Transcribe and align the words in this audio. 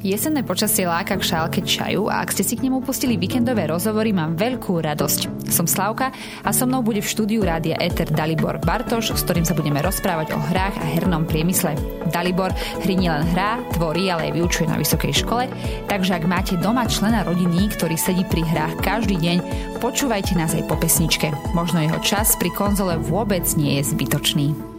Jesenné 0.00 0.40
počasie 0.40 0.88
láka 0.88 1.12
k 1.20 1.28
šálke 1.28 1.60
čaju 1.60 2.08
a 2.08 2.24
ak 2.24 2.32
ste 2.32 2.40
si 2.40 2.56
k 2.56 2.64
nemu 2.64 2.80
pustili 2.80 3.20
víkendové 3.20 3.68
rozhovory, 3.68 4.16
mám 4.16 4.32
veľkú 4.32 4.80
radosť. 4.80 5.44
Som 5.52 5.68
Slavka 5.68 6.08
a 6.40 6.56
so 6.56 6.64
mnou 6.64 6.80
bude 6.80 7.04
v 7.04 7.10
štúdiu 7.12 7.44
rádia 7.44 7.76
Eter 7.76 8.08
Dalibor 8.08 8.56
Bartoš, 8.64 9.12
s 9.12 9.20
ktorým 9.28 9.44
sa 9.44 9.52
budeme 9.52 9.84
rozprávať 9.84 10.32
o 10.32 10.40
hrách 10.40 10.72
a 10.80 10.84
hernom 10.96 11.28
priemysle. 11.28 11.76
Dalibor 12.08 12.48
hry 12.80 12.96
nielen 12.96 13.28
hrá, 13.36 13.60
tvorí, 13.76 14.08
ale 14.08 14.32
aj 14.32 14.40
vyučuje 14.40 14.72
na 14.72 14.80
vysokej 14.80 15.20
škole, 15.20 15.52
takže 15.84 16.16
ak 16.16 16.24
máte 16.24 16.56
doma 16.56 16.88
člena 16.88 17.20
rodiny, 17.20 17.68
ktorý 17.68 18.00
sedí 18.00 18.24
pri 18.24 18.40
hrách 18.40 18.80
každý 18.80 19.20
deň, 19.20 19.38
počúvajte 19.84 20.32
nás 20.32 20.56
aj 20.56 20.64
po 20.64 20.80
pesničke. 20.80 21.28
Možno 21.52 21.76
jeho 21.76 22.00
čas 22.00 22.40
pri 22.40 22.48
konzole 22.56 22.96
vôbec 22.96 23.44
nie 23.52 23.76
je 23.76 23.92
zbytočný 23.92 24.70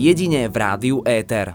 jedine 0.00 0.48
v 0.48 0.56
rádiu 0.56 1.04
Éter. 1.04 1.52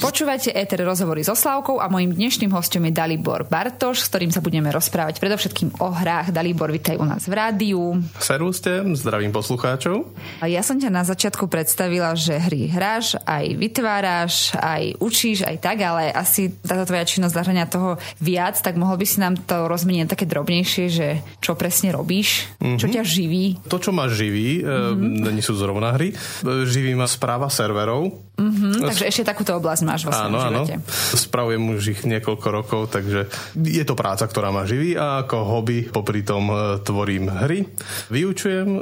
Počúvate 0.00 0.48
ETR 0.56 0.88
rozhovory 0.88 1.20
so 1.20 1.36
Slavkou 1.36 1.76
a 1.76 1.84
mojím 1.92 2.16
dnešným 2.16 2.48
hostom 2.56 2.88
je 2.88 2.92
Dalibor 2.96 3.44
Bartoš, 3.44 4.00
s 4.00 4.08
ktorým 4.08 4.32
sa 4.32 4.40
budeme 4.40 4.72
rozprávať 4.72 5.20
predovšetkým 5.20 5.76
o 5.76 5.92
hrách. 5.92 6.32
Dalibor, 6.32 6.72
vitaj 6.72 6.96
u 6.96 7.04
nás 7.04 7.28
v 7.28 7.36
rádiu. 7.36 8.00
Servuste, 8.16 8.80
zdravím 8.96 9.28
poslucháčov. 9.28 10.08
A 10.40 10.48
ja 10.48 10.64
som 10.64 10.80
ťa 10.80 10.88
na 10.88 11.04
začiatku 11.04 11.52
predstavila, 11.52 12.16
že 12.16 12.32
hry 12.32 12.72
hráš, 12.72 13.20
aj 13.28 13.44
vytváraš, 13.60 14.56
aj 14.56 14.96
učíš, 15.04 15.44
aj 15.44 15.60
tak, 15.60 15.84
ale 15.84 16.08
asi 16.16 16.48
táto 16.48 16.88
tvoja 16.88 17.04
činnosť 17.04 17.36
zahrania 17.36 17.68
toho 17.68 18.00
viac, 18.24 18.56
tak 18.56 18.80
mohol 18.80 18.96
by 18.96 19.04
si 19.04 19.20
nám 19.20 19.36
to 19.44 19.68
rozmeniť 19.68 20.16
také 20.16 20.24
drobnejšie, 20.24 20.84
že 20.88 21.20
čo 21.44 21.60
presne 21.60 21.92
robíš, 21.92 22.48
mm-hmm. 22.56 22.80
čo 22.80 22.88
ťa 22.88 23.04
živí. 23.04 23.60
To, 23.68 23.76
čo 23.76 23.92
ma 23.92 24.08
živí, 24.08 24.64
mm-hmm. 24.64 25.28
nie 25.28 25.44
sú 25.44 25.52
zrovna 25.60 25.92
hry, 25.92 26.16
živí 26.64 26.96
ma 26.96 27.04
správa 27.04 27.52
serverov, 27.52 28.30
Mm-hmm, 28.40 28.88
takže 28.88 29.04
ešte 29.04 29.28
takúto 29.28 29.52
oblasť 29.52 29.84
máš 29.90 30.06
vo 30.06 30.12
svojom 30.14 30.34
áno, 30.38 30.42
živote. 30.46 30.74
Áno, 30.78 31.18
spravujem 31.18 31.62
už 31.74 31.82
ich 31.90 32.00
niekoľko 32.06 32.48
rokov, 32.54 32.80
takže 32.94 33.26
je 33.58 33.84
to 33.84 33.98
práca, 33.98 34.24
ktorá 34.30 34.54
ma 34.54 34.62
živí 34.62 34.94
a 34.94 35.26
ako 35.26 35.36
hobby 35.42 35.90
popri 35.90 36.22
tom 36.22 36.46
e, 36.50 36.78
tvorím 36.86 37.26
hry. 37.26 37.66
Vyučujem 38.08 38.68
e, 38.70 38.80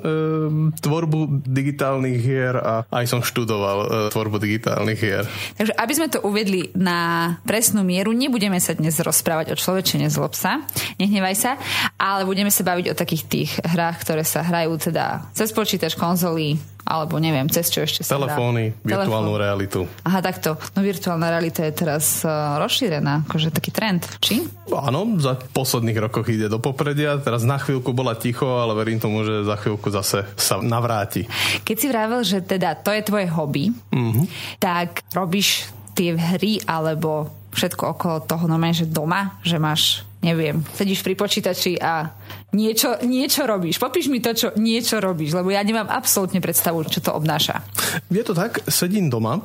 tvorbu 0.76 1.48
digitálnych 1.48 2.18
hier 2.20 2.60
a 2.60 2.84
aj 2.92 3.04
som 3.08 3.20
študoval 3.24 3.78
e, 3.80 3.86
tvorbu 4.12 4.36
digitálnych 4.36 4.98
hier. 5.00 5.24
Takže 5.56 5.72
aby 5.72 5.92
sme 5.96 6.08
to 6.12 6.20
uvedli 6.20 6.68
na 6.76 7.32
presnú 7.48 7.80
mieru, 7.80 8.12
nebudeme 8.12 8.60
sa 8.60 8.76
dnes 8.76 9.00
rozprávať 9.00 9.54
o 9.54 9.56
človečene 9.56 10.12
z 10.12 10.16
lobsa, 10.20 10.60
nehnevaj 11.00 11.36
sa, 11.38 11.52
ale 11.96 12.28
budeme 12.28 12.52
sa 12.52 12.66
baviť 12.66 12.92
o 12.92 12.98
takých 12.98 13.24
tých 13.24 13.50
hrách, 13.64 14.04
ktoré 14.04 14.22
sa 14.26 14.44
hrajú 14.44 14.76
teda 14.76 15.30
cez 15.32 15.54
počítač, 15.54 15.96
konzoly, 15.96 16.60
alebo 16.88 17.20
neviem, 17.20 17.44
cez 17.52 17.68
čo 17.68 17.84
ešte 17.84 18.00
sa 18.00 18.16
Telefóny, 18.16 18.72
dá. 18.80 18.96
virtuálnu 18.96 19.36
Telefón. 19.36 19.44
realitu. 19.44 19.80
Aha, 20.08 20.24
takto. 20.24 20.56
No 20.72 20.80
virtuálna 20.80 21.28
realita 21.28 21.68
je 21.68 21.72
teraz 21.76 22.24
uh, 22.24 22.56
rozšírená, 22.56 23.28
akože 23.28 23.52
taký 23.52 23.68
trend, 23.68 24.08
či? 24.24 24.48
Áno, 24.72 25.20
za 25.20 25.36
posledných 25.36 26.08
rokoch 26.08 26.24
ide 26.32 26.48
do 26.48 26.56
popredia, 26.56 27.20
teraz 27.20 27.44
na 27.44 27.60
chvíľku 27.60 27.92
bola 27.92 28.16
ticho, 28.16 28.48
ale 28.56 28.72
verím 28.72 28.96
tomu, 28.96 29.20
že 29.20 29.44
za 29.44 29.60
chvíľku 29.60 29.92
zase 29.92 30.24
sa 30.40 30.64
navráti. 30.64 31.28
Keď 31.68 31.76
si 31.76 31.86
vravel, 31.92 32.24
že 32.24 32.40
teda 32.40 32.80
to 32.80 32.88
je 32.96 33.02
tvoje 33.04 33.28
hobby, 33.28 33.68
mm-hmm. 33.92 34.56
tak 34.56 35.04
robíš 35.12 35.68
tie 35.92 36.14
hry 36.14 36.62
alebo 36.64 37.28
všetko 37.58 37.98
okolo 37.98 38.16
toho, 38.22 38.46
no 38.46 38.56
že 38.70 38.86
doma, 38.86 39.40
že 39.42 39.58
máš, 39.58 40.06
neviem, 40.18 40.66
sedíš 40.74 41.06
pri 41.06 41.14
počítači 41.14 41.78
a 41.78 42.10
niečo, 42.50 42.96
niečo 43.04 43.44
robíš. 43.44 43.76
Popíš 43.76 44.08
mi 44.08 44.24
to, 44.24 44.32
čo 44.32 44.48
niečo 44.56 44.98
robíš, 44.98 45.36
lebo 45.36 45.52
ja 45.52 45.60
nemám 45.60 45.86
absolútne 45.86 46.40
predstavu, 46.40 46.80
čo 46.88 47.04
to 47.04 47.12
obnáša. 47.12 47.60
Je 48.08 48.24
to 48.24 48.32
tak, 48.32 48.64
sedím 48.66 49.12
doma 49.12 49.38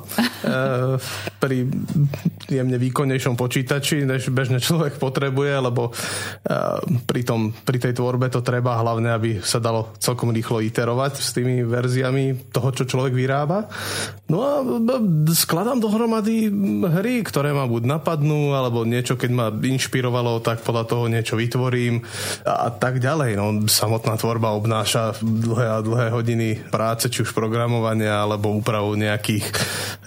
pri 1.36 1.68
jemne 2.48 2.78
výkonnejšom 2.80 3.36
počítači, 3.36 4.08
než 4.08 4.32
bežne 4.32 4.56
človek 4.58 4.96
potrebuje, 4.96 5.52
lebo 5.62 5.92
e, 5.92 5.92
pri, 7.04 7.22
tom, 7.22 7.52
pri 7.52 7.78
tej 7.78 8.00
tvorbe 8.00 8.32
to 8.32 8.40
treba 8.40 8.80
hlavne, 8.80 9.12
aby 9.12 9.30
sa 9.44 9.60
dalo 9.60 9.92
celkom 10.00 10.32
rýchlo 10.32 10.64
iterovať 10.64 11.20
s 11.20 11.30
tými 11.36 11.60
verziami 11.62 12.50
toho, 12.50 12.72
čo 12.72 12.88
človek 12.88 13.12
vyrába. 13.12 13.68
No 14.32 14.36
a 14.40 14.52
skladám 15.36 15.78
dohromady 15.78 16.48
hry, 16.88 17.20
ktoré 17.20 17.52
ma 17.52 17.68
buď 17.68 17.84
napadnú, 18.00 18.56
alebo 18.56 18.88
niečo, 18.88 19.20
keď 19.20 19.30
ma 19.30 19.46
inšpirovalo, 19.52 20.40
tak 20.40 20.63
podľa 20.64 20.84
toho 20.88 21.04
niečo 21.06 21.36
vytvorím 21.36 22.00
a 22.48 22.72
tak 22.72 22.98
ďalej. 22.98 23.36
No, 23.36 23.68
samotná 23.68 24.16
tvorba 24.16 24.56
obnáša 24.56 25.20
dlhé 25.20 25.66
a 25.68 25.78
dlhé 25.84 26.06
hodiny 26.10 26.48
práce, 26.72 27.12
či 27.12 27.22
už 27.22 27.36
programovania, 27.36 28.24
alebo 28.24 28.56
úpravu 28.56 28.96
nejakých, 28.96 29.44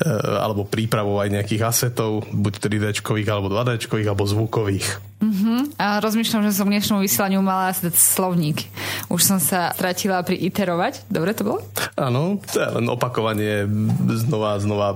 e, 0.02 0.10
alebo 0.42 0.66
prípravu 0.66 1.22
aj 1.22 1.30
nejakých 1.30 1.62
asetov, 1.64 2.26
buď 2.34 2.54
3D, 2.58 2.86
alebo 3.30 3.54
2D, 3.54 3.86
alebo 4.10 4.26
zvukových. 4.26 5.17
Uh-huh. 5.18 5.66
A 5.82 5.98
rozmýšľam, 5.98 6.46
že 6.46 6.54
som 6.54 6.70
k 6.70 6.78
dnešnému 6.78 7.02
vysielaniu 7.02 7.42
mala 7.42 7.74
asi 7.74 7.90
dať 7.90 7.98
slovník. 7.98 8.70
Už 9.10 9.26
som 9.26 9.42
sa 9.42 9.74
stratila 9.74 10.22
pri 10.22 10.38
iterovať. 10.38 11.10
Dobre 11.10 11.34
to 11.34 11.42
bolo? 11.42 11.60
Áno, 11.98 12.38
to 12.46 12.62
je 12.62 12.70
len 12.70 12.86
opakovanie 12.86 13.66
znova 14.14 14.62
znova 14.62 14.94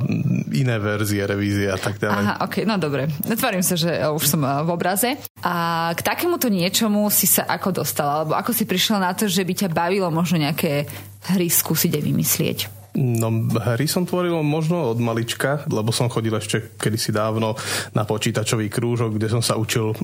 iné 0.53 0.77
verzie, 0.77 1.25
revízie 1.25 1.73
a 1.73 1.79
tak 1.81 1.97
ďalej. 1.97 2.21
Aha, 2.21 2.33
ok, 2.45 2.55
no 2.69 2.77
dobre. 2.77 3.09
Netvarím 3.25 3.65
sa, 3.65 3.73
že 3.73 3.89
už 4.13 4.25
som 4.29 4.45
v 4.45 4.69
obraze. 4.69 5.17
A 5.41 5.89
k 5.97 6.05
takémuto 6.05 6.53
niečomu 6.53 7.09
si 7.09 7.25
sa 7.25 7.49
ako 7.49 7.81
dostala? 7.81 8.21
Alebo 8.21 8.37
ako 8.37 8.53
si 8.53 8.69
prišla 8.69 9.01
na 9.01 9.11
to, 9.17 9.25
že 9.25 9.41
by 9.41 9.53
ťa 9.57 9.73
bavilo 9.73 10.13
možno 10.13 10.37
nejaké 10.37 10.85
hry 11.33 11.49
skúsiť 11.49 11.97
aj 11.97 12.03
vymyslieť? 12.05 12.80
No, 12.91 13.31
hry 13.55 13.87
som 13.87 14.03
tvoril 14.03 14.43
možno 14.43 14.91
od 14.91 14.99
malička, 14.99 15.63
lebo 15.71 15.95
som 15.95 16.11
chodil 16.11 16.35
ešte 16.35 16.75
kedysi 16.75 17.15
dávno 17.15 17.55
na 17.95 18.03
počítačový 18.03 18.67
krúžok, 18.67 19.15
kde 19.15 19.31
som 19.31 19.39
sa 19.39 19.55
učil 19.55 19.95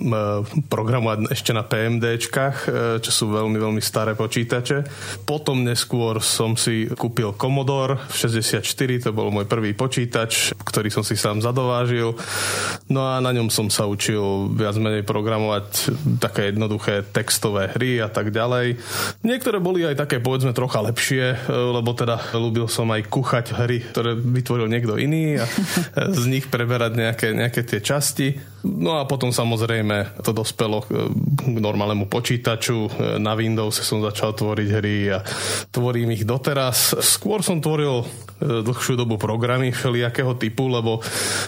programovať 0.71 1.27
ešte 1.27 1.51
na 1.51 1.67
PMDčkách, 1.67 2.55
e, 2.63 2.67
čo 3.03 3.11
sú 3.11 3.25
veľmi, 3.35 3.59
veľmi 3.59 3.83
staré 3.83 4.15
počítače. 4.15 4.87
Potom 5.27 5.67
neskôr 5.67 6.23
som 6.23 6.55
si 6.55 6.87
kúpil 6.87 7.35
Commodore 7.35 8.07
64, 8.07 8.63
to 9.03 9.11
bol 9.11 9.35
môj 9.35 9.51
prvý 9.51 9.75
počítač, 9.75 10.55
ktorý 10.55 10.87
som 10.87 11.03
si 11.03 11.19
sám 11.19 11.43
zadovážil. 11.43 12.15
No 12.87 13.03
a 13.03 13.19
na 13.19 13.35
ňom 13.35 13.51
som 13.51 13.67
sa 13.67 13.83
učil 13.83 14.55
viac 14.55 14.79
menej 14.79 15.03
programovať 15.03 15.91
také 16.23 16.55
jednoduché 16.55 17.03
textové 17.03 17.67
hry 17.75 17.99
a 17.99 18.07
tak 18.07 18.31
ďalej. 18.31 18.79
Niektoré 19.27 19.59
boli 19.59 19.83
aj 19.83 20.07
také, 20.07 20.23
povedzme, 20.23 20.55
trocha 20.55 20.79
lepšie, 20.79 21.35
e, 21.35 21.37
lebo 21.51 21.91
teda 21.91 22.31
ľúbil 22.31 22.76
som 22.77 22.93
aj 22.93 23.09
kuchať 23.09 23.57
hry, 23.57 23.81
ktoré 23.81 24.13
vytvoril 24.13 24.69
niekto 24.69 25.01
iný 25.01 25.41
a 25.41 25.49
z 26.13 26.23
nich 26.29 26.45
preberať 26.45 26.93
nejaké, 26.93 27.27
nejaké 27.33 27.65
tie 27.65 27.81
časti. 27.81 28.37
No 28.61 29.01
a 29.01 29.09
potom 29.09 29.33
samozrejme 29.33 30.21
to 30.21 30.29
dospelo 30.29 30.85
k 30.85 31.41
normálnemu 31.57 32.05
počítaču. 32.05 32.85
Na 33.17 33.33
Windows 33.33 33.81
som 33.81 34.05
začal 34.05 34.37
tvoriť 34.37 34.69
hry 34.77 34.97
a 35.09 35.25
tvorím 35.73 36.13
ich 36.13 36.27
doteraz. 36.27 36.93
Skôr 37.01 37.41
som 37.41 37.57
tvoril 37.63 38.03
e, 38.03 38.05
dlhšiu 38.61 38.93
dobu 38.93 39.17
programy 39.17 39.73
všelijakého 39.73 40.37
typu, 40.37 40.69
lebo 40.69 41.01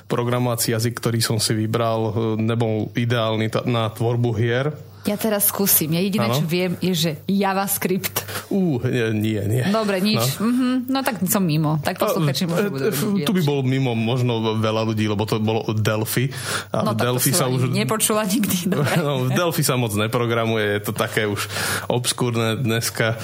programovací 0.10 0.74
jazyk, 0.74 0.98
ktorý 0.98 1.20
som 1.22 1.38
si 1.38 1.54
vybral, 1.54 2.00
e, 2.10 2.12
nebol 2.42 2.90
ideálny 2.98 3.54
na 3.70 3.94
tvorbu 3.94 4.34
hier 4.34 4.89
ja 5.10 5.18
teraz 5.18 5.50
skúsim. 5.50 5.90
Ja 5.98 6.02
jediné, 6.06 6.30
ano? 6.30 6.38
čo 6.38 6.46
viem, 6.46 6.78
je, 6.78 6.94
že 6.94 7.12
JavaScript. 7.26 8.22
Uh, 8.54 8.78
nie, 9.18 9.42
nie. 9.42 9.66
Dobre, 9.74 9.98
nič. 10.06 10.38
No, 10.38 10.46
mm-hmm. 10.46 10.74
no 10.86 11.00
tak 11.02 11.16
som 11.26 11.42
mimo. 11.42 11.82
Tak 11.82 11.98
posluchači 11.98 12.46
môžu 12.46 12.70
budú 12.70 12.94
e, 12.94 13.26
Tu 13.26 13.32
by 13.34 13.42
bol 13.42 13.66
mimo 13.66 13.98
možno 13.98 14.62
veľa 14.62 14.86
ľudí, 14.86 15.10
lebo 15.10 15.26
to 15.26 15.42
bolo 15.42 15.66
Delphi. 15.74 16.30
A 16.70 16.86
no, 16.86 16.94
Delphi 16.94 17.34
sa 17.34 17.50
už... 17.50 17.74
Nepočula 17.74 18.30
nikdy. 18.30 18.70
Dobre. 18.70 19.02
No, 19.10 19.26
v 19.26 19.34
Delphi 19.34 19.66
sa 19.66 19.80
moc 19.80 19.96
neprogramuje, 19.96 20.78
je 20.78 20.82
to 20.86 20.94
také 20.94 21.26
už 21.26 21.50
obskúrne 21.90 22.60
dneska, 22.60 23.18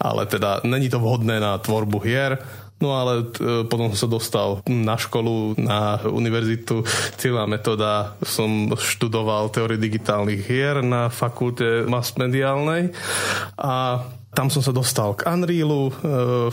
ale 0.00 0.26
teda 0.26 0.64
není 0.66 0.90
to 0.90 0.98
vhodné 0.98 1.38
na 1.38 1.54
tvorbu 1.60 2.02
hier. 2.02 2.40
No 2.80 2.96
ale 2.96 3.28
t- 3.28 3.44
potom 3.68 3.92
som 3.92 4.08
sa 4.08 4.08
dostal 4.08 4.48
na 4.64 4.96
školu, 4.96 5.60
na 5.60 6.00
univerzitu. 6.08 6.80
Cieľa 7.20 7.44
metóda 7.44 8.16
som 8.24 8.72
študoval 8.72 9.52
teórie 9.52 9.76
digitálnych 9.76 10.48
hier 10.48 10.80
na 10.80 11.12
fakulte 11.12 11.84
mass-mediálnej 11.84 12.96
a 13.60 14.00
tam 14.30 14.46
som 14.46 14.62
sa 14.62 14.70
dostal 14.70 15.18
k 15.18 15.26
Unrealu, 15.26 15.90
e, 15.90 15.92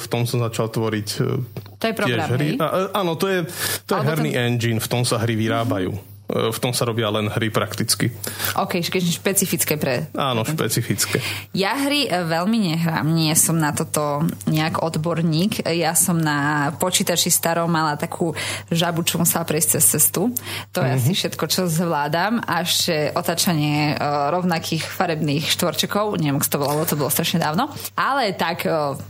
v 0.01 0.05
tom 0.09 0.25
som 0.25 0.41
začal 0.41 0.73
tvoriť 0.73 1.07
e, 1.21 1.29
to 1.77 1.83
je 1.85 1.93
program, 1.93 2.25
hry. 2.33 2.57
A, 2.57 2.65
e, 2.65 2.85
áno, 2.89 3.13
to 3.13 3.29
je, 3.29 3.45
to 3.85 3.95
je 3.95 4.01
herný 4.01 4.33
ten... 4.33 4.41
engine, 4.49 4.79
v 4.81 4.89
tom 4.89 5.05
sa 5.05 5.21
hry 5.21 5.37
vyrábajú. 5.37 5.93
E, 5.93 6.16
v 6.27 6.57
tom 6.59 6.75
sa 6.75 6.83
robia 6.83 7.07
len 7.07 7.31
hry 7.31 7.47
prakticky. 7.47 8.11
OK, 8.59 8.83
špecifické 8.83 9.79
pre... 9.79 10.11
Áno, 10.11 10.43
špecifické. 10.43 11.23
Ja 11.55 11.79
hry 11.79 12.07
e, 12.07 12.27
veľmi 12.27 12.67
nehrám, 12.71 13.07
nie 13.07 13.31
som 13.33 13.55
na 13.55 13.71
toto 13.71 14.27
nejak 14.43 14.83
odborník. 14.83 15.63
Ja 15.71 15.95
som 15.95 16.19
na 16.19 16.71
počítači 16.75 17.31
starom 17.31 17.71
mala 17.71 17.95
takú 17.95 18.35
žabu, 18.67 19.07
čo 19.07 19.23
musela 19.23 19.47
prejsť 19.47 19.69
cez 19.79 19.83
cestu. 19.97 20.35
To 20.75 20.83
je 20.83 20.91
mm-hmm. 20.91 21.07
asi 21.07 21.11
všetko, 21.15 21.43
čo 21.47 21.61
zvládam. 21.71 22.43
A 22.43 22.67
ešte 22.67 23.15
otačanie 23.15 23.95
uh, 23.95 24.27
rovnakých 24.35 24.83
farebných 24.83 25.47
štvorčekov. 25.47 26.19
Neviem, 26.19 26.43
to 26.43 26.59
bolo, 26.59 26.83
to 26.83 26.99
bolo 26.99 27.07
strašne 27.07 27.39
dávno. 27.39 27.71
Ale 27.95 28.35
tak 28.35 28.67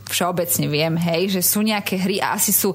všeobecne 0.09 0.65
viem, 0.69 0.93
hej, 0.97 1.39
že 1.39 1.41
sú 1.41 1.61
nejaké 1.65 1.99
hry 1.99 2.21
a 2.21 2.37
asi 2.37 2.53
sú 2.55 2.73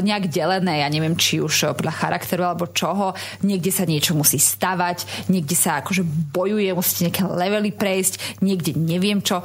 nejak 0.00 0.30
delené, 0.30 0.82
ja 0.82 0.88
neviem, 0.90 1.14
či 1.14 1.38
už 1.40 1.76
podľa 1.76 1.94
charakteru 1.94 2.42
alebo 2.44 2.70
čoho. 2.70 3.12
Niekde 3.44 3.63
sa 3.70 3.84
niečo 3.86 4.16
musí 4.16 4.40
stavať, 4.40 5.28
niekde 5.30 5.54
sa 5.54 5.84
akože 5.84 6.02
bojuje, 6.32 6.72
musíte 6.74 7.08
nejaké 7.08 7.22
levely 7.24 7.70
prejsť, 7.70 8.42
niekde 8.42 8.72
neviem 8.74 9.20
čo. 9.20 9.44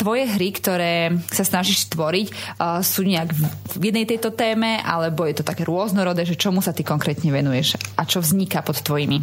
Tvoje 0.00 0.24
hry, 0.28 0.48
ktoré 0.56 0.94
sa 1.30 1.44
snažíš 1.44 1.92
tvoriť, 1.92 2.58
sú 2.80 3.04
nejak 3.04 3.30
v 3.78 3.82
jednej 3.92 4.08
tejto 4.08 4.32
téme, 4.32 4.80
alebo 4.82 5.28
je 5.28 5.40
to 5.40 5.44
také 5.44 5.68
rôznorodé, 5.68 6.24
že 6.24 6.40
čomu 6.40 6.64
sa 6.64 6.72
ty 6.74 6.82
konkrétne 6.82 7.28
venuješ 7.28 7.76
a 7.94 8.08
čo 8.08 8.24
vzniká 8.24 8.64
pod 8.64 8.80
tvojimi, 8.80 9.20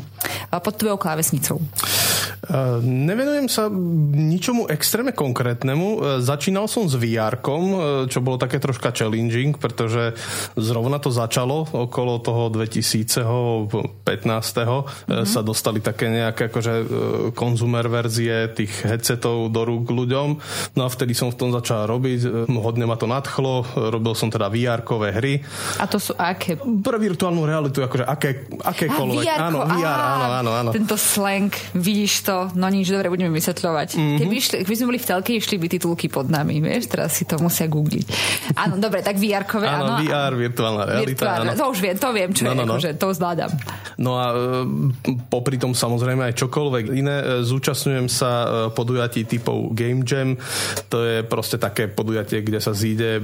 pod 0.49 0.75
tvojou 0.77 1.01
klávesnicou? 1.01 1.57
Uh, 2.41 2.81
nevenujem 2.81 3.45
sa 3.45 3.69
ničomu 4.17 4.65
extrémne 4.65 5.13
konkrétnemu. 5.13 5.87
Uh, 5.93 6.01
začínal 6.17 6.65
som 6.65 6.89
s 6.89 6.97
vr 6.97 7.37
uh, 7.37 8.09
čo 8.09 8.17
bolo 8.17 8.41
také 8.41 8.57
troška 8.57 8.89
challenging, 8.89 9.53
pretože 9.61 10.17
zrovna 10.57 10.97
to 10.97 11.13
začalo 11.13 11.69
okolo 11.69 12.17
toho 12.17 12.49
2015. 12.49 14.01
Mm-hmm. 14.01 15.25
sa 15.25 15.41
dostali 15.45 15.85
také 15.85 16.09
nejaké 16.09 16.49
akože 16.49 16.73
konzumer 17.37 17.85
verzie 17.85 18.49
tých 18.51 18.73
headsetov 18.89 19.53
do 19.53 19.61
rúk 19.61 19.93
ľuďom. 19.93 20.29
No 20.73 20.81
a 20.85 20.89
vtedy 20.89 21.13
som 21.13 21.29
v 21.29 21.37
tom 21.37 21.49
začal 21.53 21.85
robiť. 21.85 22.49
Hodne 22.49 22.89
ma 22.89 22.97
to 22.97 23.05
nadchlo. 23.05 23.65
Robil 23.93 24.13
som 24.17 24.33
teda 24.33 24.49
vr 24.49 24.81
hry. 25.13 25.45
A 25.77 25.85
to 25.85 26.01
sú 26.01 26.17
aké? 26.17 26.57
Pre 26.57 26.97
virtuálnu 26.97 27.45
realitu, 27.45 27.85
akože 27.85 28.05
aké, 28.05 28.49
akékoľvek. 28.49 29.25
Áno, 29.29 29.59
VR, 29.65 30.01
áno, 30.01 30.27
áno, 30.41 30.51
áno. 30.51 30.69
Tento 30.73 30.97
slang, 30.97 31.53
vidíš 31.77 32.27
to 32.27 32.30
to, 32.31 32.47
no 32.55 32.71
nič, 32.71 32.87
dobre, 32.87 33.11
budeme 33.11 33.35
vysvetľovať. 33.35 33.89
Mm-hmm. 33.99 34.17
Keby, 34.23 34.33
išli, 34.39 34.57
keby 34.63 34.75
sme 34.79 34.87
boli 34.95 34.99
v 35.03 35.07
telke, 35.11 35.31
išli 35.35 35.55
by 35.59 35.67
titulky 35.67 36.07
pod 36.07 36.31
nami, 36.31 36.63
vieš, 36.63 36.87
teraz 36.87 37.11
si 37.19 37.27
to 37.27 37.35
musia 37.43 37.67
googliť. 37.67 38.05
Áno, 38.55 38.79
dobre, 38.79 39.03
tak 39.03 39.19
VR-kové, 39.19 39.67
áno. 39.67 39.99
Áno, 39.99 40.07
VR, 40.07 40.31
virtuálna 40.39 40.83
realita, 40.87 41.27
virtuálna, 41.27 41.51
áno. 41.51 41.59
To 41.59 41.65
už 41.75 41.79
viem, 41.83 41.97
to 41.99 42.09
viem, 42.15 42.31
čo 42.31 42.47
no, 42.47 42.55
no, 42.55 42.63
no. 42.63 42.79
je, 42.79 42.87
akože 42.87 42.89
to 42.95 43.07
zvládam. 43.11 43.51
No 43.99 44.11
a 44.15 44.25
e, 44.31 44.35
popri 45.27 45.59
tom 45.59 45.75
samozrejme 45.75 46.31
aj 46.31 46.39
čokoľvek 46.39 46.85
iné. 46.95 47.15
E, 47.19 47.25
zúčastňujem 47.43 48.07
sa 48.07 48.31
e, 48.31 48.47
podujatí 48.71 49.27
typov 49.27 49.75
Game 49.75 50.07
Jam. 50.07 50.39
To 50.87 51.03
je 51.03 51.27
proste 51.27 51.59
také 51.59 51.91
podujatie, 51.91 52.39
kde 52.47 52.63
sa 52.63 52.71
zíde, 52.71 53.19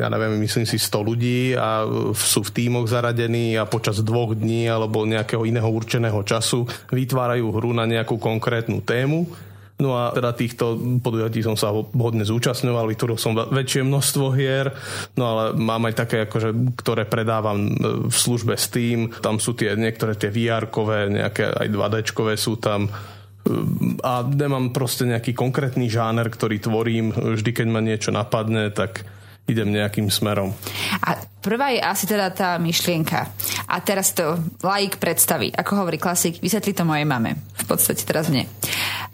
ja 0.00 0.08
neviem, 0.08 0.40
myslím 0.40 0.64
si 0.64 0.80
100 0.80 1.04
ľudí 1.04 1.52
a 1.54 1.84
sú 2.16 2.40
v 2.40 2.50
tímoch 2.56 2.88
zaradení 2.88 3.60
a 3.60 3.68
počas 3.68 4.00
dvoch 4.00 4.32
dní 4.32 4.64
alebo 4.66 5.04
nejakého 5.04 5.44
iného 5.44 5.68
určeného 5.68 6.24
času 6.24 6.64
vytvárajú 6.88 7.52
hru 7.52 7.76
na 7.76 7.84
nejakú 7.84 8.16
konkrétnu 8.30 8.80
tému. 8.86 9.26
No 9.80 9.96
a 9.96 10.12
teda 10.12 10.36
týchto 10.36 10.76
podujatí 11.00 11.40
som 11.40 11.56
sa 11.56 11.72
hodne 11.72 12.22
zúčastňoval, 12.22 12.92
vytvoril 12.92 13.16
som 13.16 13.32
väčšie 13.32 13.80
množstvo 13.88 14.26
hier, 14.36 14.76
no 15.16 15.24
ale 15.24 15.44
mám 15.56 15.88
aj 15.88 15.94
také, 16.04 16.28
akože, 16.28 16.76
ktoré 16.76 17.08
predávam 17.08 17.64
e, 17.64 17.70
v 18.12 18.12
službe 18.12 18.60
Steam, 18.60 19.08
tam 19.24 19.40
sú 19.40 19.56
tie 19.56 19.72
niektoré 19.80 20.20
tie 20.20 20.28
VR-kové, 20.28 21.08
nejaké 21.08 21.48
aj 21.48 21.68
2D-čkové 21.72 22.36
sú 22.36 22.60
tam, 22.60 22.86
e, 22.86 22.90
a 24.04 24.20
nemám 24.20 24.68
proste 24.76 25.08
nejaký 25.08 25.32
konkrétny 25.32 25.88
žáner, 25.88 26.28
ktorý 26.28 26.60
tvorím. 26.60 27.16
Vždy, 27.16 27.50
keď 27.56 27.66
ma 27.72 27.80
niečo 27.80 28.12
napadne, 28.12 28.68
tak 28.68 29.08
idem 29.50 29.68
nejakým 29.68 30.06
smerom. 30.08 30.54
A 31.02 31.18
prvá 31.42 31.74
je 31.74 31.80
asi 31.82 32.06
teda 32.06 32.30
tá 32.30 32.56
myšlienka. 32.56 33.26
A 33.66 33.76
teraz 33.82 34.14
to 34.14 34.38
laik 34.62 35.02
predstaví. 35.02 35.50
Ako 35.50 35.82
hovorí 35.84 35.98
klasik, 35.98 36.38
vysvetli 36.38 36.72
to 36.72 36.86
mojej 36.86 37.04
mame. 37.04 37.36
V 37.60 37.64
podstate 37.66 38.06
teraz 38.06 38.30
mne. 38.30 38.46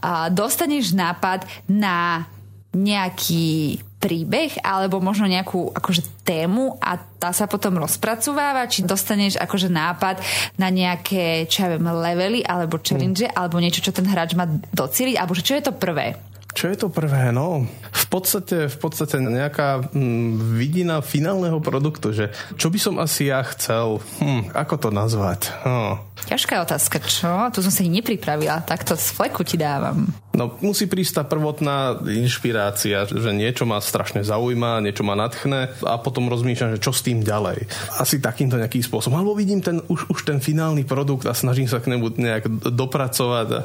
A 0.05 0.29
dostaneš 0.29 0.93
nápad 0.93 1.49
na 1.67 2.29
nejaký 2.77 3.81
príbeh 3.97 4.61
alebo 4.61 5.01
možno 5.01 5.25
nejakú 5.25 5.73
akože 5.73 6.23
tému 6.23 6.77
a 6.79 7.01
tá 7.01 7.33
sa 7.33 7.49
potom 7.49 7.81
rozpracováva, 7.81 8.69
či 8.69 8.85
dostaneš 8.85 9.41
akože 9.41 9.73
nápad 9.73 10.21
na 10.61 10.69
nejaké, 10.69 11.49
čo 11.49 11.65
ja 11.65 11.69
viem, 11.73 11.89
levely 11.89 12.45
alebo 12.45 12.77
challenge 12.79 13.25
mm. 13.25 13.33
alebo 13.33 13.57
niečo, 13.57 13.81
čo 13.81 13.97
ten 13.97 14.05
hráč 14.05 14.37
má 14.37 14.45
docíliť, 14.77 15.17
alebo 15.17 15.33
čo 15.33 15.57
je 15.57 15.65
to 15.65 15.73
prvé? 15.73 16.15
Čo 16.57 16.73
je 16.73 16.77
to 16.81 16.89
prvé? 16.89 17.37
No, 17.37 17.69
v 17.93 18.07
podstate, 18.09 18.73
v 18.73 18.79
podstate 18.81 19.21
nejaká 19.21 19.93
hm, 19.93 20.57
vidina 20.57 21.05
finálneho 21.05 21.61
produktu, 21.61 22.17
že 22.17 22.33
čo 22.57 22.73
by 22.73 22.79
som 22.81 22.97
asi 22.97 23.29
ja 23.29 23.45
chcel, 23.45 24.01
hm, 24.25 24.57
ako 24.57 24.75
to 24.81 24.89
nazvať? 24.89 25.53
Hm. 25.61 26.01
Ťažká 26.33 26.65
otázka, 26.65 26.97
čo? 27.05 27.53
Tu 27.53 27.61
som 27.61 27.69
sa 27.69 27.85
nepripravila, 27.85 28.65
takto 28.65 28.97
z 28.97 29.13
fleku 29.13 29.45
ti 29.45 29.61
dávam. 29.61 30.09
No, 30.37 30.53
musí 30.61 30.85
prísť 30.85 31.13
tá 31.19 31.23
prvotná 31.25 31.97
inšpirácia, 32.05 33.09
že 33.09 33.33
niečo 33.33 33.65
ma 33.65 33.81
strašne 33.81 34.21
zaujíma, 34.21 34.85
niečo 34.85 35.01
ma 35.01 35.17
nadchne 35.17 35.73
a 35.81 35.97
potom 35.97 36.29
rozmýšľam, 36.29 36.77
že 36.77 36.85
čo 36.85 36.93
s 36.93 37.01
tým 37.01 37.25
ďalej. 37.25 37.65
Asi 37.97 38.21
takýmto 38.21 38.61
nejakým 38.61 38.85
spôsobom. 38.85 39.17
Alebo 39.17 39.33
vidím 39.33 39.65
ten, 39.65 39.81
už, 39.89 40.13
už 40.13 40.29
ten 40.29 40.45
finálny 40.45 40.85
produkt 40.85 41.25
a 41.25 41.33
snažím 41.33 41.65
sa 41.65 41.81
k 41.81 41.89
nemu 41.97 42.21
nejak 42.21 42.69
dopracovať 42.69 43.47
a, 43.49 43.61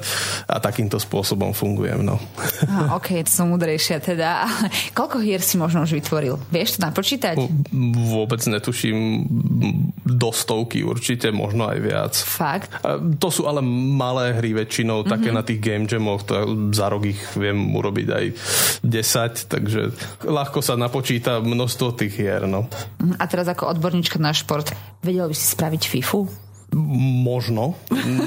a 0.47 0.56
takýmto 0.63 0.95
spôsobom 0.95 1.51
fungujem. 1.51 2.07
No. 2.07 2.23
A, 2.71 2.95
ok, 2.95 3.27
som 3.27 3.51
múdrejšia 3.51 4.00
teda. 4.00 4.47
Koľko 4.97 5.19
hier 5.19 5.44
si 5.44 5.59
možno 5.59 5.83
už 5.83 5.91
vytvoril? 6.00 6.39
Vieš 6.56 6.79
to 6.79 6.88
napočítať? 6.88 7.35
Vôbec 8.15 8.39
netuším. 8.47 9.27
Do 10.07 10.31
stovky 10.31 10.88
určite, 10.88 11.35
možno 11.35 11.68
aj 11.68 11.79
viac. 11.83 12.13
Fakt? 12.15 12.71
To 13.19 13.27
sú 13.27 13.44
ale 13.44 13.59
malé 13.65 14.39
hry 14.39 14.56
väčšinou, 14.56 15.03
mm-hmm. 15.03 15.12
také 15.12 15.29
mhm. 15.31 15.35
na 15.35 15.44
tých 15.44 15.59
game 15.59 15.85
jamoch. 15.89 16.23
To 16.31 16.61
za 16.69 16.94
rok 16.94 17.10
ich 17.10 17.22
viem 17.34 17.74
urobiť 17.74 18.08
aj 18.13 18.25
10, 18.86 19.50
takže 19.50 19.81
ľahko 20.22 20.62
sa 20.62 20.78
napočíta 20.78 21.42
množstvo 21.42 21.98
tých 21.98 22.13
hier. 22.22 22.46
No. 22.46 22.69
A 23.18 23.24
teraz 23.25 23.50
ako 23.50 23.74
odborníčka 23.74 24.22
na 24.22 24.30
šport, 24.38 24.69
vedel 25.02 25.25
by 25.25 25.36
si 25.36 25.46
spraviť 25.58 25.81
FIFU? 25.90 26.52
Možno. 27.28 27.75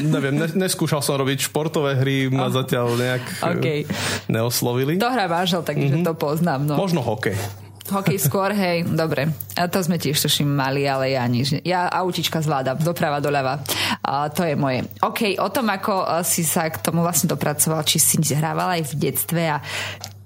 Neviem, 0.05 0.37
neskúšal 0.37 1.01
som 1.01 1.17
robiť 1.17 1.49
športové 1.49 1.97
hry, 1.97 2.29
ma 2.29 2.51
oh. 2.51 2.53
zatiaľ 2.53 2.93
nejak 2.93 3.25
okay. 3.41 3.89
neoslovili. 4.29 5.01
To 5.01 5.09
hrá 5.09 5.25
vážel, 5.25 5.65
takže 5.65 5.97
mm-hmm. 5.97 6.05
to 6.05 6.13
poznám. 6.13 6.69
No. 6.69 6.77
Možno 6.77 7.01
hokej. 7.01 7.41
Hokej 7.85 8.17
skôr, 8.17 8.57
hej, 8.57 8.89
dobre. 8.97 9.29
A 9.61 9.69
to 9.69 9.77
sme 9.85 10.01
tiež 10.01 10.17
tuším 10.17 10.49
mali, 10.49 10.89
ale 10.89 11.13
ja 11.13 11.25
nič. 11.29 11.61
Ja 11.69 11.85
autička 11.93 12.41
zvládam, 12.41 12.81
doprava, 12.81 13.21
doľava. 13.21 13.61
A 14.01 14.33
to 14.33 14.41
je 14.41 14.57
moje. 14.57 14.89
OK, 15.05 15.37
o 15.37 15.49
tom, 15.53 15.69
ako 15.69 16.25
si 16.25 16.49
sa 16.49 16.73
k 16.73 16.81
tomu 16.81 17.05
vlastne 17.05 17.29
dopracoval, 17.29 17.85
či 17.85 18.01
si 18.01 18.17
hrával 18.33 18.81
aj 18.81 18.89
v 18.89 18.93
detstve 19.05 19.43
a 19.53 19.61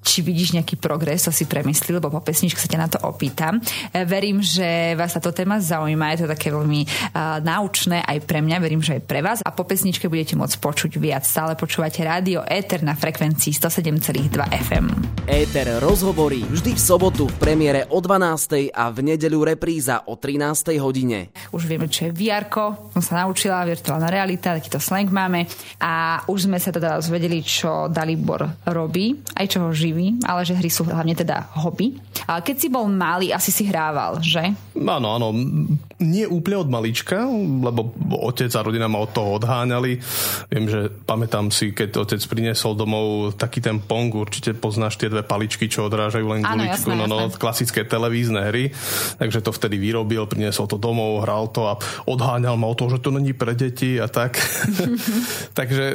či 0.08 0.24
vidíš 0.24 0.56
nejaký 0.56 0.80
progres, 0.80 1.28
to 1.28 1.32
si 1.36 1.44
premyslí, 1.44 2.00
lebo 2.00 2.08
po 2.08 2.24
pesničke 2.24 2.56
sa 2.56 2.72
ťa 2.72 2.80
na 2.80 2.88
to 2.88 2.98
opýtam. 3.04 3.60
E, 3.92 4.08
verím, 4.08 4.40
že 4.40 4.96
vás 4.96 5.12
táto 5.12 5.36
téma 5.36 5.60
zaujíma, 5.60 6.16
je 6.16 6.24
to 6.24 6.32
také 6.32 6.48
veľmi 6.48 6.80
uh, 6.88 7.44
náučné 7.44 8.00
aj 8.08 8.24
pre 8.24 8.40
mňa, 8.40 8.56
verím, 8.64 8.80
že 8.80 8.96
aj 8.96 9.02
pre 9.04 9.20
vás. 9.20 9.44
A 9.44 9.52
po 9.52 9.68
pesničke 9.68 10.08
budete 10.08 10.32
môcť 10.32 10.56
počuť 10.56 10.96
viac. 10.96 11.28
Stále 11.28 11.52
počúvate 11.60 12.00
rádio 12.00 12.40
Éter 12.48 12.80
na 12.80 12.96
frekvencii 12.96 13.52
107,2 13.52 14.32
FM. 14.40 14.86
Éter 15.28 15.76
rozhovorí 15.84 16.40
vždy 16.48 16.72
v 16.72 16.80
sobotu 16.80 17.28
v 17.28 17.36
premiére 17.36 17.84
o 17.92 18.00
12. 18.00 18.72
a 18.72 18.88
v 18.88 18.98
nedeľu 19.12 19.44
repríza 19.44 20.08
o 20.08 20.16
13. 20.16 20.72
hodine. 20.80 21.28
Už 21.52 21.68
vieme, 21.68 21.90
čo 21.92 22.08
je 22.08 22.16
VR, 22.16 22.48
som 22.94 23.02
sa 23.02 23.26
naučila, 23.26 23.66
virtuálna 23.66 24.08
realita, 24.08 24.56
takýto 24.56 24.80
slang 24.80 25.10
máme 25.10 25.44
a 25.82 26.24
už 26.30 26.48
sme 26.48 26.56
sa 26.56 26.72
teda 26.72 26.96
zvedeli, 27.02 27.44
čo 27.44 27.90
Dalibor 27.90 28.46
robí, 28.64 29.20
aj 29.36 29.46
čo 29.50 29.58
ho 29.66 29.70
živí 29.74 29.97
živí, 29.98 30.22
ale 30.22 30.46
že 30.46 30.54
hry 30.54 30.70
sú 30.70 30.86
hlavne 30.86 31.18
teda 31.18 31.50
hobby. 31.58 31.98
A 32.30 32.38
keď 32.38 32.56
si 32.56 32.68
bol 32.70 32.86
malý, 32.86 33.34
asi 33.34 33.50
si 33.50 33.66
hrával, 33.66 34.22
že? 34.22 34.54
Áno, 34.78 35.18
áno. 35.18 35.34
Nie 35.98 36.30
úplne 36.30 36.62
od 36.62 36.70
malička, 36.70 37.26
lebo 37.26 37.90
otec 38.22 38.54
a 38.54 38.62
rodina 38.62 38.86
ma 38.86 39.02
od 39.02 39.10
toho 39.10 39.42
odháňali. 39.42 39.98
Viem, 40.46 40.66
že 40.70 40.86
pamätám 41.02 41.50
si, 41.50 41.74
keď 41.74 42.06
otec 42.06 42.22
priniesol 42.30 42.78
domov 42.78 43.34
taký 43.34 43.58
ten 43.58 43.82
Pong, 43.82 44.14
určite 44.14 44.54
poznáš 44.54 44.94
tie 44.94 45.10
dve 45.10 45.26
paličky, 45.26 45.66
čo 45.66 45.90
odrážajú 45.90 46.26
len 46.30 46.46
guličku, 46.46 46.94
no, 46.94 47.10
no, 47.10 47.26
klasické 47.34 47.82
televízne 47.82 48.46
hry. 48.46 48.70
Takže 49.18 49.42
to 49.42 49.50
vtedy 49.50 49.74
vyrobil, 49.74 50.30
priniesol 50.30 50.70
to 50.70 50.78
domov, 50.78 51.26
hral 51.26 51.50
to 51.50 51.66
a 51.66 51.74
odháňal 52.06 52.54
ma 52.54 52.70
o 52.70 52.78
to, 52.78 52.86
že 52.94 53.02
to 53.02 53.10
není 53.10 53.34
pre 53.34 53.58
deti 53.58 53.98
a 53.98 54.06
tak. 54.06 54.38
Takže 55.58 55.84
e, 55.90 55.94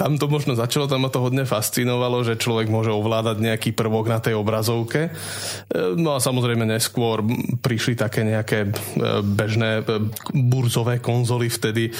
tam 0.00 0.16
to 0.16 0.32
možno 0.32 0.56
začalo, 0.56 0.88
tam 0.88 1.04
ma 1.04 1.12
to 1.12 1.20
hodne 1.20 1.44
fascinovalo, 1.44 2.24
že 2.24 2.40
človek 2.40 2.72
môže 2.72 2.94
ovládať 2.94 3.33
dodať 3.34 3.42
nejaký 3.42 3.70
prvok 3.74 4.06
na 4.06 4.22
tej 4.22 4.38
obrazovke. 4.38 5.10
No 5.98 6.14
a 6.14 6.22
samozrejme 6.22 6.62
neskôr 6.62 7.26
prišli 7.58 7.98
také 7.98 8.22
nejaké 8.22 8.70
bežné 9.26 9.82
burzové 10.30 11.02
konzoly 11.02 11.50
vtedy. 11.50 11.90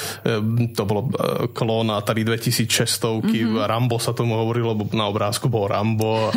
To 0.78 0.82
bolo 0.86 1.10
klón 1.50 1.90
Atari 1.90 2.22
2600, 2.22 3.26
mm-hmm. 3.26 3.66
Rambo 3.66 3.98
sa 3.98 4.14
tomu 4.14 4.38
hovorilo, 4.38 4.78
lebo 4.78 4.86
na 4.94 5.10
obrázku 5.10 5.50
bol 5.50 5.66
Rambo. 5.66 6.30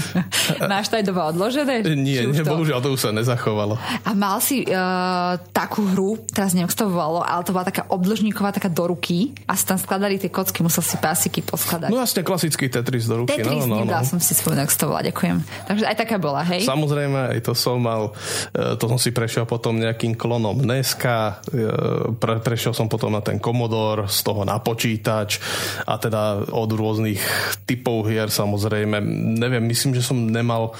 Máš 0.72 0.88
to 0.88 0.96
aj 0.96 1.04
doma 1.04 1.28
odložené? 1.28 1.84
Nie, 1.92 2.24
nie 2.24 2.40
bohužiaľ 2.40 2.80
to 2.80 2.96
už 2.96 3.00
sa 3.04 3.10
nezachovalo. 3.12 3.76
A 4.06 4.10
mal 4.16 4.40
si 4.40 4.64
uh, 4.64 5.36
takú 5.52 5.84
hru, 5.92 6.16
teraz 6.32 6.56
neviem, 6.56 6.70
to 6.70 6.86
volalo, 6.86 7.26
ale 7.26 7.42
to 7.42 7.50
bola 7.50 7.66
taká 7.66 7.90
obdĺžníková, 7.90 8.54
taká 8.54 8.70
do 8.70 8.94
ruky 8.94 9.34
a 9.50 9.58
sa 9.58 9.74
tam 9.74 9.78
skladali 9.82 10.14
tie 10.14 10.30
kocky, 10.30 10.62
musel 10.62 10.86
si 10.86 10.94
pásiky 10.94 11.42
poskladať. 11.42 11.90
No 11.90 11.98
jasne, 11.98 12.22
klasický 12.22 12.70
Tetris 12.70 13.10
do 13.10 13.26
ruky. 13.26 13.34
Tetris, 13.34 13.66
no, 13.66 13.82
no, 13.82 13.90
no. 13.90 14.06
som 14.06 14.22
si 14.22 14.37
spomenul, 14.38 14.64
ako 14.64 14.74
to 14.78 14.86
volá, 14.86 15.02
ďakujem. 15.02 15.36
Takže 15.66 15.84
aj 15.84 15.96
taká 15.98 16.16
bola, 16.22 16.42
hej? 16.46 16.62
Samozrejme, 16.62 17.34
aj 17.34 17.40
to 17.42 17.52
som 17.58 17.82
mal, 17.82 18.14
e, 18.54 18.78
to 18.78 18.84
som 18.86 18.98
si 18.98 19.10
prešiel 19.10 19.44
potom 19.44 19.76
nejakým 19.76 20.14
klonom 20.14 20.62
Neska, 20.62 21.42
e, 21.50 21.62
pre, 22.16 22.38
prešiel 22.38 22.72
som 22.72 22.86
potom 22.86 23.10
na 23.10 23.20
ten 23.20 23.42
Commodore, 23.42 24.06
z 24.06 24.22
toho 24.22 24.46
na 24.46 24.62
počítač 24.62 25.42
a 25.84 25.98
teda 25.98 26.48
od 26.54 26.70
rôznych 26.70 27.20
typov 27.66 28.06
hier 28.06 28.30
samozrejme. 28.30 29.02
Neviem, 29.36 29.66
myslím, 29.66 29.98
že 29.98 30.06
som 30.06 30.16
nemal 30.16 30.72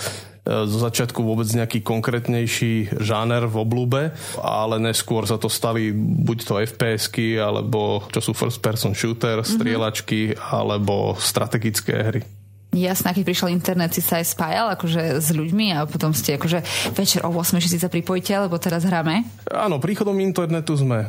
zo 0.48 0.78
začiatku 0.80 1.20
vôbec 1.20 1.44
nejaký 1.52 1.84
konkrétnejší 1.84 2.96
žáner 3.04 3.44
v 3.44 3.56
oblúbe, 3.60 4.02
ale 4.40 4.80
neskôr 4.80 5.28
sa 5.28 5.36
to 5.36 5.52
stali 5.52 5.92
buď 5.92 6.38
to 6.40 6.54
FPS-ky, 6.64 7.36
alebo 7.36 8.08
čo 8.08 8.20
sú 8.24 8.32
first 8.32 8.64
person 8.64 8.96
shooter, 8.96 9.44
mhm. 9.44 9.48
strieľačky, 9.48 10.20
mm-hmm. 10.32 10.48
alebo 10.48 11.12
strategické 11.20 11.94
hry. 12.00 12.37
Jasná, 12.68 13.16
keď 13.16 13.24
prišiel 13.24 13.48
internet, 13.48 13.96
si 13.96 14.04
sa 14.04 14.20
aj 14.20 14.28
spájal 14.28 14.66
akože 14.76 15.24
s 15.24 15.32
ľuďmi 15.32 15.72
a 15.72 15.88
potom 15.88 16.12
ste 16.12 16.36
akože 16.36 16.60
večer 16.92 17.24
o 17.24 17.32
8 17.32 17.64
si 17.64 17.80
sa 17.80 17.88
pripojíte, 17.88 18.36
lebo 18.36 18.60
teraz 18.60 18.84
hráme? 18.84 19.24
Áno, 19.48 19.80
príchodom 19.80 20.20
internetu 20.20 20.76
sme 20.76 21.08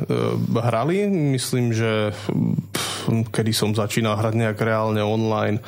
hrali. 0.56 1.04
Myslím, 1.36 1.76
že 1.76 2.16
pff, 2.16 3.12
kedy 3.28 3.52
som 3.52 3.76
začínal 3.76 4.16
hrať 4.16 4.40
nejak 4.40 4.56
reálne 4.56 5.04
online, 5.04 5.60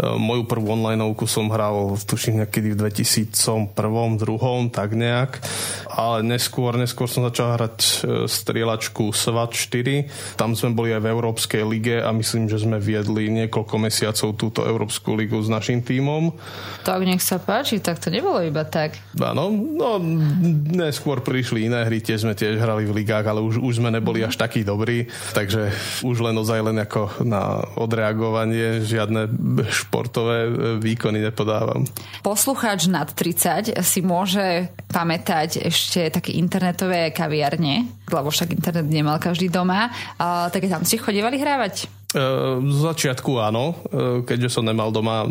moju 0.00 0.48
prvú 0.48 0.72
onlineovku 0.72 1.28
som 1.28 1.52
hral 1.52 1.96
tuším 2.00 2.44
niekedy 2.44 2.72
v 2.72 2.88
2001, 2.88 3.76
druhom, 4.16 4.72
tak 4.72 4.96
nejak. 4.96 5.42
Ale 5.90 6.24
neskôr, 6.24 6.74
neskôr 6.80 7.10
som 7.10 7.26
začal 7.26 7.58
hrať 7.58 7.76
e, 7.78 7.90
strieľačku 8.24 9.12
SWAT 9.12 9.52
4. 9.52 10.38
Tam 10.40 10.56
sme 10.56 10.72
boli 10.72 10.94
aj 10.96 11.02
v 11.04 11.10
Európskej 11.12 11.62
lige 11.66 11.96
a 12.00 12.10
myslím, 12.14 12.48
že 12.48 12.62
sme 12.62 12.80
viedli 12.80 13.28
niekoľko 13.28 13.76
mesiacov 13.76 14.28
túto 14.38 14.64
Európsku 14.64 15.12
ligu 15.12 15.36
s 15.42 15.52
našim 15.52 15.84
tímom. 15.84 16.32
Tak 16.86 17.04
nech 17.04 17.20
sa 17.20 17.36
páči, 17.36 17.82
tak 17.82 18.00
to 18.00 18.08
nebolo 18.08 18.40
iba 18.40 18.64
tak. 18.64 18.96
Áno, 19.20 19.52
no 19.52 20.00
neskôr 20.70 21.20
prišli 21.20 21.68
iné 21.68 21.84
hry, 21.84 22.00
tiež 22.00 22.24
sme 22.24 22.32
tiež 22.32 22.56
hrali 22.56 22.88
v 22.88 23.02
ligách, 23.02 23.26
ale 23.26 23.44
už, 23.44 23.60
už 23.60 23.82
sme 23.82 23.92
neboli 23.92 24.24
až 24.24 24.38
takí 24.38 24.64
dobrí, 24.64 25.10
takže 25.36 25.68
už 26.06 26.24
len 26.24 26.36
ozaj 26.38 26.60
len 26.72 26.78
ako 26.80 27.26
na 27.26 27.60
odreagovanie, 27.76 28.80
žiadne 28.86 29.28
športové 29.90 30.46
e, 30.46 30.50
výkony 30.78 31.18
nepodávam. 31.18 31.82
Poslucháč 32.22 32.86
nad 32.86 33.10
30 33.10 33.82
si 33.82 34.00
môže 34.06 34.70
pamätať 34.86 35.66
ešte 35.66 36.14
také 36.14 36.38
internetové 36.38 37.10
kaviarne, 37.10 37.90
lebo 38.06 38.30
však 38.30 38.54
internet 38.54 38.86
nemal 38.86 39.18
každý 39.18 39.50
doma, 39.50 39.90
a, 40.14 40.46
tak 40.54 40.70
tam 40.70 40.86
ste 40.86 41.02
chodívali 41.02 41.42
hrávať? 41.42 41.99
Z 42.10 42.76
začiatku 42.90 43.38
áno, 43.38 43.78
keďže 44.26 44.58
som 44.58 44.66
nemal 44.66 44.90
doma 44.90 45.22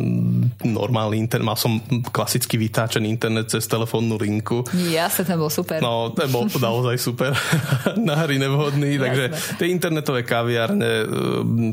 normálny 0.63 1.19
internet, 1.19 1.51
mal 1.51 1.59
som 1.59 1.75
klasicky 2.07 2.55
vytáčený 2.55 3.11
internet 3.11 3.51
cez 3.51 3.67
telefónnu 3.67 4.15
linku. 4.15 4.63
Jasne, 4.71 5.27
ten 5.27 5.35
bol 5.35 5.51
super. 5.51 5.83
No, 5.83 6.15
ten 6.15 6.31
bol 6.31 6.47
naozaj 6.47 6.95
super. 6.95 7.35
Na 8.07 8.23
hry 8.23 8.39
nevhodný, 8.39 8.95
Jasne. 8.95 9.03
takže 9.03 9.23
tie 9.59 9.67
internetové 9.75 10.23
kaviárne, 10.23 11.03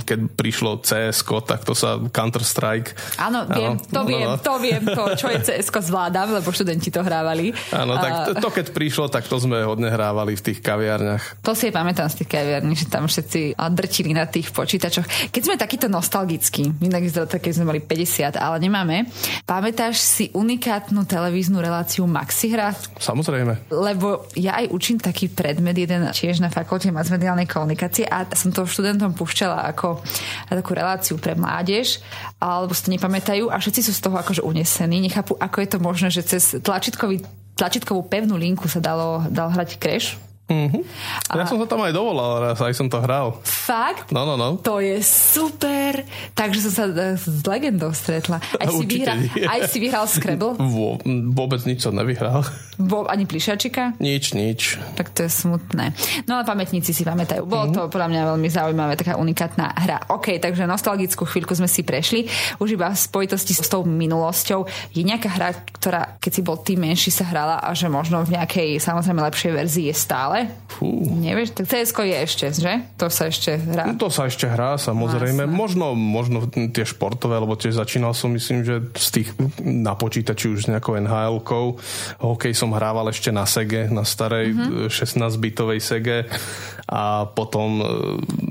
keď 0.03 0.19
prišlo 0.35 0.83
CS, 0.83 1.23
tak 1.23 1.63
to 1.63 1.79
sa 1.79 2.03
Counter-Strike. 2.03 3.21
Áno, 3.23 3.47
viem, 3.47 3.79
to 3.79 4.03
no, 4.03 4.11
viem, 4.11 4.27
no. 4.27 4.35
to 4.43 4.55
viem, 4.59 4.83
to, 4.83 5.03
čo 5.15 5.31
je 5.31 5.39
CS 5.39 5.71
zvládam, 5.71 6.35
lebo 6.35 6.51
študenti 6.51 6.91
to 6.91 7.07
hrávali. 7.07 7.55
Áno, 7.71 7.95
tak 8.01 8.11
to, 8.27 8.31
to 8.43 8.49
keď 8.51 8.67
prišlo, 8.75 9.07
tak 9.07 9.29
to 9.31 9.39
sme 9.39 9.63
hodne 9.63 9.87
hrávali 9.87 10.35
v 10.35 10.43
tých 10.51 10.59
kaviárniach. 10.59 11.47
To 11.47 11.55
si 11.55 11.71
pamätám 11.71 12.11
z 12.11 12.27
tých 12.27 12.31
kaviarní, 12.35 12.75
že 12.75 12.91
tam 12.91 13.07
všetci 13.07 13.55
drčili 13.55 14.17
na 14.17 14.25
tých 14.25 14.51
počítačoch 14.51 14.96
počítačoch. 14.97 15.33
Keď 15.33 15.43
sme 15.45 15.55
takýto 15.61 15.87
nostalgickí, 15.93 16.73
inak 16.81 17.03
vyzerá 17.05 17.29
keď 17.29 17.53
sme 17.53 17.69
mali 17.69 17.81
50, 17.85 18.37
ale 18.37 18.57
nemáme, 18.63 18.97
pamätáš 19.45 20.01
si 20.01 20.25
unikátnu 20.33 21.05
televíznu 21.05 21.61
reláciu 21.61 22.09
Maxihra? 22.09 22.73
Samozrejme. 22.97 23.69
Lebo 23.69 24.25
ja 24.39 24.57
aj 24.63 24.73
učím 24.73 24.97
taký 25.01 25.29
predmet, 25.29 25.77
jeden 25.77 26.09
tiež 26.09 26.41
na 26.41 26.49
fakulte 26.49 26.89
masmediálnej 26.89 27.45
komunikácie 27.45 28.09
a 28.09 28.25
som 28.33 28.53
to 28.53 28.65
študentom 28.65 29.13
púšťala 29.13 29.69
ako 29.77 30.01
takú 30.49 30.73
reláciu 30.73 31.21
pre 31.21 31.37
mládež, 31.37 32.01
alebo 32.41 32.73
si 32.73 32.89
to 32.89 32.95
nepamätajú 32.95 33.53
a 33.53 33.57
všetci 33.61 33.81
sú 33.85 33.93
z 33.93 34.01
toho 34.01 34.17
akože 34.17 34.41
unesení, 34.41 35.03
nechápu, 35.05 35.37
ako 35.37 35.57
je 35.61 35.69
to 35.69 35.79
možné, 35.83 36.09
že 36.09 36.23
cez 36.25 36.57
tlačítkový 36.63 37.21
tlačítkovú 37.57 38.05
pevnú 38.05 38.37
linku 38.37 38.69
sa 38.69 38.85
dalo, 38.85 39.25
dal 39.33 39.49
hrať 39.49 39.81
Crash 39.81 40.21
Ja 40.47 41.43
a... 41.43 41.49
som 41.51 41.59
sa 41.59 41.67
tam 41.67 41.83
aj 41.83 41.91
dovolal 41.91 42.39
raz, 42.39 42.63
aj 42.63 42.71
som 42.79 42.87
to 42.87 43.03
hral. 43.03 43.43
Fakt? 43.43 44.15
No, 44.15 44.23
no, 44.23 44.39
no. 44.39 44.55
To 44.63 44.79
je 44.79 45.03
super. 45.03 46.07
Takže 46.39 46.71
som 46.71 46.73
sa 46.73 46.85
e, 46.87 47.19
s 47.19 47.43
legendou 47.43 47.91
stretla. 47.91 48.39
Aj 48.39 48.71
si, 48.71 48.87
vyhral, 48.87 49.27
aj 49.27 49.61
si 49.67 49.79
vyhral 49.83 50.07
Scrabble? 50.07 50.55
Vô, 50.75 51.03
vôbec 51.35 51.59
nič 51.67 51.83
som 51.83 51.91
nevyhral. 51.99 52.47
Vo, 52.79 53.11
ani 53.11 53.27
plišačika? 53.27 53.99
Nič, 53.99 54.39
nič. 54.39 54.79
Tak 54.95 55.11
to 55.19 55.27
je 55.27 55.31
smutné. 55.35 55.91
No 56.31 56.39
ale 56.39 56.47
pamätníci 56.47 56.95
si 56.95 57.03
pamätajú. 57.03 57.43
Bolo 57.43 57.73
mm-hmm. 57.73 57.91
to 57.91 57.91
podľa 57.91 58.09
mňa 58.15 58.23
veľmi 58.37 58.49
zaujímavé, 58.53 58.93
taká 58.95 59.19
unikátna 59.19 59.75
hra. 59.75 59.99
OK, 60.15 60.39
takže 60.39 60.69
nostalgickú 60.69 61.27
chvíľku 61.27 61.59
sme 61.59 61.67
si 61.67 61.83
prešli. 61.83 62.31
Už 62.63 62.79
iba 62.79 62.93
v 62.93 62.99
spojitosti 63.01 63.51
s 63.51 63.67
tou 63.67 63.83
minulosťou. 63.83 64.69
Je 64.95 65.03
nejaká 65.03 65.29
hra, 65.35 65.59
ktorá, 65.75 66.23
keď 66.23 66.31
si 66.31 66.43
bol 66.47 66.61
tým 66.63 66.87
menší, 66.87 67.11
sa 67.11 67.27
hrala 67.27 67.59
a 67.59 67.75
že 67.75 67.91
možno 67.91 68.23
v 68.23 68.39
nejakej 68.39 68.79
samozrejme 68.79 69.25
lepšej 69.25 69.53
verzii 69.57 69.85
je 69.91 69.97
stále 69.97 70.36
ale? 70.37 70.53
Fú. 70.69 70.93
Nevieš, 71.01 71.57
tak 71.57 71.65
cs 71.73 71.91
je 71.97 72.17
ešte, 72.21 72.47
že? 72.53 72.85
To 73.01 73.09
sa 73.09 73.33
ešte 73.33 73.57
hrá. 73.57 73.89
No, 73.89 73.97
to 73.97 74.13
sa 74.13 74.29
ešte 74.29 74.45
hrá, 74.45 74.77
samozrejme. 74.77 75.49
Vlastne. 75.49 75.57
Možno, 75.57 75.87
možno 75.97 76.39
tie 76.53 76.85
športové, 76.85 77.41
lebo 77.41 77.57
tiež 77.57 77.81
začínal 77.81 78.13
som, 78.13 78.29
myslím, 78.37 78.61
že 78.61 78.85
z 78.93 79.09
tých 79.21 79.29
na 79.65 79.97
počítači 79.97 80.53
už 80.53 80.69
s 80.69 80.71
nejakou 80.71 81.01
NHL-kou. 81.01 81.81
Hokej 82.21 82.53
som 82.53 82.77
hrával 82.77 83.09
ešte 83.09 83.33
na 83.33 83.49
Sege, 83.49 83.89
na 83.89 84.05
starej 84.05 84.53
mm-hmm. 84.53 84.93
16-bitovej 84.93 85.81
Sege 85.81 86.19
a 86.87 87.25
potom 87.27 87.81
e, 87.81 87.85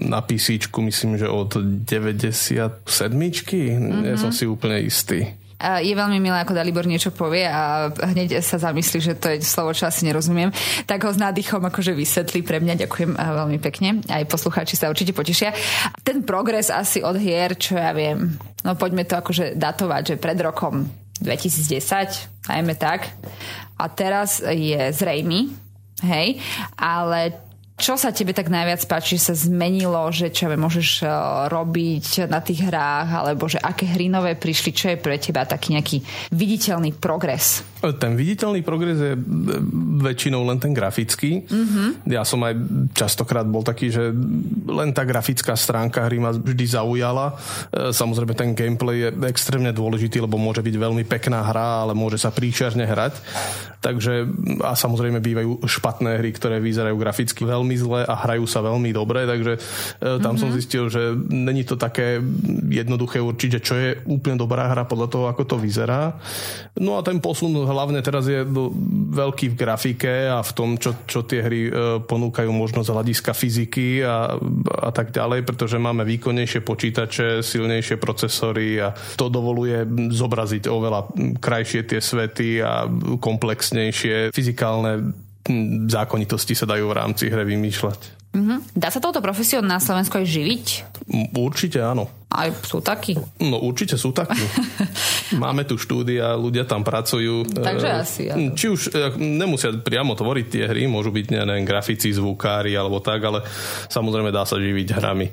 na 0.09 0.19
PC 0.25 0.57
myslím, 0.65 1.21
že 1.21 1.29
od 1.29 1.55
97 1.55 2.83
mm-hmm. 2.83 4.01
nie 4.01 4.15
som 4.17 4.33
si 4.33 4.49
úplne 4.49 4.81
istý 4.81 5.44
je 5.81 5.93
veľmi 5.93 6.21
milé, 6.21 6.37
ako 6.37 6.53
Dalibor 6.53 6.85
niečo 6.85 7.09
povie 7.09 7.47
a 7.47 7.89
hneď 7.89 8.41
sa 8.41 8.61
zamyslí, 8.61 8.97
že 9.01 9.13
to 9.17 9.33
je 9.33 9.41
slovo, 9.41 9.73
čo 9.73 9.89
asi 9.89 10.05
nerozumiem, 10.05 10.53
tak 10.85 11.01
ho 11.05 11.11
s 11.11 11.17
nádychom 11.17 11.63
akože 11.65 11.97
vysvetlí 11.97 12.45
pre 12.45 12.61
mňa. 12.61 12.85
Ďakujem 12.85 13.17
veľmi 13.17 13.57
pekne. 13.61 14.01
Aj 14.09 14.21
poslucháči 14.27 14.77
sa 14.77 14.91
určite 14.91 15.15
potešia. 15.15 15.55
Ten 16.05 16.21
progres 16.21 16.69
asi 16.69 17.01
od 17.01 17.17
hier, 17.17 17.57
čo 17.57 17.77
ja 17.77 17.93
viem, 17.95 18.37
no 18.65 18.77
poďme 18.77 19.05
to 19.05 19.17
akože 19.17 19.57
datovať, 19.57 20.15
že 20.15 20.21
pred 20.21 20.37
rokom 20.41 20.89
2010, 21.23 22.51
najmä 22.51 22.75
tak. 22.75 23.13
A 23.79 23.87
teraz 23.87 24.43
je 24.43 24.91
zrejmy, 24.91 25.51
hej, 26.03 26.39
ale 26.75 27.44
čo 27.75 27.99
sa 27.99 28.15
tebe 28.15 28.31
tak 28.31 28.47
najviac 28.47 28.87
páči, 28.87 29.19
sa 29.19 29.35
zmenilo, 29.35 30.07
že 30.07 30.31
čo 30.31 30.47
môžeš 30.47 31.03
uh, 31.03 31.11
robiť 31.51 32.31
na 32.31 32.39
tých 32.39 32.71
hrách, 32.71 33.09
alebo 33.11 33.51
že 33.51 33.59
aké 33.59 33.83
hry 33.83 34.07
nové 34.07 34.39
prišli, 34.39 34.71
čo 34.71 34.95
je 34.95 34.97
pre 34.97 35.19
teba 35.19 35.43
taký 35.43 35.75
nejaký 35.75 35.99
viditeľný 36.31 36.95
progres? 36.95 37.67
Ten 37.99 38.17
viditeľný 38.17 38.65
progres 38.65 38.97
je 38.97 39.13
e, 39.13 39.19
väčšinou 40.01 40.41
len 40.47 40.57
ten 40.57 40.73
grafický. 40.73 41.45
Mm-hmm. 41.45 42.09
Ja 42.09 42.25
som 42.25 42.41
aj 42.41 42.57
častokrát 42.97 43.45
bol 43.45 43.61
taký, 43.61 43.93
že 43.93 44.09
len 44.65 44.89
tá 44.89 45.05
grafická 45.05 45.53
stránka 45.53 46.01
hry 46.07 46.17
ma 46.17 46.33
vždy 46.33 46.65
zaujala. 46.65 47.37
E, 47.69 47.93
samozrejme 47.93 48.33
ten 48.33 48.57
gameplay 48.57 49.05
je 49.05 49.09
extrémne 49.29 49.69
dôležitý, 49.69 50.23
lebo 50.23 50.41
môže 50.41 50.65
byť 50.65 50.75
veľmi 50.81 51.03
pekná 51.05 51.45
hra, 51.45 51.85
ale 51.85 51.93
môže 51.93 52.17
sa 52.17 52.33
príčerne 52.33 52.87
hrať. 52.87 53.21
Takže 53.85 54.25
a 54.65 54.73
samozrejme 54.73 55.21
bývajú 55.21 55.61
špatné 55.69 56.17
hry, 56.17 56.33
ktoré 56.33 56.57
vyzerajú 56.57 56.97
graficky 56.97 57.45
veľmi 57.45 57.64
veľmi 57.65 57.81
zle 57.81 58.05
a 58.05 58.13
hrajú 58.13 58.45
sa 58.45 58.61
veľmi 58.61 58.93
dobre, 58.93 59.25
takže 59.25 59.57
e, 59.57 59.59
tam 60.21 60.37
mm-hmm. 60.37 60.37
som 60.37 60.49
mhm. 60.53 60.55
zistil, 60.61 60.85
že 60.93 61.17
není 61.33 61.65
to 61.65 61.73
také 61.73 62.21
jednoduché 62.69 63.17
určiť, 63.17 63.51
čo 63.57 63.73
je 63.73 63.89
úplne 64.05 64.37
dobrá 64.37 64.69
hra 64.69 64.85
podľa 64.85 65.07
toho, 65.09 65.25
ako 65.25 65.43
to 65.49 65.55
vyzerá. 65.57 66.13
No 66.77 67.01
a 67.01 67.01
ten 67.01 67.17
posun 67.17 67.57
hlavne 67.57 68.05
teraz 68.05 68.29
je 68.29 68.45
veľký 69.15 69.49
v 69.49 69.57
grafike 69.57 70.29
a 70.29 70.45
v 70.45 70.51
tom, 70.53 70.77
čo, 70.77 70.93
čo 71.09 71.25
tie 71.25 71.41
hry 71.41 71.61
e, 71.65 71.71
ponúkajú 72.05 72.53
možno 72.53 72.85
z 72.85 72.93
hľadiska 72.93 73.33
fyziky 73.33 74.05
a, 74.05 74.37
a 74.69 74.91
tak 74.93 75.09
ďalej, 75.09 75.41
pretože 75.41 75.81
máme 75.81 76.05
výkonnejšie 76.05 76.61
počítače, 76.61 77.41
silnejšie 77.41 77.97
procesory 77.97 78.77
a 78.77 78.93
to 79.17 79.33
dovoluje 79.33 79.81
zobraziť 80.13 80.69
oveľa 80.69 81.09
krajšie 81.41 81.81
tie 81.89 81.97
svety 81.97 82.61
a 82.61 82.85
komplexnejšie 83.17 84.29
fyzikálne 84.35 85.24
zákonitosti 85.85 86.57
sa 86.57 86.65
dajú 86.65 86.89
v 86.89 86.97
rámci 86.97 87.29
hry 87.29 87.45
vymýšľať. 87.45 88.25
Mm-hmm. 88.35 88.75
Dá 88.75 88.91
sa 88.91 88.99
touto 88.99 89.23
profesiou 89.23 89.63
na 89.63 89.79
Slovensku 89.79 90.19
aj 90.19 90.27
živiť? 90.27 90.65
Určite 91.31 91.79
áno. 91.79 92.11
Aj 92.27 92.51
sú 92.67 92.83
takí? 92.83 93.15
No 93.39 93.63
určite 93.63 93.95
sú 93.95 94.11
takí. 94.11 94.43
Máme 95.39 95.63
tu 95.63 95.79
štúdia, 95.79 96.35
ľudia 96.35 96.67
tam 96.67 96.83
pracujú. 96.83 97.47
Takže 97.47 97.87
e, 97.87 97.95
asi. 97.95 98.23
Či 98.27 98.51
Či 98.51 98.65
už 98.67 98.81
e, 98.91 98.99
nemusia 99.15 99.71
priamo 99.71 100.19
tvoriť 100.19 100.45
tie 100.51 100.63
hry, 100.67 100.83
môžu 100.83 101.15
byť 101.15 101.25
neviem, 101.31 101.63
grafici, 101.63 102.11
zvukári 102.11 102.75
alebo 102.75 102.99
tak, 102.99 103.23
ale 103.23 103.39
samozrejme 103.87 104.35
dá 104.35 104.43
sa 104.43 104.59
živiť 104.59 104.87
hrami. 104.99 105.31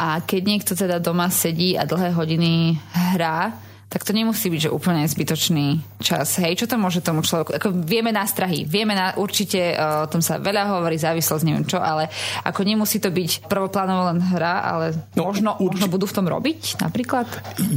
A 0.00 0.24
keď 0.24 0.42
niekto 0.48 0.72
teda 0.72 1.04
doma 1.04 1.28
sedí 1.28 1.76
a 1.76 1.84
dlhé 1.84 2.16
hodiny 2.16 2.80
hrá, 3.12 3.52
tak 3.92 4.08
to 4.08 4.16
nemusí 4.16 4.48
byť, 4.48 4.60
že 4.68 4.70
úplne 4.72 5.04
zbytočný 5.04 6.00
čas. 6.00 6.40
Hej, 6.40 6.64
čo 6.64 6.66
to 6.66 6.80
môže 6.80 7.04
tomu 7.04 7.20
človeku... 7.20 7.60
Ako 7.60 7.76
vieme 7.76 8.08
nástrahy, 8.08 8.64
vieme 8.64 8.96
na, 8.96 9.12
určite, 9.20 9.76
uh, 9.76 10.08
o 10.08 10.10
tom 10.10 10.24
sa 10.24 10.40
veľa 10.40 10.72
hovorí, 10.72 10.96
závislosť, 10.96 11.44
neviem 11.44 11.68
čo, 11.68 11.76
ale 11.76 12.08
ako 12.40 12.64
nemusí 12.64 13.04
to 13.04 13.12
byť 13.12 13.52
prvoplánovo 13.52 14.08
len 14.08 14.24
hra, 14.24 14.64
ale 14.64 14.86
no, 15.12 15.28
možno, 15.28 15.60
urči... 15.60 15.76
možno 15.76 15.86
budú 15.92 16.08
v 16.08 16.14
tom 16.16 16.24
robiť 16.24 16.80
napríklad? 16.80 17.28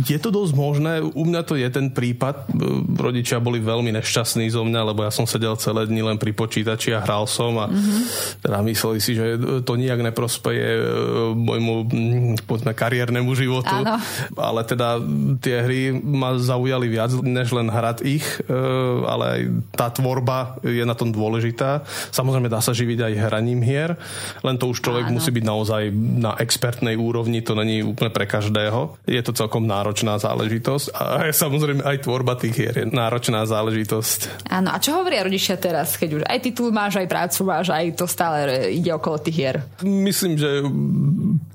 Je 0.07 0.15
to 0.15 0.31
dosť 0.31 0.53
možné. 0.55 1.03
U 1.03 1.23
mňa 1.27 1.41
to 1.43 1.59
je 1.59 1.67
ten 1.67 1.91
prípad. 1.91 2.47
Rodičia 2.95 3.43
boli 3.43 3.59
veľmi 3.59 3.91
nešťastní 3.99 4.47
zo 4.47 4.63
mňa, 4.63 4.95
lebo 4.95 5.03
ja 5.03 5.11
som 5.11 5.27
sedel 5.27 5.59
celé 5.59 5.83
dni 5.83 5.99
len 5.99 6.15
pri 6.15 6.31
počítači 6.31 6.95
a 6.95 7.03
hral 7.03 7.27
som 7.27 7.59
a 7.59 7.67
mm-hmm. 7.67 7.99
teda 8.39 8.63
mysleli 8.63 8.99
si, 9.03 9.19
že 9.19 9.35
to 9.67 9.75
nijak 9.75 9.99
neprospeje 9.99 10.79
e, 10.79 10.83
môjmu, 11.35 11.73
povedzme, 12.47 12.71
kariérnemu 12.71 13.35
životu. 13.35 13.75
Áno. 13.83 13.99
Ale 14.39 14.63
teda 14.63 15.03
tie 15.43 15.59
hry 15.59 16.04
ma 16.05 16.37
zaujali 16.37 16.85
viac, 16.85 17.11
než 17.25 17.49
len 17.51 17.67
hrať 17.73 17.97
ich, 18.05 18.25
e, 18.45 18.55
ale 19.09 19.25
aj 19.25 19.41
tá 19.73 19.89
tvorba 19.89 20.61
je 20.61 20.85
na 20.85 20.93
tom 20.93 21.09
dôležitá. 21.09 21.81
Samozrejme 22.13 22.47
dá 22.47 22.61
sa 22.61 22.71
živiť 22.71 22.99
aj 23.01 23.13
hraním 23.25 23.65
hier, 23.65 23.97
len 24.45 24.61
to 24.61 24.69
už 24.69 24.85
človek 24.85 25.09
Áno. 25.09 25.17
musí 25.17 25.33
byť 25.33 25.45
naozaj 25.45 25.83
na 26.21 26.37
expertnej 26.37 26.93
úrovni, 26.93 27.41
to 27.41 27.57
není 27.57 27.81
úplne 27.81 28.13
pre 28.13 28.29
každého. 28.29 29.01
Je 29.09 29.21
to 29.25 29.33
celkom 29.33 29.65
náročná 29.65 30.21
záležitosť 30.21 30.93
a 30.93 31.03
samozrejme 31.33 31.81
aj 31.81 32.05
tvorba 32.05 32.37
tých 32.37 32.53
hier 32.53 32.75
je 32.75 32.85
náročná 32.91 33.47
záležitosť. 33.47 34.51
Áno, 34.51 34.69
a 34.75 34.77
čo 34.77 34.99
hovoria 34.99 35.23
rodičia 35.23 35.55
teraz, 35.55 35.95
keď 35.95 36.09
už 36.21 36.23
aj 36.27 36.39
titul 36.43 36.69
máš, 36.75 36.99
aj 36.99 37.07
prácu 37.07 37.39
máš, 37.47 37.71
aj 37.71 37.95
to 37.95 38.05
stále 38.05 38.69
ide 38.69 38.91
okolo 38.91 39.17
tých 39.23 39.35
hier? 39.35 39.55
Myslím, 39.81 40.35
že 40.35 40.61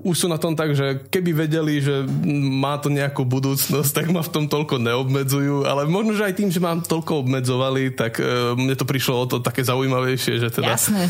už 0.00 0.16
sú 0.16 0.26
na 0.28 0.40
tom 0.40 0.56
tak, 0.56 0.72
že 0.72 1.04
keby 1.12 1.46
vedeli, 1.46 1.80
že 1.80 2.08
má 2.32 2.80
to 2.80 2.88
nejakú 2.88 3.24
budúcnosť, 3.28 3.90
tak 3.92 4.06
ma 4.08 4.24
v 4.24 4.32
tom 4.32 4.44
toľko 4.48 4.80
neobmedzujú, 4.80 5.68
ale 5.68 5.84
možno, 5.84 6.16
že 6.16 6.24
aj 6.24 6.34
tým, 6.40 6.48
že 6.48 6.60
mám 6.60 6.80
toľko 6.80 7.26
obmedzovali, 7.26 7.92
tak 7.92 8.16
uh, 8.20 8.56
mne 8.56 8.72
to 8.76 8.88
prišlo 8.88 9.14
o 9.20 9.26
to 9.28 9.36
také 9.44 9.60
zaujímavejšie, 9.60 10.40
že 10.40 10.48
teda 10.48 10.76
Jasné. 10.76 11.04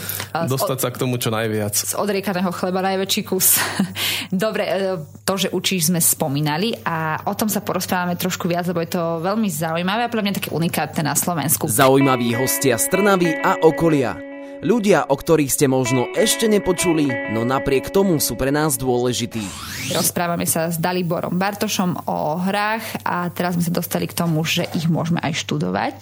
dostať 0.50 0.78
od, 0.78 0.82
sa 0.82 0.90
k 0.90 1.00
tomu 1.00 1.14
čo 1.22 1.30
najviac. 1.30 1.74
Z 1.74 1.94
odriekaného 1.94 2.50
chleba 2.50 2.82
najväčší 2.82 3.22
kus. 3.26 3.62
Dobre, 4.30 4.64
e, 4.66 4.74
to, 5.22 5.34
že 5.38 5.48
učíš, 5.50 5.90
sme 5.90 6.02
spomínali 6.02 6.74
a 6.82 7.22
o 7.26 7.34
tom 7.34 7.46
sa 7.46 7.62
porozprávame 7.62 8.18
trošku 8.18 8.46
viac, 8.50 8.66
lebo 8.70 8.82
je 8.82 8.90
to 8.94 9.22
veľmi 9.22 9.46
zaujímavé 9.46 10.06
a 10.06 10.12
pre 10.12 10.22
mňa 10.22 10.38
také 10.38 10.50
unikátne 10.50 11.06
na 11.06 11.14
Slovensku. 11.14 11.70
Zaujímaví 11.70 12.34
hostia 12.34 12.78
z 12.78 12.90
Trnavy 12.90 13.38
a 13.38 13.58
okolia. 13.62 14.29
Ľudia, 14.60 15.08
o 15.08 15.16
ktorých 15.16 15.48
ste 15.48 15.72
možno 15.72 16.04
ešte 16.12 16.44
nepočuli, 16.44 17.32
no 17.32 17.48
napriek 17.48 17.88
tomu 17.88 18.20
sú 18.20 18.36
pre 18.36 18.52
nás 18.52 18.76
dôležití. 18.76 19.40
Rozprávame 19.96 20.44
sa 20.44 20.68
s 20.68 20.76
Daliborom 20.76 21.40
Bartošom 21.40 22.04
o 22.04 22.36
hrách 22.36 23.00
a 23.00 23.32
teraz 23.32 23.56
sme 23.56 23.64
sa 23.64 23.72
dostali 23.72 24.04
k 24.04 24.12
tomu, 24.12 24.44
že 24.44 24.68
ich 24.76 24.84
môžeme 24.84 25.16
aj 25.24 25.32
študovať. 25.32 25.96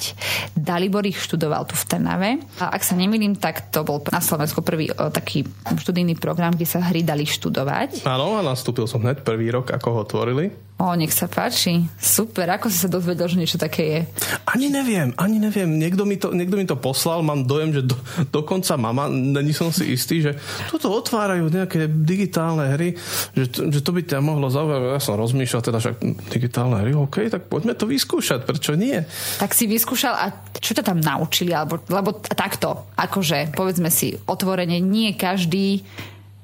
Dalibor 0.58 1.06
ich 1.06 1.22
študoval 1.22 1.70
tu 1.70 1.78
v 1.78 1.86
Trnave. 1.86 2.30
A 2.58 2.74
ak 2.74 2.82
sa 2.82 2.98
nemýlim, 2.98 3.38
tak 3.38 3.70
to 3.70 3.86
bol 3.86 4.02
na 4.10 4.18
Slovensku 4.18 4.58
prvý 4.66 4.90
o, 4.90 5.06
taký 5.06 5.46
študijný 5.62 6.18
program, 6.18 6.58
kde 6.58 6.66
sa 6.66 6.82
hry 6.82 7.06
dali 7.06 7.30
študovať. 7.30 8.02
Áno, 8.10 8.36
a 8.36 8.42
nastúpil 8.42 8.90
som 8.90 8.98
hneď 8.98 9.22
prvý 9.22 9.54
rok, 9.54 9.70
ako 9.70 9.86
ho 9.94 9.98
otvorili. 10.02 10.67
O, 10.78 10.94
nech 10.94 11.10
sa 11.10 11.26
páči. 11.26 11.90
Super, 11.98 12.54
ako 12.54 12.70
si 12.70 12.78
sa 12.78 12.86
dozvedel, 12.86 13.26
že 13.26 13.34
niečo 13.34 13.58
také 13.58 13.82
je? 13.82 14.00
Ani 14.46 14.70
neviem, 14.70 15.10
ani 15.18 15.42
neviem. 15.42 15.66
Niekto 15.74 16.06
mi 16.06 16.14
to, 16.14 16.30
niekto 16.30 16.54
mi 16.54 16.70
to 16.70 16.78
poslal, 16.78 17.26
mám 17.26 17.50
dojem, 17.50 17.74
že 17.74 17.82
do, 17.82 17.98
dokonca 18.30 18.78
mama, 18.78 19.10
není 19.10 19.50
som 19.50 19.74
si 19.74 19.90
istý, 19.90 20.22
že 20.22 20.38
toto 20.70 20.94
otvárajú 20.94 21.50
nejaké 21.50 21.90
digitálne 21.90 22.78
hry, 22.78 22.94
že, 23.34 23.50
že 23.50 23.82
to 23.82 23.90
by 23.90 24.06
ťa 24.06 24.22
mohlo 24.22 24.46
zaujímať. 24.54 24.94
Ja 24.94 25.02
som 25.02 25.18
rozmýšľal 25.18 25.62
teda, 25.66 25.78
že 25.82 25.98
digitálne 26.30 26.78
hry, 26.86 26.94
OK, 26.94 27.26
tak 27.26 27.50
poďme 27.50 27.74
to 27.74 27.90
vyskúšať, 27.90 28.46
prečo 28.46 28.78
nie? 28.78 29.02
Tak 29.42 29.58
si 29.58 29.66
vyskúšal 29.66 30.14
a 30.14 30.30
čo 30.62 30.78
ťa 30.78 30.94
tam 30.94 31.02
naučili? 31.02 31.50
Alebo, 31.50 31.82
lebo 31.90 32.22
takto, 32.22 32.86
akože, 32.94 33.50
povedzme 33.50 33.90
si, 33.90 34.14
otvorenie, 34.30 34.78
nie 34.78 35.10
každý 35.18 35.82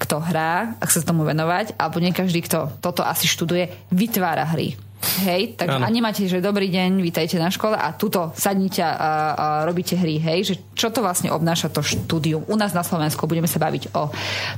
kto 0.04 0.20
hrá, 0.20 0.76
ak 0.76 0.92
sa 0.92 1.00
tomu 1.00 1.24
venovať, 1.24 1.80
alebo 1.80 1.96
nie 1.98 2.12
každý, 2.12 2.44
kto 2.44 2.68
toto 2.84 3.00
asi 3.00 3.24
študuje, 3.24 3.72
vytvára 3.88 4.44
hry. 4.52 4.76
Hej, 5.24 5.60
tak 5.60 5.68
ano. 5.68 5.84
a 5.84 5.88
nemáte, 5.92 6.24
že 6.24 6.40
dobrý 6.40 6.72
deň, 6.72 7.00
vítajte 7.04 7.36
na 7.36 7.52
škole 7.52 7.76
a 7.76 7.92
tuto 7.92 8.32
sadnite 8.32 8.80
a, 8.80 8.92
a 8.92 9.46
robíte 9.68 9.96
hry, 10.00 10.16
hej, 10.16 10.38
že 10.48 10.54
čo 10.72 10.88
to 10.88 11.04
vlastne 11.04 11.28
obnáša 11.28 11.68
to 11.68 11.84
štúdium. 11.84 12.44
U 12.48 12.56
nás 12.56 12.72
na 12.72 12.80
Slovensku 12.80 13.28
budeme 13.28 13.48
sa 13.48 13.60
baviť 13.60 13.92
o 13.92 14.08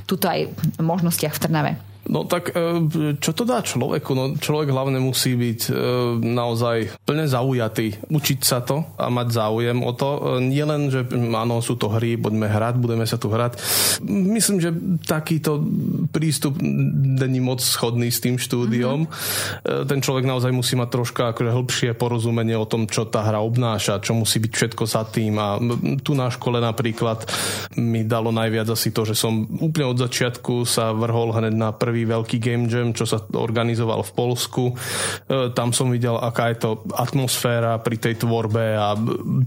tuto 0.07 0.31
aj 0.31 0.47
možnostiach 0.79 1.35
v 1.35 1.41
Trnave. 1.43 1.71
No 2.07 2.23
tak 2.23 2.55
e, 2.55 2.87
čo 3.19 3.31
to 3.35 3.43
dá 3.43 3.59
človeku? 3.59 4.11
No 4.15 4.23
človek 4.39 4.71
hlavne 4.71 5.03
musí 5.03 5.35
byť 5.35 5.61
e, 5.67 5.71
naozaj 6.23 7.03
plne 7.03 7.27
zaujatý. 7.27 7.99
Učiť 8.07 8.39
sa 8.41 8.63
to 8.63 8.87
a 8.95 9.11
mať 9.11 9.27
záujem 9.35 9.79
o 9.83 9.91
to. 9.91 10.39
E, 10.39 10.47
nie 10.47 10.63
len, 10.63 10.87
že 10.87 11.03
áno, 11.11 11.59
sú 11.59 11.75
to 11.75 11.91
hry, 11.91 12.15
poďme 12.15 12.47
hrať, 12.47 12.75
budeme 12.79 13.03
sa 13.03 13.19
tu 13.19 13.27
hrať. 13.27 13.59
Myslím, 14.07 14.63
že 14.63 14.71
takýto 15.03 15.59
prístup 16.15 16.55
není 16.61 17.43
moc 17.43 17.59
schodný 17.59 18.07
s 18.07 18.23
tým 18.23 18.39
štúdiom. 18.39 19.07
Mm-hmm. 19.07 19.85
Ten 19.87 19.99
človek 19.99 20.23
naozaj 20.23 20.51
musí 20.55 20.79
mať 20.79 20.89
troška 20.89 21.21
akože 21.35 21.51
hĺbšie 21.51 21.89
porozumenie 21.99 22.55
o 22.55 22.69
tom, 22.69 22.87
čo 22.87 23.03
tá 23.03 23.27
hra 23.27 23.43
obnáša, 23.43 23.99
čo 23.99 24.15
musí 24.15 24.39
byť 24.39 24.51
všetko 24.51 24.83
za 24.87 25.03
tým. 25.07 25.35
A 25.37 25.59
tu 26.01 26.15
na 26.15 26.31
škole 26.31 26.63
napríklad 26.63 27.27
mi 27.75 28.07
dalo 28.07 28.31
najviac 28.31 28.71
asi 28.71 28.95
to, 28.95 29.03
že 29.03 29.17
som 29.17 29.43
úplne 29.59 29.91
od 29.91 29.99
začiatku 29.99 30.63
sa 30.63 30.95
vrhol 30.95 31.35
hneď 31.35 31.53
na 31.53 31.69
prvý 31.75 31.96
prvý 31.97 32.13
veľký 32.13 32.37
game 32.37 32.69
jam, 32.69 32.93
čo 32.93 33.09
sa 33.09 33.17
organizoval 33.33 34.05
v 34.05 34.11
Polsku. 34.13 34.63
E, 34.69 35.49
tam 35.57 35.73
som 35.73 35.89
videl, 35.89 36.13
aká 36.13 36.53
je 36.53 36.61
to 36.61 36.85
atmosféra 36.93 37.81
pri 37.81 37.97
tej 37.97 38.21
tvorbe 38.21 38.77
a 38.77 38.93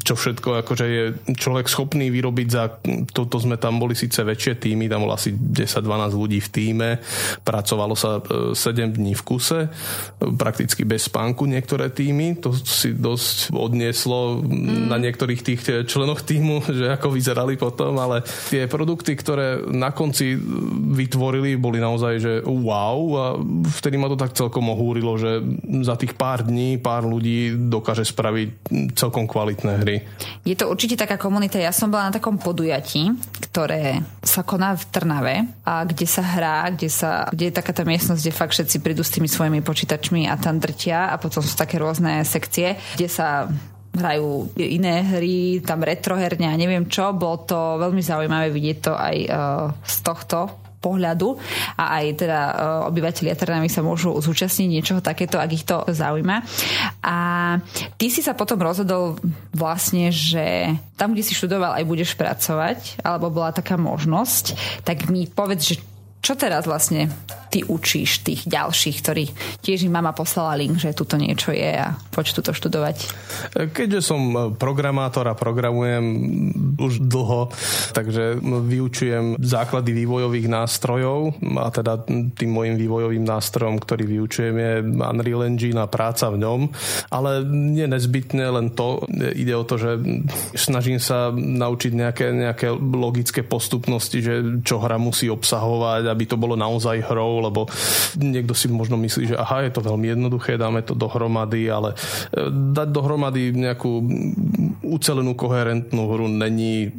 čo 0.03 0.19
všetko 0.19 0.67
akože 0.67 0.87
je 0.91 1.05
človek 1.39 1.71
schopný 1.71 2.11
vyrobiť 2.11 2.49
za... 2.51 2.83
Toto 3.15 3.39
sme 3.39 3.55
tam 3.55 3.79
boli 3.79 3.95
síce 3.95 4.27
väčšie 4.27 4.59
týmy, 4.59 4.91
tam 4.91 5.07
bolo 5.07 5.15
asi 5.15 5.31
10-12 5.31 6.11
ľudí 6.11 6.43
v 6.43 6.49
týme, 6.51 6.91
pracovalo 7.47 7.95
sa 7.95 8.19
7 8.19 8.59
e, 8.59 8.91
dní 8.91 9.15
v 9.15 9.23
kuse, 9.23 9.71
prakticky 10.19 10.83
bez 10.83 11.07
spánku 11.07 11.47
niektoré 11.47 11.95
týmy, 11.95 12.43
to 12.43 12.51
si 12.51 12.99
dosť 12.99 13.55
odnieslo 13.55 14.43
mm. 14.43 14.91
na 14.91 14.99
niektorých 14.99 15.41
tých 15.47 15.87
členoch 15.87 16.27
týmu, 16.27 16.67
že 16.83 16.99
ako 16.99 17.15
vyzerali 17.15 17.55
potom, 17.55 17.95
ale 17.95 18.27
tie 18.51 18.67
produkty, 18.67 19.15
ktoré 19.15 19.63
na 19.71 19.95
konci 19.95 20.35
vytvorili, 20.99 21.61
boli 21.61 21.79
naozaj, 21.79 22.15
že 22.17 22.33
wow 22.45 22.99
a 23.17 23.25
vtedy 23.81 23.97
ma 23.97 24.09
to 24.11 24.19
tak 24.19 24.37
celkom 24.37 24.69
ohúrilo, 24.73 25.17
že 25.17 25.43
za 25.85 25.95
tých 25.97 26.15
pár 26.15 26.45
dní 26.45 26.81
pár 26.81 27.07
ľudí 27.07 27.57
dokáže 27.69 28.07
spraviť 28.07 28.49
celkom 28.95 29.29
kvalitné 29.29 29.73
hry. 29.83 29.97
Je 30.45 30.57
to 30.57 30.69
určite 30.69 31.01
taká 31.01 31.21
komunita. 31.21 31.61
Ja 31.61 31.75
som 31.75 31.93
bola 31.93 32.09
na 32.09 32.17
takom 32.17 32.41
podujatí, 32.41 33.13
ktoré 33.51 34.03
sa 34.25 34.45
koná 34.47 34.77
v 34.77 34.85
Trnave 34.89 35.37
a 35.67 35.85
kde 35.85 36.07
sa 36.07 36.23
hrá, 36.23 36.69
kde, 36.71 36.89
sa, 36.89 37.27
kde 37.31 37.51
je 37.51 37.57
taká 37.57 37.73
tá 37.77 37.83
miestnosť, 37.85 38.21
kde 38.21 38.39
fakt 38.39 38.53
všetci 38.55 38.77
prídu 38.83 39.03
s 39.05 39.15
tými 39.15 39.29
svojimi 39.29 39.61
počítačmi 39.61 40.31
a 40.31 40.39
tam 40.41 40.59
drtia 40.59 41.11
a 41.13 41.19
potom 41.21 41.43
sú 41.45 41.55
také 41.57 41.77
rôzne 41.77 42.23
sekcie, 42.27 42.79
kde 42.97 43.09
sa 43.11 43.51
hrajú 43.91 44.55
iné 44.55 45.03
hry, 45.03 45.59
tam 45.67 45.83
retroherne 45.83 46.47
a 46.47 46.55
neviem 46.55 46.87
čo. 46.87 47.11
Bolo 47.11 47.43
to 47.43 47.59
veľmi 47.83 47.99
zaujímavé 47.99 48.55
vidieť 48.55 48.79
to 48.79 48.93
aj 48.95 49.17
uh, 49.27 49.67
z 49.83 49.97
tohto 50.07 50.70
pohľadu 50.81 51.37
a 51.77 52.01
aj 52.01 52.05
teda 52.17 52.41
obyvateľia 52.89 53.37
Trnavy 53.37 53.69
sa 53.69 53.85
môžu 53.85 54.17
zúčastniť 54.17 54.69
niečoho 54.69 55.01
takéto, 55.05 55.37
ak 55.37 55.51
ich 55.53 55.69
to 55.69 55.85
zaujíma. 55.87 56.41
A 57.05 57.17
ty 58.01 58.09
si 58.09 58.25
sa 58.25 58.33
potom 58.33 58.57
rozhodol 58.59 59.21
vlastne, 59.53 60.09
že 60.09 60.73
tam, 60.97 61.13
kde 61.13 61.25
si 61.25 61.37
študoval, 61.37 61.77
aj 61.77 61.85
budeš 61.85 62.17
pracovať, 62.17 63.05
alebo 63.05 63.29
bola 63.29 63.53
taká 63.53 63.77
možnosť, 63.77 64.57
tak 64.83 65.13
mi 65.13 65.29
povedz, 65.29 65.77
že 65.77 65.77
čo 66.21 66.37
teraz 66.37 66.69
vlastne 66.69 67.09
ty 67.51 67.67
učíš 67.67 68.23
tých 68.23 68.47
ďalších, 68.47 68.97
ktorí 69.03 69.25
tiež 69.61 69.91
im 69.91 69.93
mama 69.93 70.15
poslala 70.15 70.55
link, 70.55 70.79
že 70.79 70.95
tuto 70.95 71.19
niečo 71.19 71.51
je 71.51 71.75
a 71.75 71.99
poď 72.15 72.27
tuto 72.39 72.55
študovať? 72.55 72.97
Keďže 73.75 74.01
som 74.01 74.55
programátor 74.55 75.27
a 75.27 75.35
programujem 75.35 76.07
už 76.79 77.03
dlho, 77.11 77.51
takže 77.91 78.39
vyučujem 78.41 79.37
základy 79.43 79.91
vývojových 79.93 80.47
nástrojov 80.47 81.35
a 81.59 81.69
teda 81.75 82.07
tým 82.39 82.51
môjim 82.51 82.79
vývojovým 82.79 83.27
nástrojom, 83.27 83.83
ktorý 83.83 84.07
vyučujem 84.07 84.55
je 84.55 84.73
Unreal 85.03 85.43
Engine 85.51 85.83
a 85.83 85.91
práca 85.91 86.31
v 86.31 86.41
ňom, 86.41 86.61
ale 87.11 87.43
nie 87.51 87.91
nezbytne 87.91 88.47
len 88.47 88.67
to. 88.73 89.03
Ide 89.11 89.55
o 89.59 89.67
to, 89.67 89.75
že 89.77 89.91
snažím 90.55 91.03
sa 91.03 91.35
naučiť 91.35 91.93
nejaké, 91.93 92.27
nejaké 92.31 92.71
logické 92.79 93.43
postupnosti, 93.43 94.19
že 94.23 94.35
čo 94.63 94.79
hra 94.79 95.01
musí 95.01 95.27
obsahovať, 95.27 96.07
aby 96.07 96.25
to 96.31 96.37
bolo 96.39 96.55
naozaj 96.55 97.03
hrou, 97.11 97.40
lebo 97.41 97.67
niekto 98.21 98.53
si 98.53 98.69
možno 98.69 99.01
myslí, 99.01 99.35
že 99.35 99.37
aha, 99.37 99.67
je 99.67 99.73
to 99.73 99.81
veľmi 99.81 100.13
jednoduché, 100.13 100.61
dáme 100.61 100.85
to 100.85 100.93
dohromady, 100.93 101.67
ale 101.73 101.97
e, 102.33 102.49
dať 102.51 102.89
dohromady 102.93 103.51
nejakú 103.57 103.91
ucelenú, 104.85 105.33
koherentnú 105.39 106.03
hru 106.11 106.27
není 106.27 106.91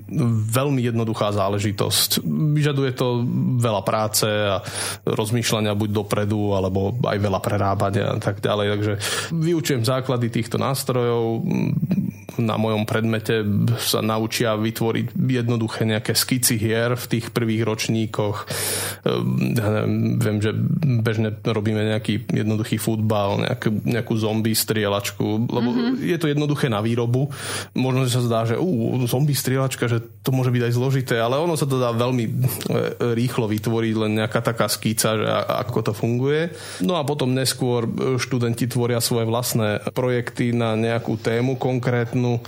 veľmi 0.51 0.82
jednoduchá 0.82 1.36
záležitosť. 1.36 2.23
Vyžaduje 2.56 2.91
to 2.95 3.23
veľa 3.60 3.82
práce 3.84 4.25
a 4.25 4.63
rozmýšľania 5.06 5.75
buď 5.75 5.89
dopredu, 5.91 6.56
alebo 6.56 6.95
aj 7.04 7.17
veľa 7.19 7.39
prerábania 7.43 8.15
a 8.15 8.19
tak 8.19 8.39
ďalej. 8.39 8.67
Takže 8.77 8.93
vyučujem 9.36 9.84
základy 9.84 10.32
týchto 10.32 10.56
nástrojov. 10.56 11.43
Na 12.39 12.56
mojom 12.56 12.88
predmete 12.88 13.43
sa 13.75 13.99
naučia 13.99 14.56
vytvoriť 14.56 15.19
jednoduché 15.19 15.84
nejaké 15.84 16.15
skici 16.15 16.56
hier 16.56 16.95
v 16.95 17.06
tých 17.12 17.36
prvých 17.36 17.67
ročníkoch. 17.67 18.38
Ja 19.04 19.67
neviem, 19.84 20.31
viem, 20.32 20.41
že 20.41 20.52
bežne 21.04 21.36
robíme 21.44 21.84
nejaký 21.84 22.32
jednoduchý 22.32 22.80
futbal, 22.80 23.44
nejakú, 23.44 23.70
nejakú 23.84 24.13
zombie 24.15 24.56
strieľačku, 24.56 25.52
lebo 25.52 25.70
mm-hmm. 25.70 26.08
je 26.08 26.17
to 26.17 26.32
jednoduché 26.32 26.72
na 26.72 26.80
výrobu. 26.80 27.28
Možno 27.76 28.08
sa 28.08 28.24
zdá, 28.24 28.39
že 28.48 28.56
uh, 28.56 29.06
zombie 29.06 29.36
strieľačka, 29.36 29.91
že 29.91 30.00
to 30.22 30.30
môže 30.32 30.54
byť 30.54 30.63
aj 30.70 30.74
zložité, 30.78 31.15
ale 31.17 31.41
ono 31.41 31.58
sa 31.58 31.65
to 31.65 31.82
dá 31.82 31.89
veľmi 31.91 32.26
e, 32.30 32.32
rýchlo 33.17 33.50
vytvoriť, 33.50 33.94
len 33.98 34.22
nejaká 34.22 34.46
taká 34.46 34.70
skýca, 34.70 35.10
že 35.17 35.26
ako 35.65 35.80
to 35.82 35.94
funguje. 35.98 36.54
No 36.86 36.94
a 36.96 37.02
potom 37.02 37.34
neskôr 37.34 37.89
e, 37.89 38.22
študenti 38.22 38.70
tvoria 38.70 39.02
svoje 39.02 39.26
vlastné 39.26 39.82
projekty 39.98 40.54
na 40.54 40.78
nejakú 40.78 41.17
tému 41.17 41.58
konkrétnu 41.58 42.38
e, 42.38 42.41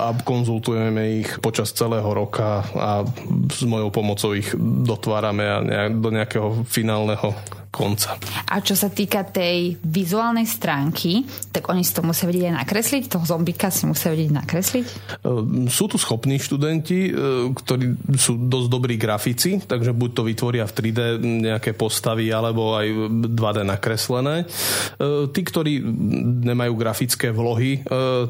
a 0.00 0.16
konzultujeme 0.16 1.20
ich 1.20 1.30
počas 1.44 1.76
celého 1.76 2.08
roka 2.08 2.64
a 2.72 3.04
s 3.52 3.62
mojou 3.68 3.92
pomocou 3.92 4.32
ich 4.32 4.48
dotvárame 4.58 5.44
do 5.92 6.08
nejakého 6.08 6.64
finálneho 6.64 7.03
hell. 7.08 7.63
Konca. 7.74 8.14
A 8.46 8.62
čo 8.62 8.78
sa 8.78 8.86
týka 8.86 9.26
tej 9.26 9.74
vizuálnej 9.82 10.46
stránky, 10.46 11.26
tak 11.50 11.66
oni 11.66 11.82
si 11.82 11.90
to 11.90 12.06
musia 12.06 12.30
vedieť 12.30 12.54
aj 12.54 12.56
nakresliť? 12.62 13.02
Toho 13.10 13.26
zombika 13.26 13.74
si 13.74 13.90
musia 13.90 14.14
vedieť 14.14 14.30
nakresliť? 14.30 14.86
Ehm, 15.26 15.66
sú 15.66 15.90
tu 15.90 15.98
schopní 15.98 16.38
študenti, 16.38 17.10
ehm, 17.10 17.50
ktorí 17.50 18.14
sú 18.14 18.38
dosť 18.38 18.68
dobrí 18.70 18.94
grafici, 18.94 19.58
takže 19.58 19.90
buď 19.90 20.10
to 20.14 20.22
vytvoria 20.22 20.64
v 20.70 20.76
3D 20.78 21.00
nejaké 21.18 21.74
postavy, 21.74 22.30
alebo 22.30 22.78
aj 22.78 22.86
2D 23.34 23.66
nakreslené. 23.66 24.46
Ehm, 24.46 25.34
tí, 25.34 25.42
ktorí 25.42 25.82
nemajú 26.44 26.72
grafické 26.78 27.34
vlohy, 27.34 27.86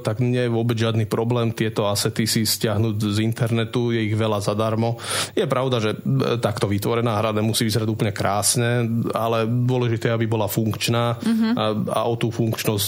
tak 0.07 0.23
nie 0.23 0.47
je 0.47 0.55
vôbec 0.55 0.79
žiadny 0.79 1.05
problém 1.11 1.51
tieto 1.51 1.91
asety 1.91 2.25
si 2.25 2.47
stiahnuť 2.47 2.95
z 3.11 3.19
internetu, 3.27 3.91
je 3.91 4.07
ich 4.07 4.15
veľa 4.15 4.39
zadarmo. 4.39 4.97
Je 5.35 5.45
pravda, 5.45 5.83
že 5.83 5.91
takto 6.39 6.71
vytvorená 6.71 7.19
hra 7.19 7.35
nemusí 7.35 7.67
vyzerať 7.67 7.89
úplne 7.91 8.13
krásne, 8.15 8.87
ale 9.11 9.34
ale 9.35 9.51
dôležité, 9.51 10.15
aby 10.15 10.31
bola 10.31 10.47
funkčná 10.47 11.19
uh-huh. 11.19 11.53
a, 11.59 11.65
a 11.75 12.01
o 12.07 12.15
tú 12.15 12.31
funkčnosť 12.31 12.87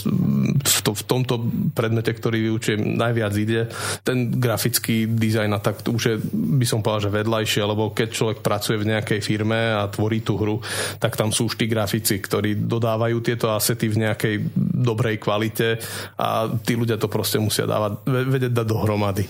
v, 0.62 0.78
to, 0.86 0.92
v 0.94 1.02
tomto 1.02 1.34
predmete, 1.74 2.14
ktorý 2.14 2.46
vyučujem, 2.46 2.80
najviac 2.94 3.34
ide. 3.34 3.66
Ten 4.06 4.38
grafický 4.38 5.10
dizajn 5.10 5.50
a 5.50 5.58
tak 5.58 5.82
už 5.82 6.02
je, 6.06 6.16
by 6.32 6.66
som 6.66 6.80
povedal, 6.80 7.10
že 7.10 7.16
vedľajšie, 7.18 7.62
lebo 7.66 7.90
keď 7.90 8.08
človek 8.14 8.38
pracuje 8.40 8.78
v 8.78 8.94
nejakej 8.94 9.20
firme 9.20 9.74
a 9.74 9.90
tvorí 9.90 10.22
tú 10.22 10.38
hru, 10.38 10.62
tak 11.02 11.18
tam 11.18 11.34
sú 11.34 11.50
už 11.50 11.58
tí 11.58 11.66
grafici, 11.66 12.22
ktorí 12.22 12.66
dodávajú 12.66 13.18
tieto 13.22 13.50
asety 13.50 13.90
v 13.90 14.06
nejakej 14.06 14.34
dobrej 14.56 15.18
kvalite 15.18 15.82
a 16.20 16.46
tí 16.62 16.78
ľudia 16.78 17.00
to 17.00 17.10
proste 17.10 17.42
musia 17.42 17.66
dávať, 17.66 18.06
vedieť 18.06 18.52
dať 18.52 18.66
dohromady. 18.66 19.24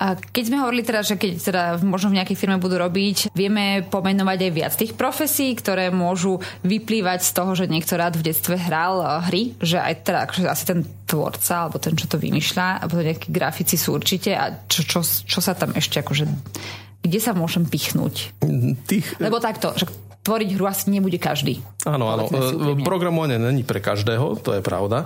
A 0.00 0.16
keď 0.16 0.44
sme 0.48 0.62
hovorili 0.62 0.82
teda, 0.86 1.00
že 1.04 1.14
keď 1.20 1.32
teda 1.40 1.62
možno 1.82 2.10
v 2.10 2.18
nejakej 2.22 2.38
firme 2.38 2.56
budú 2.58 2.80
robiť, 2.80 3.34
vieme 3.34 3.84
pomenovať 3.86 4.38
aj 4.48 4.52
viac 4.52 4.72
tých 4.74 4.94
profesí, 4.94 5.52
ktoré 5.54 5.90
môžu 5.90 6.38
vyplývať 6.62 7.20
z 7.26 7.30
toho, 7.34 7.50
že 7.58 7.66
niekto 7.66 7.98
rád 7.98 8.14
v 8.20 8.30
detstve 8.30 8.54
hral 8.54 9.02
eh, 9.02 9.08
hry, 9.26 9.42
že 9.58 9.82
aj 9.82 9.94
teda 10.06 10.18
akože 10.28 10.46
asi 10.46 10.64
ten 10.68 10.80
tvorca, 11.08 11.66
alebo 11.66 11.82
ten, 11.82 11.98
čo 11.98 12.06
to 12.06 12.20
vymýšľa, 12.20 12.86
alebo 12.86 13.02
nejakí 13.02 13.32
grafici 13.32 13.74
sú 13.74 13.96
určite 13.96 14.36
a 14.36 14.62
čo, 14.70 14.86
čo, 14.86 15.00
čo 15.02 15.40
sa 15.42 15.58
tam 15.58 15.74
ešte 15.74 16.00
akože 16.00 16.24
kde 17.04 17.20
sa 17.20 17.36
môžem 17.36 17.68
pichnúť? 17.68 18.32
Tých... 18.88 19.20
Lebo 19.20 19.36
takto, 19.36 19.76
že 19.76 19.84
tvoriť 20.24 20.56
hru 20.56 20.64
asi 20.64 20.88
nebude 20.88 21.20
každý. 21.20 21.60
Áno, 21.84 22.08
áno. 22.08 22.24
Eh, 22.32 22.80
programovanie 22.80 23.36
není 23.36 23.60
pre 23.60 23.84
každého, 23.84 24.40
to 24.40 24.56
je 24.56 24.62
pravda. 24.64 25.04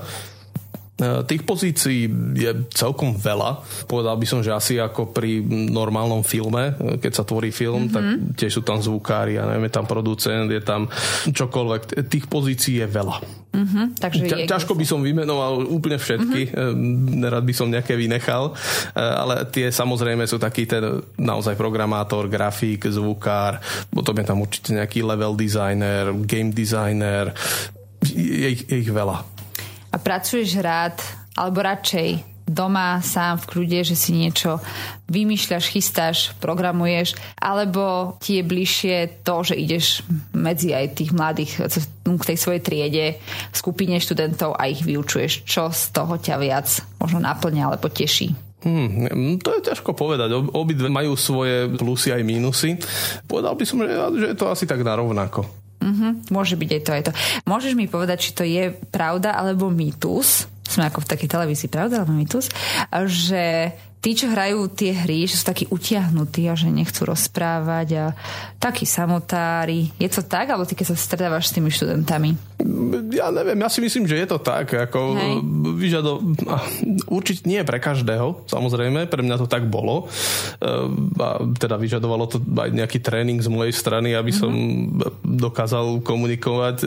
E, 0.98 1.22
tých 1.30 1.46
pozícií 1.46 2.10
je 2.34 2.50
celkom 2.74 3.14
veľa. 3.14 3.62
Povedal 3.86 4.18
by 4.18 4.26
som, 4.26 4.42
že 4.42 4.50
asi 4.50 4.82
ako 4.82 5.14
pri 5.14 5.38
normálnom 5.70 6.26
filme, 6.26 6.74
e, 6.74 6.98
keď 6.98 7.12
sa 7.14 7.22
tvorí 7.22 7.54
film, 7.54 7.86
mm-hmm. 7.86 7.94
tak 7.94 8.04
tiež 8.34 8.58
sú 8.58 8.62
tam 8.66 8.82
zvukári, 8.82 9.38
a 9.38 9.46
neviem, 9.46 9.70
je 9.70 9.74
tam 9.78 9.86
producent, 9.86 10.50
je 10.50 10.58
tam 10.58 10.90
čokoľvek. 11.30 12.02
Tých 12.10 12.26
pozícií 12.26 12.82
je 12.82 12.88
veľa. 12.90 13.16
Mm-hmm, 13.54 13.86
takže 14.02 14.20
Ťa, 14.26 14.36
je 14.42 14.46
ťažko 14.50 14.74
by 14.74 14.84
som 14.86 15.00
vymenoval 15.06 15.70
úplne 15.70 16.02
všetky, 16.02 16.50
mm-hmm. 16.50 16.74
nerad 17.22 17.46
by 17.46 17.54
som 17.54 17.70
nejaké 17.70 17.94
vynechal, 17.94 18.54
ale 18.94 19.48
tie 19.50 19.72
samozrejme 19.72 20.26
sú 20.28 20.38
taký 20.38 20.68
ten 20.68 21.02
naozaj 21.18 21.58
programátor, 21.58 22.30
grafik, 22.30 22.86
zvukár, 22.86 23.58
potom 23.90 24.14
je 24.14 24.24
tam 24.26 24.38
určite 24.44 24.70
nejaký 24.76 25.02
level 25.02 25.34
designer, 25.34 26.12
game 26.28 26.54
designer, 26.54 27.34
je 28.04 28.46
ich, 28.52 28.62
je 28.68 28.76
ich 28.84 28.90
veľa 28.92 29.37
pracuješ 30.00 30.58
rád, 30.62 30.98
alebo 31.38 31.62
radšej 31.62 32.38
doma 32.48 32.98
sám 33.04 33.36
v 33.44 33.48
kľude, 33.52 33.80
že 33.84 33.94
si 33.94 34.16
niečo 34.16 34.56
vymýšľaš, 35.12 35.64
chystáš, 35.68 36.16
programuješ, 36.40 37.14
alebo 37.36 38.16
ti 38.24 38.40
je 38.40 38.48
bližšie 38.48 38.96
to, 39.20 39.44
že 39.44 39.54
ideš 39.54 39.86
medzi 40.32 40.72
aj 40.72 40.96
tých 40.96 41.12
mladých 41.12 41.68
k 42.08 42.28
tej 42.34 42.38
svojej 42.40 42.64
triede, 42.64 43.06
skupine 43.52 44.00
študentov 44.00 44.56
a 44.56 44.64
ich 44.64 44.80
vyučuješ. 44.80 45.44
Čo 45.44 45.68
z 45.68 45.92
toho 45.92 46.16
ťa 46.16 46.36
viac 46.40 46.68
možno 46.96 47.20
naplňa 47.20 47.68
alebo 47.68 47.92
teší? 47.92 48.32
Hmm, 48.58 49.38
to 49.38 49.54
je 49.54 49.70
ťažko 49.70 49.94
povedať. 49.94 50.34
Obidve 50.34 50.90
majú 50.90 51.14
svoje 51.14 51.70
plusy 51.78 52.10
aj 52.10 52.26
mínusy. 52.26 52.74
Povedal 53.30 53.54
by 53.54 53.62
som, 53.62 53.78
že, 53.86 53.94
že 54.18 54.26
je 54.34 54.36
to 54.36 54.50
asi 54.50 54.66
tak 54.66 54.82
narovnako. 54.82 55.67
Uh-huh. 55.78 56.10
Môže 56.34 56.58
byť 56.58 56.70
aj 56.74 56.82
to, 56.82 56.90
aj 56.90 57.02
to. 57.06 57.12
Môžeš 57.46 57.72
mi 57.78 57.86
povedať, 57.86 58.18
či 58.18 58.30
to 58.34 58.42
je 58.42 58.74
pravda 58.90 59.34
alebo 59.34 59.70
mýtus, 59.70 60.50
sme 60.68 60.90
ako 60.90 61.06
v 61.06 61.10
takej 61.16 61.28
televízii, 61.32 61.72
pravda 61.72 62.02
alebo 62.02 62.12
mýtus, 62.12 62.52
že 63.08 63.72
tí, 63.98 64.14
čo 64.14 64.30
hrajú 64.30 64.70
tie 64.70 64.94
hry, 64.94 65.26
že 65.26 65.38
sú 65.38 65.44
takí 65.46 65.66
utiahnutí 65.68 66.46
a 66.46 66.54
že 66.54 66.70
nechcú 66.70 67.08
rozprávať 67.10 67.88
a 67.98 68.04
takí 68.62 68.86
samotári. 68.86 69.90
Je 69.98 70.08
to 70.10 70.22
tak, 70.22 70.50
alebo 70.50 70.66
ty 70.66 70.78
keď 70.78 70.94
sa 70.94 70.96
stretávaš 70.98 71.50
s 71.50 71.54
tými 71.58 71.70
študentami? 71.70 72.34
Ja 73.14 73.30
neviem, 73.30 73.58
ja 73.58 73.70
si 73.70 73.78
myslím, 73.78 74.10
že 74.10 74.18
je 74.18 74.26
to 74.26 74.38
tak. 74.42 74.74
Ako 74.74 75.14
vyžado... 75.78 76.22
Určite 77.06 77.46
nie 77.46 77.62
pre 77.62 77.78
každého, 77.78 78.50
samozrejme, 78.50 79.06
pre 79.06 79.22
mňa 79.22 79.36
to 79.38 79.46
tak 79.46 79.70
bolo. 79.70 80.10
A 81.18 81.28
teda 81.58 81.78
vyžadovalo 81.78 82.26
to 82.26 82.42
aj 82.42 82.70
nejaký 82.74 82.98
tréning 82.98 83.38
z 83.38 83.50
mojej 83.50 83.74
strany, 83.74 84.14
aby 84.14 84.34
som 84.34 84.50
mm-hmm. 84.50 85.38
dokázal 85.38 86.02
komunikovať 86.02 86.76
e, 86.82 86.86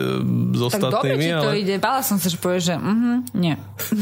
s 0.55 0.61
ostatnými. 0.61 1.27
Tak 1.27 1.39
dobre, 1.39 1.39
ale... 1.39 1.45
to 1.47 1.55
ide. 1.55 1.75
Bála 1.79 2.01
som 2.03 2.19
sa, 2.19 2.27
že 2.27 2.37
povieš, 2.37 2.63
že 2.71 2.75
uh-huh, 2.75 3.17
nie. 3.35 3.55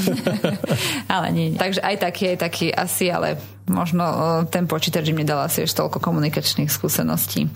ale 1.13 1.28
nie, 1.30 1.48
nie. 1.54 1.60
Takže 1.60 1.80
aj 1.86 1.95
taký, 2.02 2.24
aj 2.34 2.38
taký 2.41 2.67
asi 2.74 2.98
asi, 2.99 3.07
ale 3.07 3.39
možno 3.71 4.03
ten 4.51 4.67
počítač 4.67 5.07
im 5.07 5.23
nedal 5.23 5.47
asi 5.47 5.63
ešte 5.63 5.79
toľko 5.79 6.03
komunikačných 6.03 6.67
skúseností. 6.67 7.47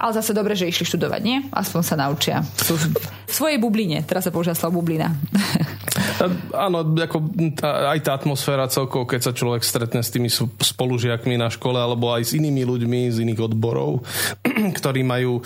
Ale 0.00 0.16
zase 0.16 0.32
dobre, 0.32 0.56
že 0.56 0.64
išli 0.64 0.88
študovať, 0.88 1.20
nie? 1.20 1.44
Aspoň 1.52 1.80
sa 1.84 1.92
naučia. 2.00 2.40
Sú 2.56 2.80
v 2.80 2.88
svojej 3.28 3.60
bubline. 3.60 4.00
Teraz 4.08 4.24
sa 4.24 4.32
používa 4.32 4.56
slovo 4.56 4.80
bublina. 4.80 5.12
Áno, 6.52 6.84
ako 6.84 7.18
tá, 7.56 7.92
aj 7.92 8.00
tá 8.04 8.12
atmosféra 8.16 8.68
celkovo, 8.68 9.08
keď 9.08 9.20
sa 9.20 9.32
človek 9.36 9.64
stretne 9.64 10.00
s 10.04 10.12
tými 10.12 10.28
spolužiakmi 10.60 11.36
na 11.36 11.48
škole 11.48 11.76
alebo 11.76 12.12
aj 12.12 12.32
s 12.32 12.36
inými 12.36 12.64
ľuďmi 12.64 13.00
z 13.12 13.24
iných 13.24 13.40
odborov, 13.40 14.04
ktorí 14.78 15.00
majú 15.04 15.40
e, 15.40 15.42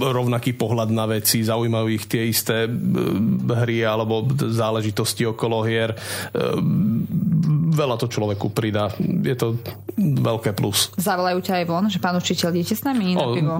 rovnaký 0.00 0.56
pohľad 0.56 0.92
na 0.92 1.08
veci, 1.08 1.44
zaujímajú 1.44 1.86
ich 1.92 2.04
tie 2.08 2.28
isté 2.28 2.68
e, 2.68 2.70
hry 3.44 3.84
alebo 3.84 4.28
záležitosti 4.36 5.24
okolo 5.28 5.64
hier. 5.64 5.92
E, 5.92 5.96
veľa 7.76 7.96
to 8.00 8.08
človeku 8.08 8.52
pridá. 8.52 8.92
Je 9.00 9.36
to 9.36 9.60
veľké 10.00 10.52
plus. 10.52 10.92
Zavolajú 10.96 11.40
ťa 11.40 11.62
aj 11.62 11.64
von, 11.68 11.84
že 11.88 12.00
pán 12.00 12.16
učiteľ, 12.16 12.52
idete 12.52 12.76
s 12.76 12.84
nami 12.84 13.16
na 13.16 13.26
pivo? 13.32 13.56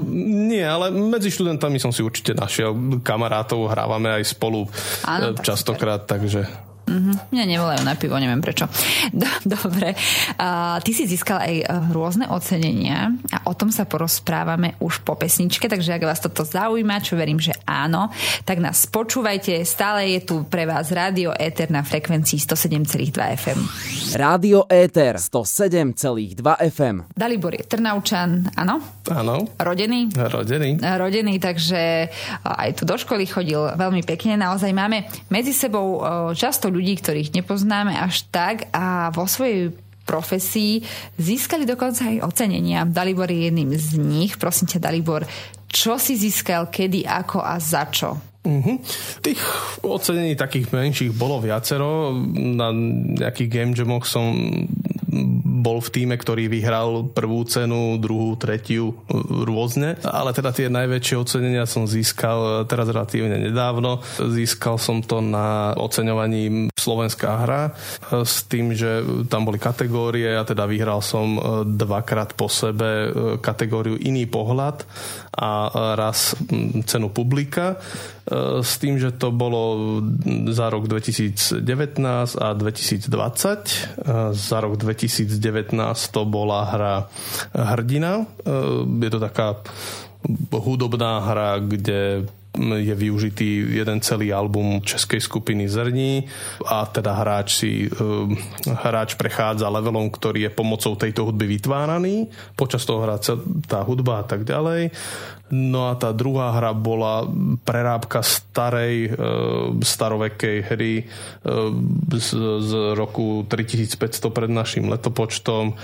Nie, 0.47 0.71
ale 0.71 0.95
medzi 0.95 1.35
študentami 1.35 1.83
som 1.83 1.91
si 1.91 2.01
určite 2.01 2.33
našiel 2.33 3.03
kamarátov, 3.03 3.67
hrávame 3.71 4.23
aj 4.23 4.25
spolu 4.25 4.71
Áno, 5.03 5.35
častokrát, 5.43 6.07
tak 6.07 6.27
takže 6.27 6.47
Mm-hmm. 6.87 7.35
Mňa 7.35 7.45
nevolajú 7.51 7.83
na 7.83 7.99
pivo, 7.99 8.15
neviem 8.15 8.39
prečo. 8.39 8.71
Dobre. 9.43 9.99
A, 10.39 10.79
ty 10.79 10.95
si 10.95 11.11
získal 11.11 11.43
aj 11.43 11.55
e, 11.59 11.65
rôzne 11.91 12.31
ocenenia 12.31 13.11
a 13.35 13.51
o 13.51 13.53
tom 13.59 13.75
sa 13.75 13.91
porozprávame 13.91 14.79
už 14.79 15.03
po 15.03 15.19
pesničke, 15.19 15.67
takže 15.67 15.99
ak 15.99 16.07
vás 16.07 16.23
toto 16.23 16.47
zaujíma, 16.47 17.03
čo 17.03 17.19
verím, 17.19 17.43
že 17.43 17.59
áno, 17.67 18.15
tak 18.47 18.63
nás 18.63 18.87
počúvajte. 18.87 19.67
Stále 19.67 20.15
je 20.15 20.21
tu 20.23 20.47
pre 20.47 20.63
vás 20.63 20.95
Rádio 20.95 21.35
Éter 21.35 21.75
na 21.75 21.83
frekvencii 21.83 22.39
107,2 22.39 23.19
FM. 23.35 23.61
Rádio 24.15 24.71
Éter 24.71 25.19
107,2 25.19 26.39
FM. 26.71 26.97
Dalibor 27.19 27.59
je 27.59 27.67
Trnaučan, 27.67 28.47
áno? 28.55 28.79
Áno. 29.11 29.43
Rodený? 29.59 30.15
Rodený. 30.15 30.79
Rodený, 30.79 31.43
takže 31.43 32.15
aj 32.47 32.79
tu 32.79 32.87
do 32.87 32.95
školy 32.95 33.27
chodil 33.27 33.59
veľmi 33.75 34.07
pekne. 34.07 34.39
Naozaj 34.39 34.71
máme 34.71 35.11
medzi 35.35 35.51
sebou 35.51 35.99
často 36.31 36.76
ľudí, 36.77 37.01
ktorých 37.01 37.33
nepoznáme 37.33 37.97
až 37.97 38.29
tak 38.29 38.69
a 38.77 39.09
vo 39.09 39.25
svojej 39.25 39.73
profesii 40.07 40.85
získali 41.19 41.65
dokonca 41.67 42.07
aj 42.07 42.23
ocenenia. 42.23 42.87
Dalibor 42.87 43.27
je 43.27 43.51
jedným 43.51 43.75
z 43.75 43.99
nich. 43.99 44.39
Prosím 44.39 44.71
ťa, 44.71 44.85
Dalibor, 44.85 45.27
čo 45.67 45.99
si 45.99 46.15
získal, 46.15 46.71
kedy, 46.71 47.03
ako 47.09 47.43
a 47.43 47.59
za 47.59 47.91
čo? 47.91 48.15
Uh-huh. 48.47 48.79
Tých 49.27 49.43
ocenení 49.83 50.39
takých 50.39 50.71
menších 50.71 51.11
bolo 51.11 51.43
viacero. 51.43 52.15
Na 52.35 52.71
nejakých 52.71 53.51
game 53.51 53.75
jamoch 53.75 54.07
som 54.07 54.39
bol 55.67 55.83
v 55.83 55.91
týme, 55.91 56.15
ktorý 56.15 56.47
vyhral 56.47 57.11
prvú 57.11 57.43
cenu, 57.49 57.99
druhú, 57.99 58.39
tretiu, 58.39 58.95
rôzne. 59.43 59.99
Ale 60.07 60.31
teda 60.31 60.55
tie 60.55 60.71
najväčšie 60.71 61.17
ocenenia 61.19 61.65
som 61.67 61.91
získal 61.91 62.69
teraz 62.71 62.87
relatívne 62.87 63.41
nedávno. 63.41 63.99
Získal 64.21 64.79
som 64.79 65.03
to 65.03 65.19
na 65.19 65.75
oceňovaní 65.75 66.71
Slovenská 66.77 67.31
hra 67.43 67.75
s 68.23 68.47
tým, 68.47 68.77
že 68.77 69.03
tam 69.27 69.43
boli 69.43 69.59
kategórie 69.59 70.39
a 70.39 70.47
teda 70.47 70.71
vyhral 70.71 71.03
som 71.03 71.35
dvakrát 71.67 72.39
po 72.39 72.47
sebe 72.47 73.11
kategóriu 73.43 73.99
iný 73.99 74.31
pohľad 74.31 74.87
a 75.37 75.71
raz 75.95 76.33
cenu 76.89 77.13
publika 77.13 77.77
s 78.63 78.81
tým, 78.81 78.99
že 78.99 79.15
to 79.15 79.31
bolo 79.31 80.01
za 80.51 80.73
rok 80.73 80.89
2019 80.89 81.63
a 82.41 82.49
2020. 82.57 83.13
Za 84.33 84.59
rok 84.59 84.75
2019 84.81 85.37
to 86.11 86.23
bola 86.25 86.61
hra 86.67 86.95
Hrdina. 87.55 88.27
Je 88.83 89.11
to 89.13 89.21
taká 89.23 89.61
hudobná 90.51 91.23
hra, 91.23 91.63
kde 91.63 92.27
je 92.59 92.95
využitý 92.95 93.77
jeden 93.77 94.01
celý 94.01 94.33
album 94.33 94.81
českej 94.83 95.21
skupiny 95.21 95.69
Zrní 95.69 96.25
a 96.67 96.87
teda 96.87 97.13
hráč 97.13 97.49
si 97.61 97.71
hráč 98.67 99.15
prechádza 99.15 99.69
levelom, 99.69 100.09
ktorý 100.09 100.49
je 100.49 100.57
pomocou 100.57 100.97
tejto 100.97 101.29
hudby 101.29 101.47
vytváraný. 101.47 102.33
Počas 102.57 102.85
toho 102.89 103.05
hrá 103.05 103.21
tá 103.69 103.81
hudba 103.85 104.21
a 104.21 104.25
tak 104.25 104.49
ďalej. 104.49 104.91
No 105.47 105.87
a 105.87 105.95
tá 105.95 106.11
druhá 106.11 106.51
hra 106.59 106.75
bola 106.75 107.23
prerábka 107.63 108.19
starej, 108.19 109.07
e, 109.07 109.23
starovekej 109.79 110.57
hry 110.75 110.95
e, 110.99 111.05
z, 112.19 112.29
z 112.67 112.73
roku 112.99 113.47
3500 113.47 114.27
pred 114.35 114.51
našim 114.51 114.91
letopočtom 114.91 115.71
e, 115.71 115.75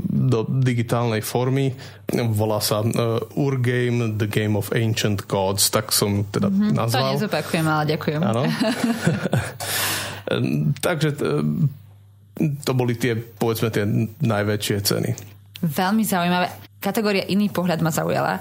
do 0.00 0.48
digitálnej 0.48 1.20
formy. 1.20 1.76
Volá 2.32 2.64
sa 2.64 2.80
Urgame, 3.36 4.16
The 4.16 4.26
Game 4.32 4.56
of 4.56 4.72
Ancient 4.72 5.28
Gods, 5.28 5.68
tak 5.68 5.92
som 5.92 6.24
teda 6.32 6.48
mm-hmm, 6.48 6.72
nazval. 6.72 7.12
To 7.12 7.16
nezopakujem, 7.20 7.66
ale 7.68 7.84
ďakujem. 7.84 8.20
Áno. 8.24 8.42
Takže 10.86 11.08
to 12.64 12.72
boli 12.72 12.96
tie, 12.96 13.12
povedzme, 13.14 13.68
tie 13.68 13.84
najväčšie 14.24 14.76
ceny. 14.80 15.10
Veľmi 15.60 16.02
zaujímavé. 16.08 16.48
Kategória 16.80 17.28
iný 17.28 17.52
pohľad 17.52 17.84
ma 17.84 17.92
zaujala 17.92 18.40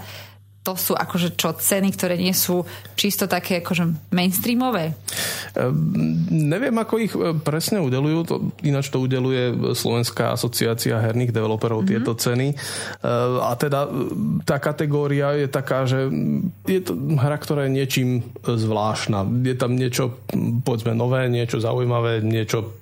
to 0.59 0.75
sú 0.75 0.93
akože 0.93 1.39
čo 1.39 1.55
ceny, 1.55 1.95
ktoré 1.95 2.19
nie 2.19 2.35
sú 2.35 2.67
čisto 2.93 3.31
také 3.31 3.63
akože 3.63 4.11
mainstreamové? 4.11 4.91
Ehm, 5.55 6.27
neviem, 6.29 6.75
ako 6.75 6.95
ich 6.99 7.13
e, 7.15 7.33
presne 7.39 7.79
udelujú, 7.79 8.19
to, 8.27 8.35
ináč 8.67 8.91
to 8.91 8.99
udeluje 8.99 9.73
Slovenská 9.73 10.35
asociácia 10.35 10.99
herných 10.99 11.31
developerov 11.31 11.83
mm-hmm. 11.83 11.91
tieto 11.95 12.11
ceny. 12.13 12.47
Ehm, 12.53 13.39
a 13.39 13.55
teda 13.55 13.87
e, 13.87 13.89
tá 14.43 14.59
kategória 14.59 15.33
je 15.39 15.47
taká, 15.47 15.87
že 15.87 16.11
je 16.67 16.81
to 16.83 16.93
hra, 17.17 17.39
ktorá 17.39 17.65
je 17.65 17.75
niečím 17.79 18.09
zvláštna. 18.43 19.25
Je 19.47 19.55
tam 19.55 19.79
niečo, 19.79 20.21
povedzme, 20.67 20.91
nové, 20.91 21.31
niečo 21.31 21.63
zaujímavé, 21.63 22.21
niečo 22.21 22.77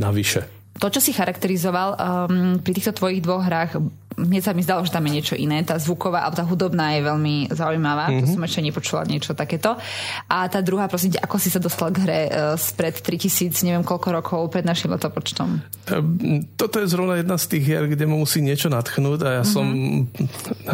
navyše 0.00 0.57
to, 0.78 0.86
čo 0.94 1.00
si 1.02 1.10
charakterizoval 1.10 1.88
um, 1.98 2.62
pri 2.62 2.72
týchto 2.72 2.94
tvojich 2.94 3.22
dvoch 3.22 3.42
hrách, 3.42 3.82
mne 4.18 4.42
sa 4.42 4.50
mi 4.50 4.66
zdalo, 4.66 4.82
že 4.82 4.90
tam 4.90 5.06
je 5.06 5.14
niečo 5.14 5.34
iné. 5.38 5.62
Tá 5.62 5.78
zvuková 5.78 6.26
a 6.26 6.34
tá 6.34 6.42
hudobná 6.42 6.98
je 6.98 7.06
veľmi 7.06 7.54
zaujímavá. 7.54 8.10
Mm-hmm. 8.10 8.22
To 8.22 8.26
mhm. 8.26 8.34
som 8.34 8.46
ešte 8.46 8.60
nepočula 8.66 9.02
niečo 9.06 9.32
takéto. 9.38 9.78
A 10.26 10.50
tá 10.50 10.58
druhá, 10.58 10.90
prosím 10.90 11.14
ako 11.18 11.36
si 11.38 11.54
sa 11.54 11.62
dostal 11.62 11.94
k 11.94 12.02
hre 12.02 12.20
uh, 12.26 12.58
spred 12.58 12.98
3000, 12.98 13.54
neviem 13.62 13.86
koľko 13.86 14.08
rokov 14.10 14.40
pred 14.50 14.66
našim 14.66 14.90
letopočtom? 14.90 15.62
Um, 15.94 16.42
toto 16.58 16.82
je 16.82 16.90
zrovna 16.90 17.22
jedna 17.22 17.38
z 17.38 17.46
tých 17.46 17.62
hier, 17.62 17.84
kde 17.86 18.04
mu 18.10 18.26
musí 18.26 18.42
niečo 18.42 18.66
natchnúť 18.66 19.20
a 19.22 19.28
ja 19.38 19.42
mm-hmm. 19.46 19.54
som 19.54 19.66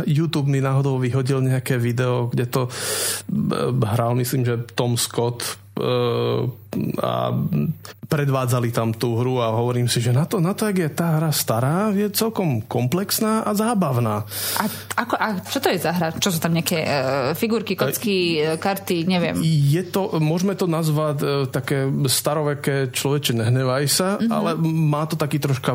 YouTube 0.08 0.48
mi 0.48 0.64
náhodou 0.64 0.96
vyhodil 0.96 1.44
nejaké 1.44 1.76
video, 1.76 2.32
kde 2.32 2.48
to 2.48 2.72
hral, 3.84 4.16
myslím, 4.16 4.48
že 4.48 4.64
Tom 4.72 4.96
Scott 4.96 5.63
a 7.02 7.34
predvádzali 8.06 8.70
tam 8.70 8.94
tú 8.94 9.18
hru 9.18 9.42
a 9.42 9.50
hovorím 9.50 9.90
si, 9.90 9.98
že 9.98 10.14
na 10.14 10.22
to, 10.22 10.38
na 10.38 10.54
to, 10.54 10.70
jak 10.70 10.78
je 10.78 10.90
tá 10.94 11.18
hra 11.18 11.34
stará, 11.34 11.90
je 11.90 12.06
celkom 12.14 12.62
komplexná 12.62 13.42
a 13.42 13.50
zábavná. 13.58 14.22
A, 14.62 14.64
ako, 14.94 15.14
a 15.18 15.26
čo 15.42 15.58
to 15.58 15.74
je 15.74 15.82
za 15.82 15.90
hra? 15.90 16.14
Čo 16.14 16.30
sú 16.30 16.38
tam 16.38 16.54
nejaké 16.54 16.78
uh, 16.78 17.34
figurky, 17.34 17.74
kocky, 17.74 18.38
uh, 18.38 18.54
karty, 18.54 19.02
neviem? 19.02 19.34
Je 19.42 19.82
to, 19.82 20.14
môžeme 20.22 20.54
to 20.54 20.70
nazvať 20.70 21.16
uh, 21.26 21.28
také 21.50 21.90
staroveké 22.06 22.94
človeče 22.94 23.34
nehnevaj 23.34 23.84
sa, 23.90 24.08
uh-huh. 24.14 24.30
ale 24.30 24.50
má 24.62 25.10
to 25.10 25.18
taký 25.18 25.42
troška 25.42 25.74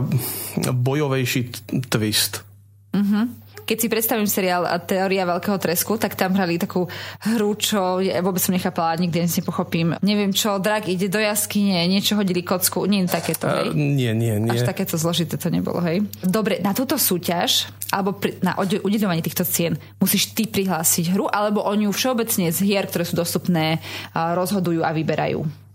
bojovejší 0.63 1.41
t- 1.51 1.59
twist. 1.91 2.47
Uh-huh 2.95 3.27
keď 3.69 3.77
si 3.77 3.87
predstavím 3.93 4.25
seriál 4.25 4.65
Teória 4.89 5.29
veľkého 5.29 5.61
tresku, 5.61 6.01
tak 6.01 6.17
tam 6.17 6.33
hrali 6.33 6.57
takú 6.57 6.89
hru, 7.21 7.53
čo 7.53 8.01
ja 8.01 8.17
vôbec 8.25 8.41
som 8.41 8.57
nechápala, 8.57 8.97
nikdy 8.97 9.29
si 9.29 9.45
nepochopím. 9.45 9.93
Neviem 10.01 10.33
čo, 10.33 10.57
drak 10.57 10.89
ide 10.89 11.05
do 11.05 11.21
jaskyne, 11.21 11.85
niečo 11.85 12.17
hodili 12.17 12.41
kocku, 12.41 12.89
nie 12.89 13.05
takéto, 13.05 13.45
hej? 13.45 13.69
Uh, 13.69 13.77
nie, 13.77 14.09
nie, 14.17 14.41
nie. 14.41 14.49
Až 14.49 14.65
takéto 14.65 14.97
zložité 14.97 15.37
to 15.37 15.53
nebolo, 15.53 15.77
hej? 15.85 16.01
Dobre, 16.25 16.57
na 16.65 16.73
túto 16.73 16.97
súťaž, 16.97 17.69
alebo 17.93 18.17
pri, 18.17 18.41
na 18.41 18.57
udeľovanie 18.57 19.21
týchto 19.21 19.45
cien, 19.45 19.77
musíš 20.01 20.33
ty 20.33 20.49
prihlásiť 20.49 21.13
hru, 21.13 21.29
alebo 21.29 21.61
oni 21.61 21.85
ju 21.85 21.93
všeobecne 21.93 22.49
z 22.49 22.59
hier, 22.65 22.89
ktoré 22.89 23.05
sú 23.05 23.13
dostupné, 23.13 23.77
rozhodujú 24.17 24.81
a 24.81 24.89
vyberajú? 24.89 25.68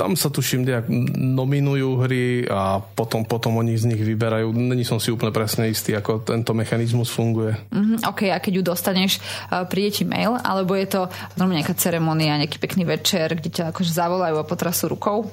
Tam 0.00 0.16
sa 0.16 0.32
tuším 0.32 0.64
nejak 0.64 0.88
nominujú 1.12 2.00
hry 2.00 2.48
a 2.48 2.80
potom, 2.80 3.28
potom 3.28 3.60
oni 3.60 3.76
z 3.76 3.92
nich 3.92 4.00
vyberajú. 4.00 4.48
Není 4.48 4.80
som 4.80 4.96
si 4.96 5.12
úplne 5.12 5.28
presne 5.28 5.68
istý, 5.68 5.92
ako 5.92 6.24
tento 6.24 6.56
mechanizmus 6.56 7.12
funguje. 7.12 7.52
Mm-hmm, 7.68 7.98
OK, 8.08 8.32
a 8.32 8.40
keď 8.40 8.52
ju 8.58 8.62
dostaneš, 8.64 9.20
príde 9.68 9.92
ti 9.92 10.04
mail, 10.08 10.40
alebo 10.40 10.72
je 10.72 10.88
to 10.88 11.00
normálne 11.36 11.60
nejaká 11.60 11.76
ceremonia, 11.76 12.40
nejaký 12.40 12.56
pekný 12.56 12.88
večer, 12.88 13.36
kde 13.36 13.52
ťa 13.52 13.64
akože 13.76 13.92
zavolajú 13.92 14.40
a 14.40 14.48
potrasú 14.48 14.88
rukou? 14.88 15.28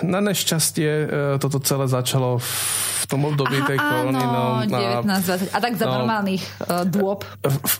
Na 0.00 0.24
nešťastie 0.24 0.88
e, 0.88 1.06
toto 1.36 1.60
celé 1.60 1.84
začalo 1.84 2.40
v 2.40 3.03
v 3.04 3.06
tom 3.06 3.20
období 3.28 3.60
tej 3.68 3.76
korony. 3.76 4.16
No, 4.16 4.64
19, 4.64 5.04
20. 5.04 5.52
A 5.52 5.58
tak 5.60 5.76
za 5.76 5.84
no, 5.84 6.00
normálnych 6.00 6.40
uh, 6.64 6.88
dôb. 6.88 7.28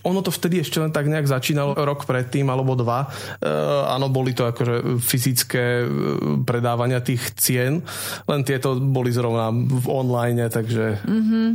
Ono 0.04 0.20
to 0.20 0.28
vtedy 0.28 0.60
ešte 0.60 0.84
len 0.84 0.92
tak 0.92 1.08
nejak 1.08 1.24
začínalo 1.24 1.72
rok 1.80 2.04
predtým 2.04 2.44
alebo 2.52 2.76
dva. 2.76 3.08
Uh, 3.40 3.88
áno, 3.88 4.12
boli 4.12 4.36
to 4.36 4.44
akože 4.44 5.00
fyzické 5.00 5.88
predávania 6.44 7.00
tých 7.00 7.32
cien, 7.40 7.80
len 8.28 8.40
tieto 8.44 8.76
boli 8.76 9.08
zrovna 9.08 9.48
v 9.54 9.86
online, 9.88 10.52
takže, 10.52 11.00
mm-hmm. 11.00 11.46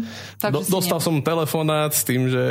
takže 0.42 0.54
do, 0.58 0.60
dostal 0.66 0.98
ne... 0.98 1.06
som 1.06 1.16
telefonát 1.22 1.94
s 1.94 2.02
tým, 2.02 2.26
že 2.26 2.44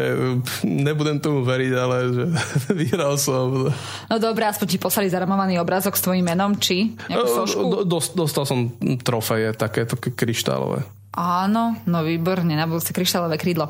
nebudem 0.62 1.18
tomu 1.18 1.42
veriť, 1.42 1.72
ale 1.74 1.96
že 2.14 2.24
vyhral 2.80 3.18
som. 3.18 3.74
No 4.06 4.16
dobré, 4.22 4.46
aspoň 4.46 4.66
ti 4.70 4.78
poslali 4.78 5.10
zaramovaný 5.10 5.58
obrázok 5.58 5.98
s 5.98 6.04
tvojim 6.06 6.22
menom, 6.22 6.54
či 6.54 6.94
nejakú 7.10 7.82
Do, 7.88 7.98
dostal 7.98 8.44
som 8.46 8.70
trofeje, 9.02 9.56
takéto 9.56 9.98
kryštálové. 9.98 10.84
Áno, 11.18 11.74
no 11.90 12.06
výborne, 12.06 12.54
na 12.54 12.70
budúce 12.70 12.94
kryštálové 12.94 13.34
krídlo. 13.42 13.66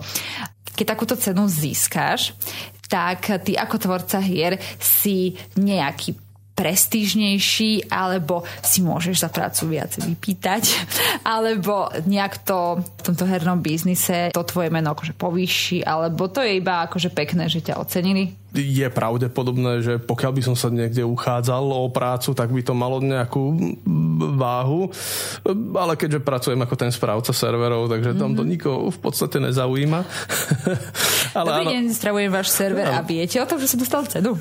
Keď 0.76 0.84
takúto 0.84 1.16
cenu 1.16 1.48
získáš, 1.48 2.36
tak 2.92 3.24
ty 3.40 3.56
ako 3.56 3.80
tvorca 3.80 4.20
hier 4.20 4.60
si 4.76 5.32
nejaký 5.56 6.12
prestížnejší, 6.58 7.86
alebo 7.86 8.42
si 8.66 8.82
môžeš 8.82 9.22
za 9.22 9.30
prácu 9.30 9.78
viac 9.78 9.94
vypýtať, 9.94 10.66
alebo 11.38 11.86
nejak 12.02 12.42
to 12.42 12.82
v 12.82 13.00
tomto 13.06 13.24
hernom 13.30 13.62
biznise 13.62 14.34
to 14.34 14.42
tvoje 14.42 14.66
meno 14.68 14.90
akože 14.90 15.14
povýši, 15.14 15.86
alebo 15.86 16.26
to 16.26 16.42
je 16.42 16.58
iba 16.58 16.84
akože 16.90 17.14
pekné, 17.14 17.46
že 17.46 17.62
ťa 17.62 17.78
ocenili? 17.78 18.34
Je 18.60 18.88
pravdepodobné, 18.90 19.82
že 19.82 19.94
pokiaľ 19.98 20.32
by 20.34 20.42
som 20.42 20.56
sa 20.58 20.68
niekde 20.72 21.02
uchádzal 21.04 21.62
o 21.62 21.86
prácu, 21.90 22.32
tak 22.32 22.50
by 22.50 22.62
to 22.64 22.74
malo 22.74 23.02
nejakú 23.02 23.76
váhu. 24.38 24.90
Ale 25.74 25.94
keďže 25.94 26.24
pracujem 26.24 26.60
ako 26.62 26.74
ten 26.74 26.90
správca 26.90 27.30
serverov, 27.34 27.90
takže 27.90 28.16
tam 28.16 28.34
to 28.34 28.42
mhm. 28.42 28.50
nikoho 28.50 28.78
v 28.88 28.98
podstate 28.98 29.38
nezaujíma. 29.42 30.00
Ale 31.38 31.48
Dobrý 31.52 31.64
áno. 31.68 31.72
deň, 31.76 31.82
zdravujem 31.92 32.30
váš 32.32 32.48
server 32.48 32.88
a 32.88 33.04
viete 33.04 33.36
o 33.36 33.46
tom, 33.46 33.60
že 33.60 33.68
som 33.68 33.78
dostal 33.78 34.02
cenu. 34.08 34.32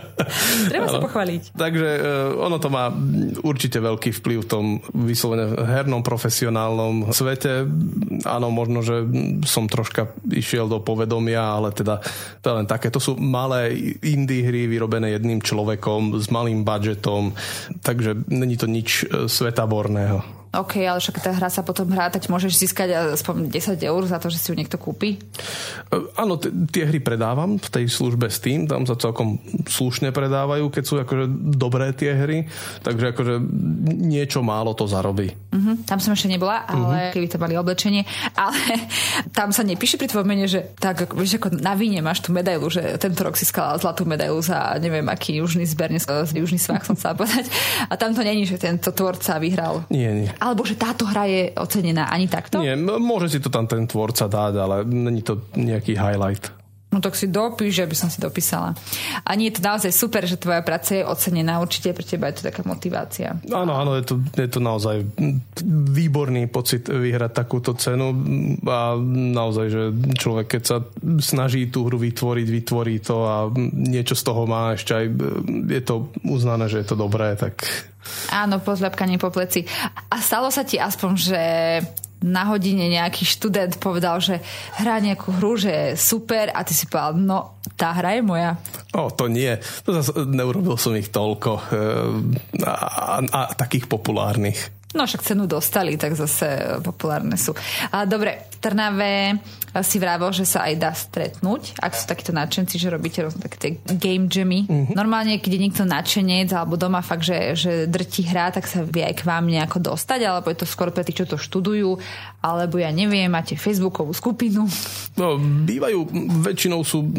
Treba 0.72 0.86
sa 0.92 1.00
pochváliť. 1.00 1.56
Takže 1.56 1.88
uh, 1.88 2.46
ono 2.46 2.60
to 2.60 2.68
má 2.68 2.92
určite 3.40 3.80
veľký 3.80 4.12
vplyv 4.20 4.38
v 4.44 4.48
tom 4.48 4.64
vyslovene 4.92 5.56
hernom 5.56 6.04
profesionálnom 6.04 7.08
svete. 7.16 7.64
Áno, 8.28 8.52
možno, 8.52 8.84
že 8.84 9.08
som 9.48 9.64
troška 9.64 10.12
išiel 10.28 10.68
do 10.68 10.84
povedomia, 10.84 11.40
ale 11.40 11.72
teda 11.72 12.04
je 12.44 12.52
len 12.52 12.68
také. 12.68 12.92
To 12.92 13.00
sú 13.00 13.16
malé 13.16 13.47
indie 14.04 14.44
hry 14.44 14.68
vyrobené 14.68 15.16
jedným 15.16 15.40
človekom 15.42 16.20
s 16.20 16.28
malým 16.28 16.62
budžetom, 16.62 17.32
takže 17.80 18.28
není 18.28 18.56
to 18.60 18.68
nič 18.68 19.08
e, 19.08 19.28
svetaborného. 19.28 20.37
OK, 20.48 20.80
ale 20.80 20.98
však 21.02 21.20
tá 21.20 21.30
hra 21.34 21.52
sa 21.52 21.60
potom 21.60 21.92
hrá, 21.92 22.08
tak 22.08 22.24
môžeš 22.26 22.56
získať 22.56 23.16
aspoň 23.16 23.52
10 23.52 23.76
eur 23.84 24.02
za 24.08 24.16
to, 24.16 24.32
že 24.32 24.40
si 24.40 24.48
ju 24.48 24.56
niekto 24.56 24.80
kúpi? 24.80 25.16
E, 25.16 25.96
áno, 26.16 26.40
t- 26.40 26.48
tie 26.72 26.88
hry 26.88 27.04
predávam 27.04 27.60
v 27.60 27.68
tej 27.68 27.84
službe 27.90 28.32
Steam, 28.32 28.64
tam 28.64 28.88
sa 28.88 28.96
celkom 28.96 29.36
slušne 29.68 30.08
predávajú, 30.08 30.72
keď 30.72 30.84
sú 30.84 30.94
akože 31.04 31.24
dobré 31.52 31.92
tie 31.92 32.16
hry, 32.16 32.48
takže 32.80 33.12
akože 33.12 33.34
niečo 33.92 34.40
málo 34.40 34.72
to 34.72 34.88
zarobí. 34.88 35.36
Uh-huh, 35.52 35.76
tam 35.84 36.00
som 36.00 36.16
ešte 36.16 36.32
nebola, 36.32 36.64
ale 36.64 37.12
uh-huh. 37.12 37.12
keby 37.12 37.26
to 37.28 37.36
mali 37.36 37.54
oblečenie, 37.58 38.08
ale 38.32 38.56
tam 39.38 39.52
sa 39.52 39.60
nepíše 39.60 40.00
pri 40.00 40.08
tvojom 40.08 40.28
mene, 40.28 40.48
že 40.48 40.72
tak, 40.80 41.12
vieš, 41.12 41.36
ako 41.36 41.60
na 41.60 41.76
víne 41.76 42.00
máš 42.00 42.24
tú 42.24 42.32
medailu, 42.32 42.72
že 42.72 42.96
tento 42.96 43.20
rok 43.20 43.36
si 43.36 43.44
skala 43.44 43.76
zlatú 43.76 44.08
medailu 44.08 44.40
za 44.40 44.78
neviem 44.80 45.04
aký 45.08 45.40
južný 45.40 45.66
zber, 45.68 45.92
z 45.98 46.32
južný 46.36 46.60
svah 46.60 46.80
som 46.84 46.96
sa 46.96 47.12
povedať. 47.18 47.48
A 47.88 47.96
tam 47.96 48.12
to 48.12 48.20
není, 48.22 48.44
že 48.44 48.60
tento 48.60 48.92
tvorca 48.92 49.40
vyhral. 49.40 49.84
Nie, 49.88 50.12
nie. 50.12 50.30
Alebo 50.38 50.62
že 50.62 50.78
táto 50.78 51.06
hra 51.06 51.26
je 51.26 51.42
ocenená 51.58 52.10
ani 52.10 52.30
takto? 52.30 52.62
Nie, 52.62 52.78
môže 52.78 53.30
si 53.34 53.38
to 53.42 53.50
tam 53.50 53.66
ten 53.66 53.86
tvorca 53.90 54.30
dať, 54.30 54.52
ale 54.54 54.76
není 54.86 55.22
to 55.22 55.42
nejaký 55.58 55.98
highlight. 55.98 56.57
No 56.88 57.04
tak 57.04 57.20
si 57.20 57.28
dopíš, 57.28 57.84
aby 57.84 57.92
som 57.92 58.08
si 58.08 58.16
dopísala. 58.16 58.72
A 59.20 59.36
nie 59.36 59.52
je 59.52 59.60
to 59.60 59.62
naozaj 59.68 59.92
super, 59.92 60.24
že 60.24 60.40
tvoja 60.40 60.64
práca 60.64 60.96
je 60.96 61.04
ocenená. 61.04 61.60
Určite 61.60 61.92
pre 61.92 62.00
teba 62.00 62.32
je 62.32 62.40
to 62.40 62.48
taká 62.48 62.64
motivácia. 62.64 63.36
Áno, 63.52 63.76
áno, 63.76 63.92
je 63.92 64.08
to, 64.08 64.14
je 64.32 64.48
to 64.48 64.56
naozaj 64.56 65.04
výborný 65.92 66.48
pocit 66.48 66.88
vyhrať 66.88 67.32
takúto 67.44 67.76
cenu 67.76 68.16
a 68.64 68.96
naozaj, 69.04 69.66
že 69.68 69.82
človek, 70.16 70.58
keď 70.58 70.62
sa 70.64 70.76
snaží 71.20 71.68
tú 71.68 71.84
hru 71.84 72.00
vytvoriť, 72.00 72.46
vytvorí 72.48 73.04
to 73.04 73.16
a 73.20 73.36
niečo 73.76 74.16
z 74.16 74.24
toho 74.24 74.48
má 74.48 74.72
ešte 74.72 74.96
aj, 74.96 75.06
je 75.68 75.82
to 75.84 76.08
uznané, 76.24 76.72
že 76.72 76.80
je 76.80 76.86
to 76.88 76.96
dobré, 76.96 77.36
tak 77.36 77.68
Áno, 78.32 78.56
pozľapkanie 78.64 79.20
po 79.20 79.28
pleci. 79.28 79.68
A 80.08 80.16
stalo 80.24 80.48
sa 80.48 80.64
ti 80.64 80.80
aspoň, 80.80 81.12
že 81.12 81.42
na 82.18 82.50
hodine 82.50 82.90
nejaký 82.90 83.22
študent 83.22 83.78
povedal, 83.78 84.18
že 84.18 84.42
hrá 84.78 84.98
nejakú 84.98 85.38
hru, 85.38 85.54
že 85.54 85.70
je 85.70 85.86
super 85.94 86.50
a 86.50 86.66
ty 86.66 86.74
si 86.74 86.90
povedal, 86.90 87.14
no 87.14 87.38
tá 87.78 87.94
hra 87.94 88.18
je 88.18 88.22
moja. 88.26 88.58
O, 88.94 89.10
to 89.10 89.30
nie. 89.30 89.54
To 89.86 89.94
zase, 90.02 90.26
neurobil 90.26 90.74
som 90.74 90.98
ich 90.98 91.14
toľko 91.14 91.50
e, 91.54 91.62
a, 92.66 92.74
a, 93.22 93.42
a 93.46 93.54
takých 93.54 93.86
populárnych. 93.86 94.77
No 94.96 95.04
však 95.04 95.20
cenu 95.20 95.44
dostali, 95.44 96.00
tak 96.00 96.16
zase 96.16 96.80
populárne 96.80 97.36
sú. 97.36 97.52
A, 97.92 98.08
dobre, 98.08 98.48
v 98.48 98.56
Trnave 98.56 99.36
si 99.84 100.00
vravel, 100.00 100.32
že 100.32 100.48
sa 100.48 100.64
aj 100.64 100.74
dá 100.80 100.96
stretnúť, 100.96 101.76
ak 101.76 101.92
sú 101.92 102.04
takíto 102.08 102.32
nadšenci, 102.32 102.80
že 102.80 102.88
robíte 102.88 103.20
rôzne 103.20 103.44
také 103.44 103.56
tie 103.60 103.72
game 104.00 104.32
jammy. 104.32 104.64
Mm-hmm. 104.64 104.96
Normálne, 104.96 105.36
keď 105.38 105.50
je 105.52 105.60
niekto 105.60 105.82
nadšenec 105.84 106.48
alebo 106.56 106.80
doma 106.80 107.04
fakt, 107.04 107.28
že, 107.28 107.52
že 107.52 107.72
drti 107.84 108.24
hrá, 108.32 108.48
tak 108.48 108.64
sa 108.64 108.80
vie 108.80 109.04
aj 109.04 109.20
k 109.20 109.26
vám 109.28 109.44
nejako 109.44 109.92
dostať, 109.92 110.24
alebo 110.24 110.48
je 110.48 110.58
to 110.64 110.66
skôr 110.66 110.88
pre 110.88 111.04
tých, 111.04 111.20
čo 111.20 111.26
to 111.28 111.36
študujú, 111.36 112.00
alebo 112.40 112.80
ja 112.80 112.88
neviem, 112.88 113.28
máte 113.28 113.60
facebookovú 113.60 114.16
skupinu. 114.16 114.64
No, 115.20 115.36
bývajú, 115.36 116.08
väčšinou 116.40 116.80
sú, 116.80 117.12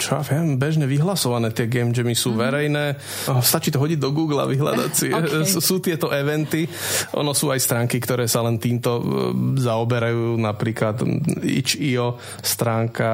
čo 0.00 0.16
ja 0.16 0.22
viem, 0.24 0.56
bežne 0.56 0.88
vyhlasované 0.88 1.52
tie 1.52 1.68
game 1.68 1.92
jammy, 1.92 2.16
sú 2.16 2.32
mm-hmm. 2.32 2.44
verejné. 2.48 2.84
Stačí 3.44 3.68
to 3.68 3.78
hodiť 3.78 4.00
do 4.00 4.10
Google 4.16 4.40
a 4.40 4.48
vyhľadať 4.48 4.90
si. 4.96 5.08
okay. 5.14 5.44
Sú 5.44 5.78
tieto 5.84 6.08
eventy. 6.08 6.64
Ono 7.18 7.32
sú 7.34 7.50
aj 7.50 7.60
stránky, 7.60 7.98
ktoré 7.98 8.28
sa 8.30 8.44
len 8.44 8.56
týmto 8.58 8.98
e, 8.98 9.02
zaoberajú, 9.58 10.38
napríklad 10.38 11.02
itch 11.42 11.78
IO 11.78 12.18
stránka 12.40 13.10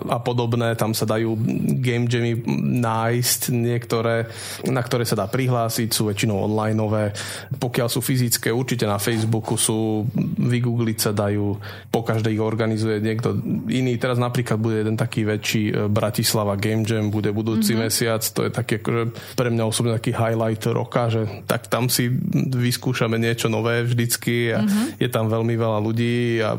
a 0.00 0.18
podobné, 0.22 0.74
tam 0.74 0.92
sa 0.96 1.04
dajú 1.04 1.36
game 1.80 2.08
jammy 2.08 2.38
nájsť 2.80 3.40
niektoré, 3.52 4.26
na 4.68 4.82
ktoré 4.82 5.04
sa 5.04 5.18
dá 5.18 5.26
prihlásiť, 5.26 5.88
sú 5.92 6.08
väčšinou 6.08 6.48
onlineové. 6.48 7.12
Pokiaľ 7.58 7.88
sú 7.90 8.00
fyzické, 8.00 8.50
určite 8.50 8.88
na 8.88 9.00
Facebooku 9.00 9.58
sú, 9.58 10.06
vygoogliť 10.36 10.98
sa 10.98 11.12
dajú, 11.12 11.56
po 11.90 12.00
každej 12.06 12.36
ich 12.36 12.42
organizuje 12.42 13.00
niekto 13.00 13.36
iný. 13.70 13.96
Teraz 13.96 14.20
napríklad 14.20 14.60
bude 14.60 14.82
jeden 14.82 14.96
taký 14.96 15.24
väčší 15.26 15.62
e, 15.70 15.72
Bratislava 15.90 16.54
Game 16.58 16.84
Jam, 16.86 17.08
bude 17.08 17.30
budúci 17.32 17.74
mm-hmm. 17.74 17.86
mesiac, 17.86 18.22
to 18.22 18.46
je 18.46 18.50
taký 18.52 18.78
akože 18.80 19.02
pre 19.34 19.48
mňa 19.50 19.64
osobne 19.64 19.92
taký 19.96 20.12
highlight 20.14 20.62
roka, 20.70 21.08
že 21.08 21.44
tak 21.48 21.66
tam 21.66 21.88
si 21.88 22.10
vyskúšame 22.36 23.16
niečo 23.26 23.50
nové 23.50 23.82
vždycky 23.82 24.54
a 24.54 24.62
mm-hmm. 24.62 25.02
je 25.02 25.08
tam 25.10 25.26
veľmi 25.26 25.54
veľa 25.58 25.78
ľudí 25.82 26.38
a 26.46 26.54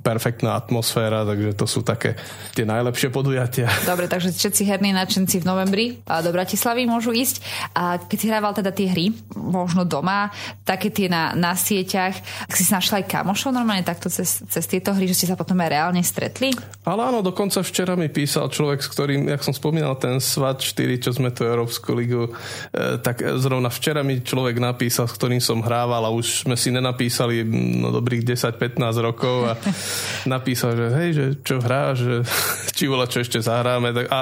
perfektná 0.00 0.56
atmosféra 0.56 1.26
takže 1.26 1.52
to 1.58 1.66
sú 1.68 1.84
také 1.84 2.16
tie 2.56 2.64
najlepšie 2.64 3.12
podujatia. 3.12 3.68
Dobre, 3.84 4.08
takže 4.08 4.32
všetci 4.32 4.62
herní 4.64 4.96
nadšenci 4.96 5.42
v 5.42 5.48
novembri 5.48 5.86
do 6.06 6.30
Bratislavy 6.32 6.86
môžu 6.86 7.12
ísť. 7.12 7.42
A 7.74 7.98
keď 8.00 8.16
si 8.16 8.26
hrával 8.30 8.52
teda 8.54 8.70
tie 8.70 8.88
hry, 8.88 9.12
možno 9.34 9.82
doma, 9.82 10.30
také 10.62 10.88
tie 10.88 11.10
na, 11.10 11.34
na 11.34 11.52
sieťach, 11.52 12.16
ak 12.46 12.54
si 12.54 12.64
našla 12.70 13.02
aj 13.02 13.10
kamošov 13.10 13.50
normálne 13.52 13.84
takto 13.84 14.08
cez, 14.08 14.40
cez 14.46 14.64
tieto 14.64 14.94
hry, 14.94 15.10
že 15.10 15.16
ste 15.18 15.26
sa 15.28 15.36
potom 15.36 15.58
aj 15.60 15.68
reálne 15.68 16.00
stretli? 16.00 16.54
Ale 16.86 17.10
áno, 17.10 17.20
dokonca 17.20 17.60
včera 17.66 17.98
mi 17.98 18.06
písal 18.06 18.48
človek, 18.48 18.80
s 18.80 18.88
ktorým, 18.88 19.26
jak 19.26 19.42
som 19.42 19.52
spomínal, 19.52 19.98
ten 19.98 20.22
SWAT 20.22 20.62
4, 20.62 21.02
čo 21.02 21.10
sme 21.12 21.34
tu 21.34 21.42
Európsku 21.42 21.92
ligu, 21.92 22.30
e, 22.30 22.96
tak 23.02 23.20
zrovna 23.42 23.68
včera 23.68 24.06
mi 24.06 24.22
človek 24.22 24.62
napísal, 24.62 25.10
s 25.10 25.16
ktorým 25.18 25.42
som 25.42 25.60
hrával 25.60 26.05
a 26.05 26.05
už 26.10 26.46
sme 26.46 26.54
si 26.54 26.68
nenapísali 26.70 27.42
no, 27.80 27.90
dobrých 27.90 28.36
10-15 28.36 28.78
rokov 29.00 29.36
a 29.48 29.52
napísal, 30.34 30.76
že 30.76 30.86
hej, 30.94 31.10
že 31.12 31.24
čo 31.42 31.58
hrá, 31.58 31.96
že 31.96 32.22
či 32.76 32.86
vola 32.86 33.08
čo 33.08 33.24
ešte 33.24 33.40
zahráme. 33.40 33.94
Tak, 33.96 34.06
a 34.12 34.18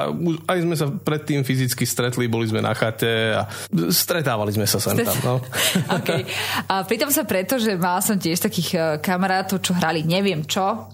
aj 0.48 0.58
sme 0.62 0.76
sa 0.78 0.86
predtým 0.88 1.42
fyzicky 1.42 1.84
stretli, 1.84 2.30
boli 2.30 2.46
sme 2.46 2.62
na 2.62 2.72
chate 2.72 3.34
a 3.34 3.48
stretávali 3.90 4.54
sme 4.54 4.68
sa 4.68 4.78
sem 4.78 4.96
tam. 5.02 5.16
No. 5.24 5.34
okay. 5.98 6.22
A 6.70 6.86
pritom 6.86 7.10
sa 7.10 7.26
preto, 7.26 7.58
že 7.58 7.74
mal 7.74 7.98
som 8.00 8.16
tiež 8.16 8.38
takých 8.40 8.70
eh, 8.76 8.82
kamarátov, 9.02 9.58
čo 9.60 9.74
hrali 9.74 10.06
neviem 10.06 10.46
čo, 10.46 10.93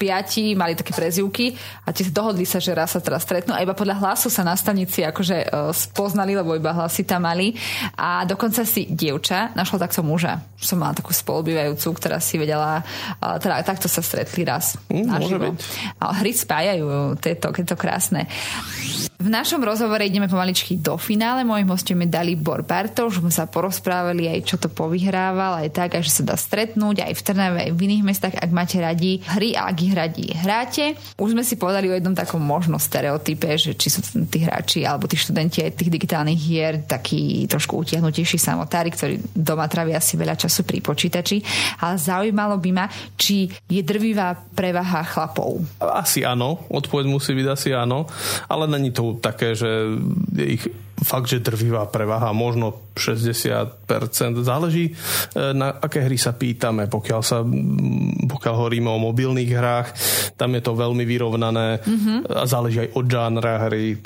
piati 0.00 0.56
mali 0.56 0.72
také 0.72 0.96
prezivky 0.96 1.52
a 1.84 1.92
tie 1.92 2.08
dohodli 2.08 2.48
sa, 2.48 2.56
že 2.56 2.72
raz 2.72 2.96
sa 2.96 3.04
teraz 3.04 3.26
stretnú 3.26 3.52
a 3.52 3.60
iba 3.60 3.76
podľa 3.76 4.00
hlasu 4.00 4.32
sa 4.32 4.40
na 4.46 4.56
stanici 4.56 5.04
akože 5.04 5.50
uh, 5.50 5.68
spoznali, 5.74 6.32
lebo 6.32 6.56
iba 6.56 6.72
hlasy 6.72 7.04
tam 7.04 7.28
mali 7.28 7.52
a 7.98 8.24
dokonca 8.24 8.64
si 8.64 8.88
dievča 8.88 9.52
našla 9.52 9.90
takto 9.90 10.00
muža. 10.00 10.40
Som 10.56 10.80
mala 10.80 10.96
takú 10.96 11.12
spolubývajúcu, 11.12 11.88
ktorá 11.98 12.22
si 12.22 12.40
vedela, 12.40 12.80
uh, 12.80 13.36
teda 13.36 13.60
takto 13.66 13.90
sa 13.90 14.00
stretli 14.00 14.46
raz. 14.46 14.78
Mm, 14.88 15.10
byť. 15.10 15.56
A 16.00 16.16
hry 16.16 16.32
spájajú, 16.32 17.18
tieto, 17.20 17.52
je 17.52 17.66
to 17.66 17.76
krásne. 17.76 18.30
V 19.20 19.28
našom 19.28 19.60
rozhovore 19.60 20.00
ideme 20.00 20.32
pomaličky 20.32 20.80
do 20.80 20.96
finále. 20.96 21.44
Mojím 21.44 21.76
hostom 21.76 22.00
je 22.00 22.08
Dalibor 22.08 22.64
Bartoš. 22.64 23.20
Sme 23.20 23.28
sa 23.28 23.44
porozprávali 23.44 24.32
aj, 24.32 24.48
čo 24.48 24.56
to 24.56 24.72
povyhrával, 24.72 25.60
aj 25.60 25.76
tak, 25.76 26.00
že 26.00 26.08
sa 26.08 26.22
dá 26.24 26.40
stretnúť 26.40 27.04
aj 27.04 27.12
v 27.12 27.24
Trnave, 27.28 27.58
aj 27.68 27.76
v 27.76 27.80
iných 27.84 28.00
mestách, 28.08 28.40
ak 28.40 28.48
máte 28.48 28.80
radi 28.80 29.20
hry 29.28 29.52
a 29.52 29.68
ak 29.68 29.76
ich 29.84 29.92
radi 29.92 30.26
hráte. 30.32 30.96
Už 31.20 31.36
sme 31.36 31.44
si 31.44 31.60
povedali 31.60 31.92
o 31.92 31.96
jednom 32.00 32.16
takom 32.16 32.40
možno 32.40 32.80
stereotype, 32.80 33.60
že 33.60 33.76
či 33.76 33.92
sú 33.92 34.00
tí 34.24 34.40
hráči 34.40 34.88
alebo 34.88 35.04
tí 35.04 35.20
študenti 35.20 35.68
aj 35.68 35.76
tých 35.76 35.92
digitálnych 35.92 36.40
hier 36.40 36.80
takí 36.88 37.44
trošku 37.44 37.76
utiahnutejší 37.76 38.40
samotári, 38.40 38.88
ktorí 38.88 39.36
doma 39.36 39.68
trávia 39.68 40.00
asi 40.00 40.16
veľa 40.16 40.40
času 40.40 40.64
pri 40.64 40.80
počítači. 40.80 41.44
Ale 41.84 42.00
zaujímalo 42.00 42.56
by 42.56 42.70
ma, 42.72 42.88
či 43.20 43.52
je 43.68 43.84
drvivá 43.84 44.32
prevaha 44.56 45.04
chlapov. 45.04 45.60
Asi 45.76 46.24
áno, 46.24 46.64
odpoveď 46.72 47.04
musí 47.04 47.36
byť 47.36 47.46
asi 47.52 47.68
áno, 47.76 48.08
ale 48.48 48.64
není 48.64 48.88
to 48.88 49.09
také, 49.18 49.58
že 49.58 49.98
ich 50.38 50.68
fakt, 51.00 51.32
že 51.32 51.40
drvivá 51.40 51.88
prevaha, 51.88 52.30
možno 52.36 52.92
60%. 52.94 54.44
Záleží, 54.44 54.92
e, 54.92 55.52
na 55.56 55.72
aké 55.72 56.04
hry 56.04 56.20
sa 56.20 56.36
pýtame. 56.36 56.86
Pokiaľ, 56.86 57.20
sa, 57.24 57.40
pokiaľ 58.28 58.54
hovoríme 58.54 58.88
o 58.92 59.00
mobilných 59.00 59.50
hrách, 59.50 59.88
tam 60.36 60.52
je 60.54 60.62
to 60.62 60.76
veľmi 60.76 61.04
vyrovnané 61.08 61.80
mm-hmm. 61.80 62.18
a 62.36 62.44
záleží 62.44 62.84
aj 62.84 62.90
od 62.92 63.06
žánra 63.08 63.52
hry 63.68 63.96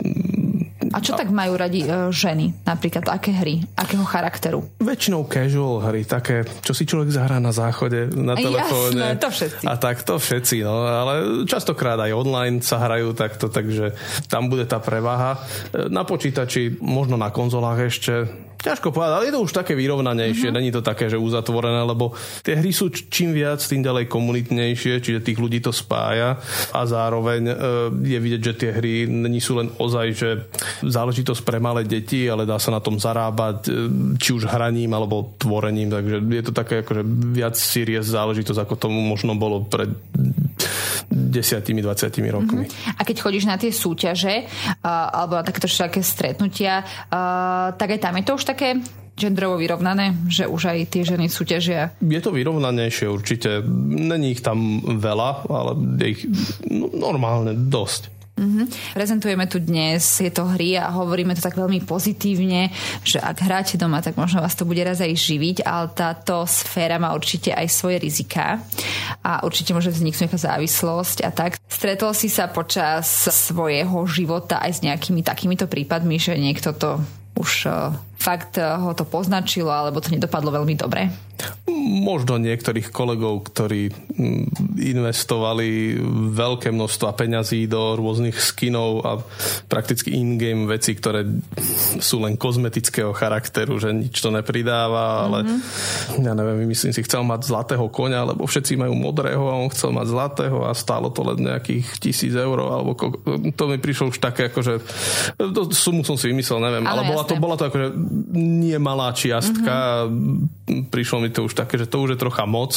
a 0.95 1.03
čo 1.03 1.19
tak 1.19 1.35
majú 1.35 1.59
radi 1.59 1.83
e, 1.83 2.15
ženy? 2.15 2.63
Napríklad 2.63 3.11
aké 3.11 3.35
hry? 3.35 3.67
Akého 3.75 4.07
charakteru? 4.07 4.63
Väčšinou 4.79 5.27
casual 5.27 5.83
hry, 5.91 6.07
také, 6.07 6.47
čo 6.63 6.71
si 6.71 6.87
človek 6.87 7.11
zahrá 7.11 7.43
na 7.43 7.51
záchode, 7.51 8.15
na 8.15 8.39
telefóne. 8.39 9.19
Jasné, 9.19 9.19
to 9.19 9.29
všetci. 9.35 9.65
A 9.67 9.73
tak 9.75 10.07
to 10.07 10.15
všetci, 10.23 10.57
no. 10.63 10.87
Ale 10.87 11.15
častokrát 11.51 11.99
aj 11.99 12.15
online 12.15 12.63
sa 12.63 12.79
hrajú 12.79 13.11
takto, 13.19 13.51
takže 13.51 13.99
tam 14.31 14.47
bude 14.47 14.71
tá 14.71 14.79
prevaha. 14.79 15.43
E, 15.75 15.91
na 15.91 16.07
počítači, 16.07 16.79
možno 16.79 17.19
na 17.19 17.35
konzolách 17.35 17.91
ešte 17.91 18.31
Ťažko 18.61 18.95
povedať, 18.95 19.13
ale 19.15 19.27
je 19.29 19.35
to 19.35 19.45
už 19.45 19.53
také 19.53 19.73
vyrovnanejšie, 19.77 20.49
mm-hmm. 20.49 20.59
není 20.59 20.71
to 20.73 20.81
také, 20.81 21.11
že 21.11 21.21
uzatvorené, 21.21 21.85
lebo 21.85 22.17
tie 22.41 22.57
hry 22.57 22.71
sú 22.73 22.89
čím 22.91 23.35
viac, 23.37 23.61
tým 23.61 23.85
ďalej 23.85 24.09
komunitnejšie, 24.09 25.05
čiže 25.05 25.25
tých 25.25 25.39
ľudí 25.39 25.61
to 25.61 25.75
spája. 25.75 26.41
A 26.73 26.81
zároveň 26.89 27.43
e, 27.51 27.55
je 28.05 28.19
vidieť, 28.19 28.43
že 28.43 28.55
tie 28.57 28.71
hry 28.73 29.05
není 29.05 29.43
sú 29.43 29.61
len 29.61 29.69
ozaj, 29.77 30.07
že 30.15 30.29
záležitosť 30.81 31.43
pre 31.45 31.61
malé 31.61 31.85
deti, 31.85 32.25
ale 32.25 32.49
dá 32.49 32.57
sa 32.57 32.73
na 32.73 32.81
tom 32.81 32.97
zarábať, 32.97 33.59
e, 33.69 33.71
či 34.17 34.33
už 34.33 34.49
hraním 34.49 34.97
alebo 34.97 35.35
tvorením, 35.37 35.93
takže 35.93 36.17
je 36.25 36.43
to 36.45 36.53
také 36.53 36.81
akože 36.81 37.03
viac 37.37 37.55
serious 37.59 38.09
záležitosť, 38.09 38.61
ako 38.65 38.75
tomu 38.81 39.01
možno 39.05 39.37
bolo 39.37 39.65
pred 39.65 39.93
desiatimi, 41.35 41.83
20 41.83 42.15
rokmi. 42.31 42.71
Mm-hmm. 42.71 42.99
A 42.99 43.01
keď 43.03 43.17
chodíš 43.19 43.51
na 43.51 43.59
tie 43.59 43.75
súťaže 43.75 44.47
uh, 44.47 44.87
alebo 45.11 45.43
na 45.43 45.45
takéto 45.45 45.67
všaké 45.67 45.99
stretnutia, 46.07 46.87
uh, 46.87 47.75
tak 47.75 47.99
aj 47.99 48.01
tam 48.01 48.15
je 48.15 48.25
to 48.25 48.33
už 48.39 48.45
také 48.47 48.79
genderovo 49.15 49.59
vyrovnané, 49.59 50.27
že 50.27 50.51
už 50.51 50.75
aj 50.75 50.79
tie 50.91 51.03
ženy 51.07 51.31
súťažia? 51.31 51.95
Je 52.03 52.19
to 52.19 52.35
vyrovnanejšie 52.35 53.07
určite. 53.07 53.63
Není 53.87 54.35
ich 54.39 54.43
tam 54.43 54.83
veľa, 54.83 55.47
ale 55.47 55.73
je 56.03 56.07
ich 56.19 56.23
no, 56.67 56.91
normálne 56.91 57.55
dosť. 57.55 58.14
Mm-hmm. 58.35 58.99
Prezentujeme 58.99 59.47
tu 59.47 59.63
dnes 59.63 60.03
tieto 60.03 60.43
hry 60.51 60.75
a 60.75 60.91
hovoríme 60.91 61.39
to 61.39 61.45
tak 61.47 61.55
veľmi 61.55 61.87
pozitívne, 61.87 62.75
že 63.07 63.23
ak 63.23 63.47
hráte 63.47 63.79
doma, 63.79 64.03
tak 64.03 64.19
možno 64.19 64.43
vás 64.43 64.59
to 64.59 64.67
bude 64.67 64.83
raz 64.83 64.99
aj 64.99 65.15
živiť, 65.15 65.63
ale 65.63 65.95
táto 65.95 66.43
sféra 66.43 66.99
má 66.99 67.15
určite 67.15 67.55
aj 67.55 67.71
svoje 67.71 68.03
rizika 68.03 68.59
a 69.23 69.47
určite 69.47 69.71
môže 69.71 69.95
vzniknúť 69.95 70.27
nejaká 70.27 70.39
závislosť 70.51 71.19
a 71.23 71.31
tak. 71.31 71.63
Stretol 71.71 72.11
si 72.11 72.27
sa 72.27 72.51
počas 72.51 73.07
svojho 73.31 74.03
života 74.11 74.59
aj 74.59 74.83
s 74.83 74.85
nejakými 74.85 75.23
takýmito 75.23 75.71
prípadmi, 75.71 76.19
že 76.19 76.35
niekto 76.35 76.75
to 76.75 76.99
už 77.39 77.71
uh, 77.71 77.95
fakt 78.19 78.59
uh, 78.59 78.83
ho 78.83 78.99
to 78.99 79.07
poznačilo 79.07 79.71
alebo 79.71 80.03
to 80.03 80.11
nedopadlo 80.11 80.55
veľmi 80.55 80.75
dobre? 80.75 81.07
Možno 81.75 82.41
niektorých 82.41 82.89
kolegov, 82.91 83.51
ktorí 83.51 83.91
mm, 83.91 84.45
investovali 84.81 85.99
veľké 86.33 86.73
množstva 86.73 87.13
peňazí 87.17 87.69
do 87.69 87.99
rôznych 87.99 88.37
skinov 88.37 88.91
a 89.05 89.13
prakticky 89.69 90.15
in-game 90.17 90.65
veci, 90.69 90.97
ktoré 90.97 91.27
sú 92.01 92.25
len 92.25 92.41
kozmetického 92.41 93.13
charakteru, 93.13 93.77
že 93.81 93.93
nič 93.93 94.17
to 94.21 94.33
nepridáva, 94.33 95.29
ale 95.29 95.39
mm-hmm. 95.45 96.25
ja 96.25 96.33
neviem, 96.33 96.69
myslím 96.69 96.93
si, 96.93 97.05
chcel 97.05 97.23
mať 97.27 97.49
zlatého 97.49 97.87
konia, 97.93 98.25
lebo 98.25 98.49
všetci 98.49 98.81
majú 98.81 98.95
modrého 98.97 99.45
a 99.45 99.61
on 99.61 99.71
chcel 99.73 99.93
mať 99.93 100.07
zlatého 100.09 100.59
a 100.65 100.73
stálo 100.73 101.13
to 101.13 101.25
len 101.25 101.45
nejakých 101.45 101.87
tisíc 102.01 102.33
eur, 102.33 102.59
alebo 102.61 102.97
ko- 102.97 103.19
to 103.55 103.65
mi 103.69 103.77
prišlo 103.77 104.15
už 104.15 104.19
také, 104.21 104.49
akože 104.49 104.81
to 105.37 105.73
sumu 105.73 106.05
som 106.07 106.17
si 106.17 106.31
vymyslel, 106.31 106.61
neviem, 106.61 106.85
ale, 106.85 107.05
ale 107.05 107.11
bola 107.11 107.23
to, 107.25 107.35
bola 107.37 107.57
to 107.57 107.69
akože 107.69 107.89
nie 108.35 108.77
malá 108.81 109.13
čiastka, 109.13 110.07
mm-hmm. 110.09 110.89
prišlo 110.89 111.24
mi 111.24 111.24
to 111.31 111.47
už 111.47 111.55
také, 111.55 111.79
že 111.79 111.89
to 111.89 112.03
už 112.03 112.17
je 112.17 112.23
trocha 112.23 112.45
moc. 112.45 112.75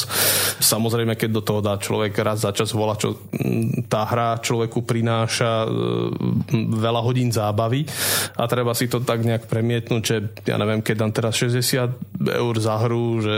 Samozrejme, 0.62 1.18
keď 1.18 1.30
do 1.32 1.42
toho 1.42 1.60
dá 1.60 1.76
človek 1.80 2.14
raz 2.22 2.44
za 2.46 2.52
čas 2.54 2.72
volá, 2.72 2.96
čo 2.96 3.18
mm, 3.18 3.90
tá 3.92 4.06
hra 4.06 4.40
človeku 4.40 4.86
prináša 4.86 5.66
mm, 5.66 6.78
veľa 6.78 7.02
hodín 7.04 7.34
zábavy 7.34 7.84
a 8.38 8.44
treba 8.46 8.72
si 8.78 8.88
to 8.88 9.04
tak 9.04 9.26
nejak 9.26 9.50
premietnúť, 9.50 10.02
že 10.04 10.16
ja 10.48 10.56
neviem, 10.60 10.80
keď 10.80 10.96
dám 11.08 11.12
teraz 11.12 11.34
60 11.40 12.17
eur 12.18 12.56
za 12.58 12.82
hru, 12.82 13.22
že 13.22 13.36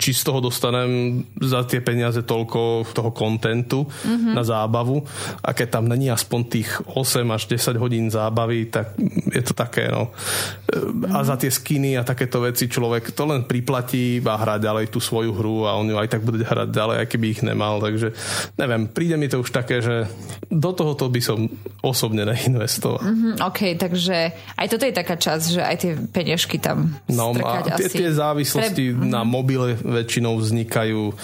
či 0.00 0.16
z 0.16 0.22
toho 0.24 0.40
dostanem 0.40 1.22
za 1.36 1.64
tie 1.68 1.84
peniaze 1.84 2.24
toľko 2.24 2.88
toho 2.92 3.10
kontentu 3.12 3.84
mm-hmm. 3.84 4.32
na 4.32 4.42
zábavu 4.44 5.04
a 5.44 5.52
keď 5.52 5.68
tam 5.80 5.84
není 5.88 6.08
aspoň 6.08 6.40
tých 6.48 6.70
8 6.88 7.24
až 7.28 7.42
10 7.52 7.76
hodín 7.76 8.08
zábavy, 8.08 8.72
tak 8.72 8.96
je 9.28 9.42
to 9.44 9.52
také, 9.52 9.92
no. 9.92 10.12
Mm-hmm. 10.14 11.12
A 11.12 11.24
za 11.24 11.36
tie 11.36 11.52
skiny 11.52 12.00
a 12.00 12.06
takéto 12.06 12.40
veci 12.40 12.66
človek 12.70 13.12
to 13.12 13.24
len 13.28 13.44
priplatí 13.44 14.20
a 14.24 14.34
hrá 14.40 14.56
ďalej 14.56 14.88
tú 14.88 14.98
svoju 14.98 15.32
hru 15.36 15.68
a 15.68 15.76
on 15.76 15.88
ju 15.88 15.96
aj 16.00 16.08
tak 16.08 16.22
bude 16.24 16.40
hrať 16.40 16.72
ďalej, 16.72 16.96
aj 17.04 17.08
keby 17.12 17.26
ich 17.30 17.42
nemal. 17.44 17.78
Takže 17.84 18.16
neviem, 18.56 18.88
príde 18.88 19.20
mi 19.20 19.28
to 19.28 19.44
už 19.44 19.52
také, 19.52 19.84
že 19.84 20.08
do 20.48 20.70
tohoto 20.72 21.12
by 21.12 21.20
som 21.20 21.46
osobne 21.84 22.24
neinvestoval. 22.24 23.04
Mm-hmm, 23.04 23.34
OK, 23.44 23.60
takže 23.76 24.16
aj 24.56 24.66
toto 24.72 24.84
je 24.88 24.94
taká 24.96 25.16
časť, 25.20 25.44
že 25.52 25.60
aj 25.60 25.76
tie 25.76 25.92
peniažky 25.98 26.56
tam 26.56 26.94
No 27.08 27.34
a 27.44 27.62
tie, 27.78 27.88
tie 27.90 28.10
závislosti 28.10 28.84
Pre... 28.94 29.06
na 29.08 29.22
mobile 29.26 29.74
väčšinou 29.74 30.38
vznikajú, 30.38 31.02
e, 31.10 31.14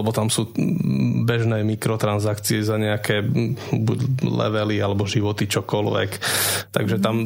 lebo 0.00 0.10
tam 0.10 0.32
sú 0.32 0.50
bežné 1.26 1.62
mikrotransakcie 1.66 2.62
za 2.62 2.80
nejaké 2.80 3.24
buď 3.72 3.98
levely 4.24 4.80
alebo 4.80 5.08
životy, 5.08 5.46
čokoľvek. 5.50 6.10
Takže 6.72 7.00
tam 7.00 7.16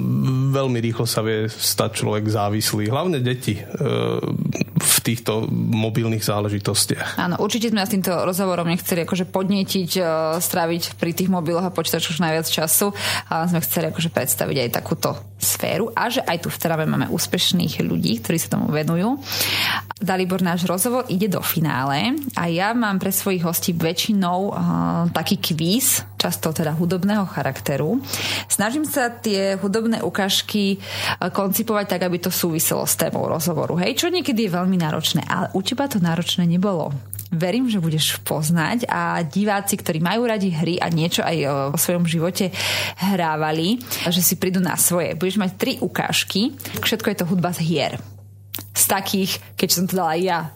veľmi 0.51 0.79
rýchlo 0.81 1.05
sa 1.07 1.23
vie 1.23 1.47
stať 1.51 2.05
človek 2.05 2.25
závislý. 2.27 2.91
Hlavne 2.91 3.23
deti 3.23 3.59
e, 3.59 3.63
v 4.81 4.97
týchto 5.05 5.45
mobilných 5.53 6.25
záležitostiach. 6.25 7.21
Áno, 7.21 7.37
určite 7.41 7.69
sme 7.69 7.85
s 7.85 7.93
týmto 7.93 8.13
rozhovorom 8.13 8.69
nechceli 8.69 9.05
akože 9.05 9.29
podnietiť, 9.29 9.91
uh, 10.01 10.37
stráviť 10.41 10.97
pri 10.97 11.13
tých 11.13 11.29
mobiloch 11.29 11.65
a 11.65 11.75
počítačoch 11.75 12.21
najviac 12.21 12.49
času, 12.49 12.93
ale 13.29 13.45
sme 13.49 13.61
chceli 13.65 13.93
akože 13.93 14.11
predstaviť 14.13 14.57
aj 14.57 14.69
takúto 14.73 15.17
sféru 15.61 15.93
a 15.93 16.09
že 16.09 16.25
aj 16.25 16.41
tu 16.41 16.49
v 16.49 16.57
Trave 16.57 16.89
máme 16.89 17.13
úspešných 17.13 17.85
ľudí, 17.85 18.25
ktorí 18.25 18.41
sa 18.41 18.57
tomu 18.57 18.73
venujú. 18.73 19.21
Dalibor, 20.01 20.41
náš 20.41 20.65
rozhovor 20.65 21.05
ide 21.13 21.29
do 21.29 21.45
finále 21.45 22.17
a 22.33 22.49
ja 22.49 22.73
mám 22.73 22.97
pre 22.97 23.13
svojich 23.13 23.45
hostí 23.45 23.77
väčšinou 23.77 24.39
uh, 24.49 24.55
taký 25.13 25.37
kvíz, 25.37 26.01
často 26.17 26.57
teda 26.57 26.73
hudobného 26.73 27.29
charakteru. 27.29 28.01
Snažím 28.49 28.89
sa 28.89 29.13
tie 29.13 29.61
hudobné 29.61 30.01
ukážky 30.01 30.81
uh, 30.81 31.29
koncipovať 31.29 31.87
tak, 31.93 32.09
aby 32.09 32.17
to 32.17 32.33
súviselo 32.33 32.89
s 32.89 32.97
témou 32.97 33.29
rozhovoru. 33.29 33.77
Hej, 33.77 34.01
čo 34.01 34.09
niekedy 34.09 34.49
je 34.49 34.57
veľmi 34.57 34.81
náročné, 34.81 35.29
ale 35.29 35.53
u 35.53 35.61
teba 35.61 35.85
to 35.85 36.01
náročné 36.01 36.49
nebolo. 36.49 36.97
Verím, 37.31 37.71
že 37.71 37.79
budeš 37.79 38.19
poznať 38.27 38.91
a 38.91 39.23
diváci, 39.23 39.79
ktorí 39.79 40.03
majú 40.03 40.27
radi 40.27 40.51
hry 40.51 40.83
a 40.83 40.91
niečo 40.91 41.23
aj 41.23 41.37
vo 41.71 41.79
svojom 41.79 42.03
živote 42.03 42.51
hrávali, 42.99 43.79
že 44.11 44.19
si 44.19 44.35
prídu 44.35 44.59
na 44.59 44.75
svoje. 44.75 45.15
Budeš 45.15 45.39
mať 45.39 45.51
tri 45.55 45.73
ukážky, 45.79 46.59
všetko 46.83 47.07
je 47.07 47.17
to 47.23 47.29
hudba 47.31 47.55
z 47.55 47.63
hier. 47.63 47.93
Z 48.75 48.85
takých, 48.91 49.39
keď 49.55 49.69
som 49.71 49.85
to 49.87 49.95
dala 49.95 50.19
ja, 50.19 50.51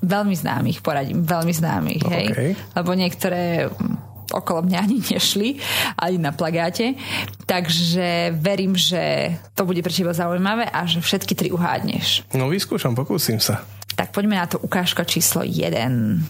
veľmi 0.00 0.32
známych, 0.38 0.80
poradím, 0.86 1.26
veľmi 1.26 1.52
známych, 1.52 2.02
hej. 2.08 2.26
Okay. 2.30 2.50
Lebo 2.78 2.90
niektoré 2.94 3.68
okolo 4.30 4.62
mňa 4.62 4.78
ani 4.78 4.98
nešli, 5.02 5.58
ani 5.98 6.18
na 6.22 6.30
plagáte. 6.30 6.94
Takže 7.44 8.38
verím, 8.38 8.78
že 8.78 9.34
to 9.58 9.66
bude 9.66 9.82
pre 9.82 9.90
teba 9.90 10.14
zaujímavé 10.14 10.70
a 10.70 10.86
že 10.86 11.02
všetky 11.02 11.34
tri 11.34 11.48
uhádneš. 11.50 12.30
No 12.38 12.46
vyskúšam, 12.46 12.94
pokúsim 12.94 13.42
sa. 13.42 13.66
Tak 14.00 14.16
poďme 14.16 14.40
na 14.40 14.48
to 14.48 14.56
ukážka 14.56 15.04
číslo 15.04 15.44
1. 15.44 16.24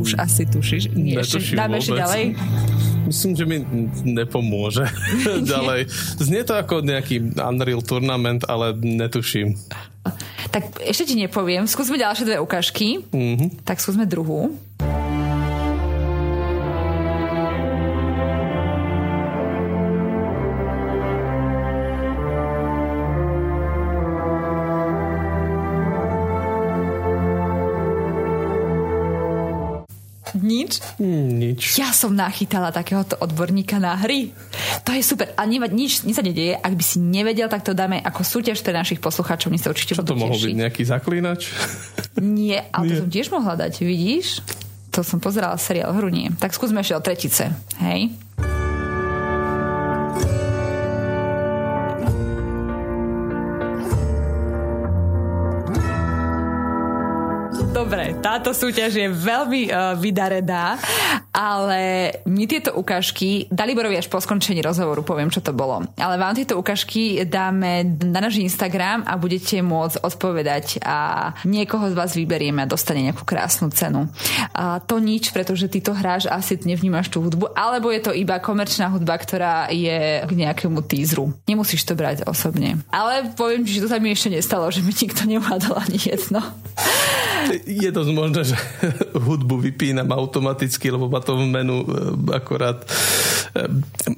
Už 0.00 0.16
asi 0.16 0.48
tušíš. 0.48 0.88
Nie, 0.96 1.20
ešte, 1.20 1.52
dáme 1.52 1.84
ešte 1.84 2.00
ďalej. 2.00 2.24
Myslím, 3.12 3.36
že 3.36 3.44
mi 3.44 3.60
nepomôže 4.16 4.88
ďalej. 5.52 5.92
Znie 6.16 6.48
to 6.48 6.56
ako 6.56 6.80
nejaký 6.80 7.36
Unreal 7.36 7.84
Tournament, 7.84 8.48
ale 8.48 8.72
netuším. 8.80 9.52
Tak 10.48 10.80
ešte 10.80 11.12
ti 11.12 11.14
nepoviem. 11.20 11.68
Skúsme 11.68 12.00
ďalšie 12.00 12.24
dve 12.24 12.40
ukážky. 12.40 13.04
Mm-hmm. 13.12 13.68
Tak 13.68 13.84
skúsme 13.84 14.08
druhú. 14.08 14.56
Nič? 30.72 31.52
Nič. 31.52 31.62
Ja 31.76 31.92
som 31.92 32.14
nachytala 32.14 32.72
takéhoto 32.72 33.18
odborníka 33.18 33.76
na 33.76 33.98
hry. 33.98 34.32
To 34.82 34.94
je 34.94 35.02
super. 35.02 35.34
A 35.36 35.44
neva, 35.44 35.68
nič, 35.68 36.02
nič 36.02 36.16
sa 36.16 36.24
nedieje. 36.24 36.56
Ak 36.56 36.72
by 36.72 36.80
si 36.80 36.96
nevedel, 36.98 37.50
tak 37.50 37.66
to 37.66 37.76
dáme 37.76 38.00
ako 38.00 38.22
súťaž 38.22 38.62
pre 38.62 38.72
našich 38.72 38.98
poslucháčov. 38.98 39.52
Oni 39.52 39.60
sa 39.60 39.68
určite 39.68 39.98
Čo 39.98 40.06
to 40.06 40.16
mohol 40.16 40.36
byť? 40.36 40.54
Nejaký 40.54 40.82
zaklínač? 40.86 41.52
Nie, 42.18 42.68
ale 42.70 42.84
Nie. 42.86 42.90
to 42.90 43.00
som 43.04 43.10
tiež 43.10 43.28
mohla 43.28 43.54
dať, 43.56 43.72
vidíš? 43.82 44.40
To 44.92 45.00
som 45.00 45.18
pozerala 45.18 45.56
seriál 45.56 45.92
hru, 45.96 46.12
nie. 46.12 46.28
Tak 46.36 46.52
skúsme 46.52 46.84
ešte 46.84 46.96
o 46.96 47.00
tretice. 47.00 47.48
Hej? 47.80 48.12
Táto 58.22 58.54
súťaž 58.54 59.02
je 59.02 59.08
veľmi 59.10 59.68
uh, 59.68 59.98
vydarená, 59.98 60.78
ale 61.34 62.14
my 62.22 62.46
tieto 62.46 62.70
ukážky, 62.78 63.50
Daliborovi 63.50 63.98
až 63.98 64.06
po 64.06 64.22
skončení 64.22 64.62
rozhovoru 64.62 65.02
poviem, 65.02 65.26
čo 65.26 65.42
to 65.42 65.50
bolo, 65.50 65.82
ale 65.98 66.14
vám 66.14 66.38
tieto 66.38 66.54
ukážky 66.54 67.26
dáme 67.26 67.82
na 68.06 68.22
náš 68.22 68.38
Instagram 68.38 69.02
a 69.02 69.18
budete 69.18 69.58
môcť 69.58 70.06
odpovedať 70.06 70.78
a 70.86 71.32
niekoho 71.42 71.90
z 71.90 71.98
vás 71.98 72.14
vyberieme 72.14 72.62
a 72.62 72.70
dostane 72.70 73.02
nejakú 73.02 73.26
krásnu 73.26 73.74
cenu. 73.74 74.06
A 74.54 74.78
to 74.78 75.02
nič, 75.02 75.34
pretože 75.34 75.66
ty 75.66 75.82
to 75.82 75.90
hráš 75.90 76.30
asi 76.30 76.54
nevnímaš 76.62 77.10
tú 77.10 77.26
hudbu, 77.26 77.50
alebo 77.58 77.90
je 77.90 78.06
to 78.06 78.12
iba 78.14 78.38
komerčná 78.38 78.86
hudba, 78.94 79.18
ktorá 79.18 79.66
je 79.74 80.22
k 80.22 80.30
nejakému 80.30 80.78
týzru. 80.86 81.34
Nemusíš 81.50 81.82
to 81.82 81.98
brať 81.98 82.22
osobne. 82.30 82.78
Ale 82.94 83.34
poviem 83.34 83.66
že 83.66 83.82
to 83.82 83.88
sa 83.88 83.98
mi 83.98 84.12
ešte 84.12 84.30
nestalo, 84.30 84.68
že 84.68 84.84
mi 84.84 84.92
nikto 84.92 85.24
neuhádal 85.26 85.80
ani 85.80 85.98
jedno 85.98 86.44
je 87.66 87.90
dosť 87.90 88.10
možné, 88.14 88.40
že 88.46 88.56
hudbu 89.26 89.58
vypínam 89.58 90.10
automaticky, 90.12 90.90
lebo 90.90 91.08
ma 91.08 91.20
to 91.20 91.36
v 91.36 91.44
menu 91.46 91.82
e, 91.82 91.86
akorát 92.34 92.84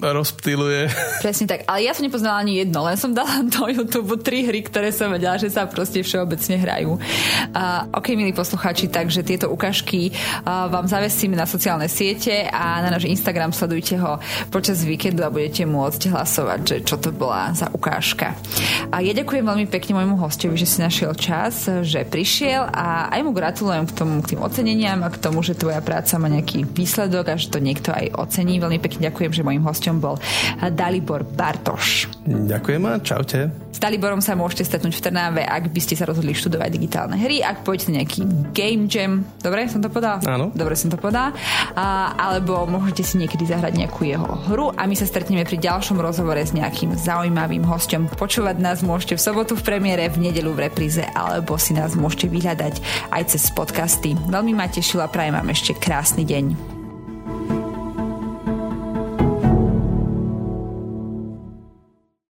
rozptiluje. 0.01 0.89
Presne 1.18 1.47
tak, 1.51 1.66
ale 1.66 1.87
ja 1.87 1.93
som 1.93 2.07
nepoznala 2.07 2.39
ani 2.39 2.62
jedno, 2.62 2.87
len 2.87 2.95
som 2.95 3.11
dala 3.11 3.43
do 3.43 3.66
YouTube 3.66 4.14
tri 4.22 4.47
hry, 4.47 4.62
ktoré 4.62 4.95
som 4.95 5.11
vedela, 5.11 5.35
že 5.41 5.51
sa 5.51 5.66
proste 5.66 6.01
všeobecne 6.07 6.57
hrajú. 6.61 6.97
Uh, 7.51 7.91
ok, 7.95 8.14
milí 8.14 8.30
poslucháči, 8.30 8.87
takže 8.87 9.26
tieto 9.26 9.51
ukážky 9.51 10.14
uh, 10.14 10.70
vám 10.70 10.87
zavesíme 10.87 11.35
na 11.35 11.49
sociálne 11.51 11.91
siete 11.91 12.47
a 12.47 12.78
na 12.82 12.95
náš 12.95 13.11
Instagram 13.11 13.51
sledujte 13.51 13.99
ho 13.99 14.22
počas 14.55 14.87
víkendu 14.87 15.26
a 15.26 15.32
budete 15.35 15.66
môcť 15.66 16.14
hlasovať, 16.14 16.61
že 16.62 16.76
čo 16.87 16.97
to 17.01 17.11
bola 17.11 17.51
za 17.55 17.66
ukážka. 17.74 18.39
A 18.95 19.03
ja 19.03 19.11
ďakujem 19.11 19.43
veľmi 19.43 19.66
pekne 19.66 19.99
môjmu 19.99 20.16
hostovi, 20.20 20.55
že 20.55 20.68
si 20.70 20.78
našiel 20.78 21.14
čas, 21.18 21.66
že 21.82 22.07
prišiel 22.07 22.70
a 22.70 23.11
aj 23.11 23.20
mu 23.26 23.35
gratulujem 23.35 23.87
k 23.91 23.93
tomu, 23.97 24.22
k 24.22 24.35
tým 24.35 24.41
oceneniam 24.43 25.03
a 25.03 25.11
k 25.11 25.18
tomu, 25.18 25.43
že 25.43 25.59
tvoja 25.59 25.82
práca 25.82 26.18
má 26.22 26.30
nejaký 26.30 26.66
výsledok 26.70 27.35
a 27.35 27.41
že 27.41 27.51
to 27.51 27.59
niekto 27.59 27.91
aj 27.91 28.14
ocení. 28.14 28.62
Veľmi 28.62 28.78
pekne 28.78 29.11
ďakujem, 29.11 29.24
že 29.31 29.47
môjim 29.47 29.62
hostom 29.62 30.03
bol 30.03 30.18
Dalibor 30.75 31.22
Bartoš. 31.22 32.11
Ďakujem 32.25 32.83
a 32.89 32.93
čaute. 33.01 33.41
S 33.75 33.83
Daliborom 33.83 34.22
sa 34.22 34.39
môžete 34.39 34.70
stretnúť 34.70 34.95
v 34.95 35.03
Trnave, 35.03 35.43
ak 35.43 35.75
by 35.75 35.81
ste 35.83 35.99
sa 35.99 36.07
rozhodli 36.07 36.31
študovať 36.31 36.70
digitálne 36.70 37.18
hry, 37.18 37.43
ak 37.43 37.66
pôjdete 37.66 37.91
nejaký 37.91 38.20
game 38.55 38.87
jam. 38.87 39.27
Dobre, 39.43 39.66
som 39.66 39.83
to 39.83 39.91
podal? 39.91 40.22
Áno. 40.22 40.55
Dobre, 40.55 40.79
som 40.79 40.95
to 40.95 40.97
podal. 40.97 41.35
A, 41.75 42.14
alebo 42.14 42.70
môžete 42.70 43.03
si 43.03 43.18
niekedy 43.18 43.51
zahrať 43.51 43.75
nejakú 43.75 44.07
jeho 44.07 44.31
hru 44.47 44.70
a 44.70 44.87
my 44.87 44.95
sa 44.95 45.11
stretneme 45.11 45.43
pri 45.43 45.59
ďalšom 45.59 45.99
rozhovore 45.99 46.39
s 46.39 46.55
nejakým 46.55 46.95
zaujímavým 46.95 47.66
hostom. 47.66 48.07
Počúvať 48.07 48.62
nás 48.62 48.79
môžete 48.87 49.18
v 49.18 49.25
sobotu 49.27 49.59
v 49.59 49.66
premiére, 49.66 50.07
v 50.07 50.31
nedelu 50.31 50.55
v 50.55 50.70
repríze, 50.70 51.03
alebo 51.11 51.59
si 51.59 51.75
nás 51.75 51.99
môžete 51.99 52.31
vyhľadať 52.31 52.79
aj 53.11 53.22
cez 53.27 53.51
podcasty. 53.51 54.14
Veľmi 54.31 54.55
ma 54.55 54.70
tešila, 54.70 55.11
prajem 55.11 55.35
vám 55.35 55.51
ešte 55.51 55.75
krásny 55.75 56.22
deň. 56.22 56.74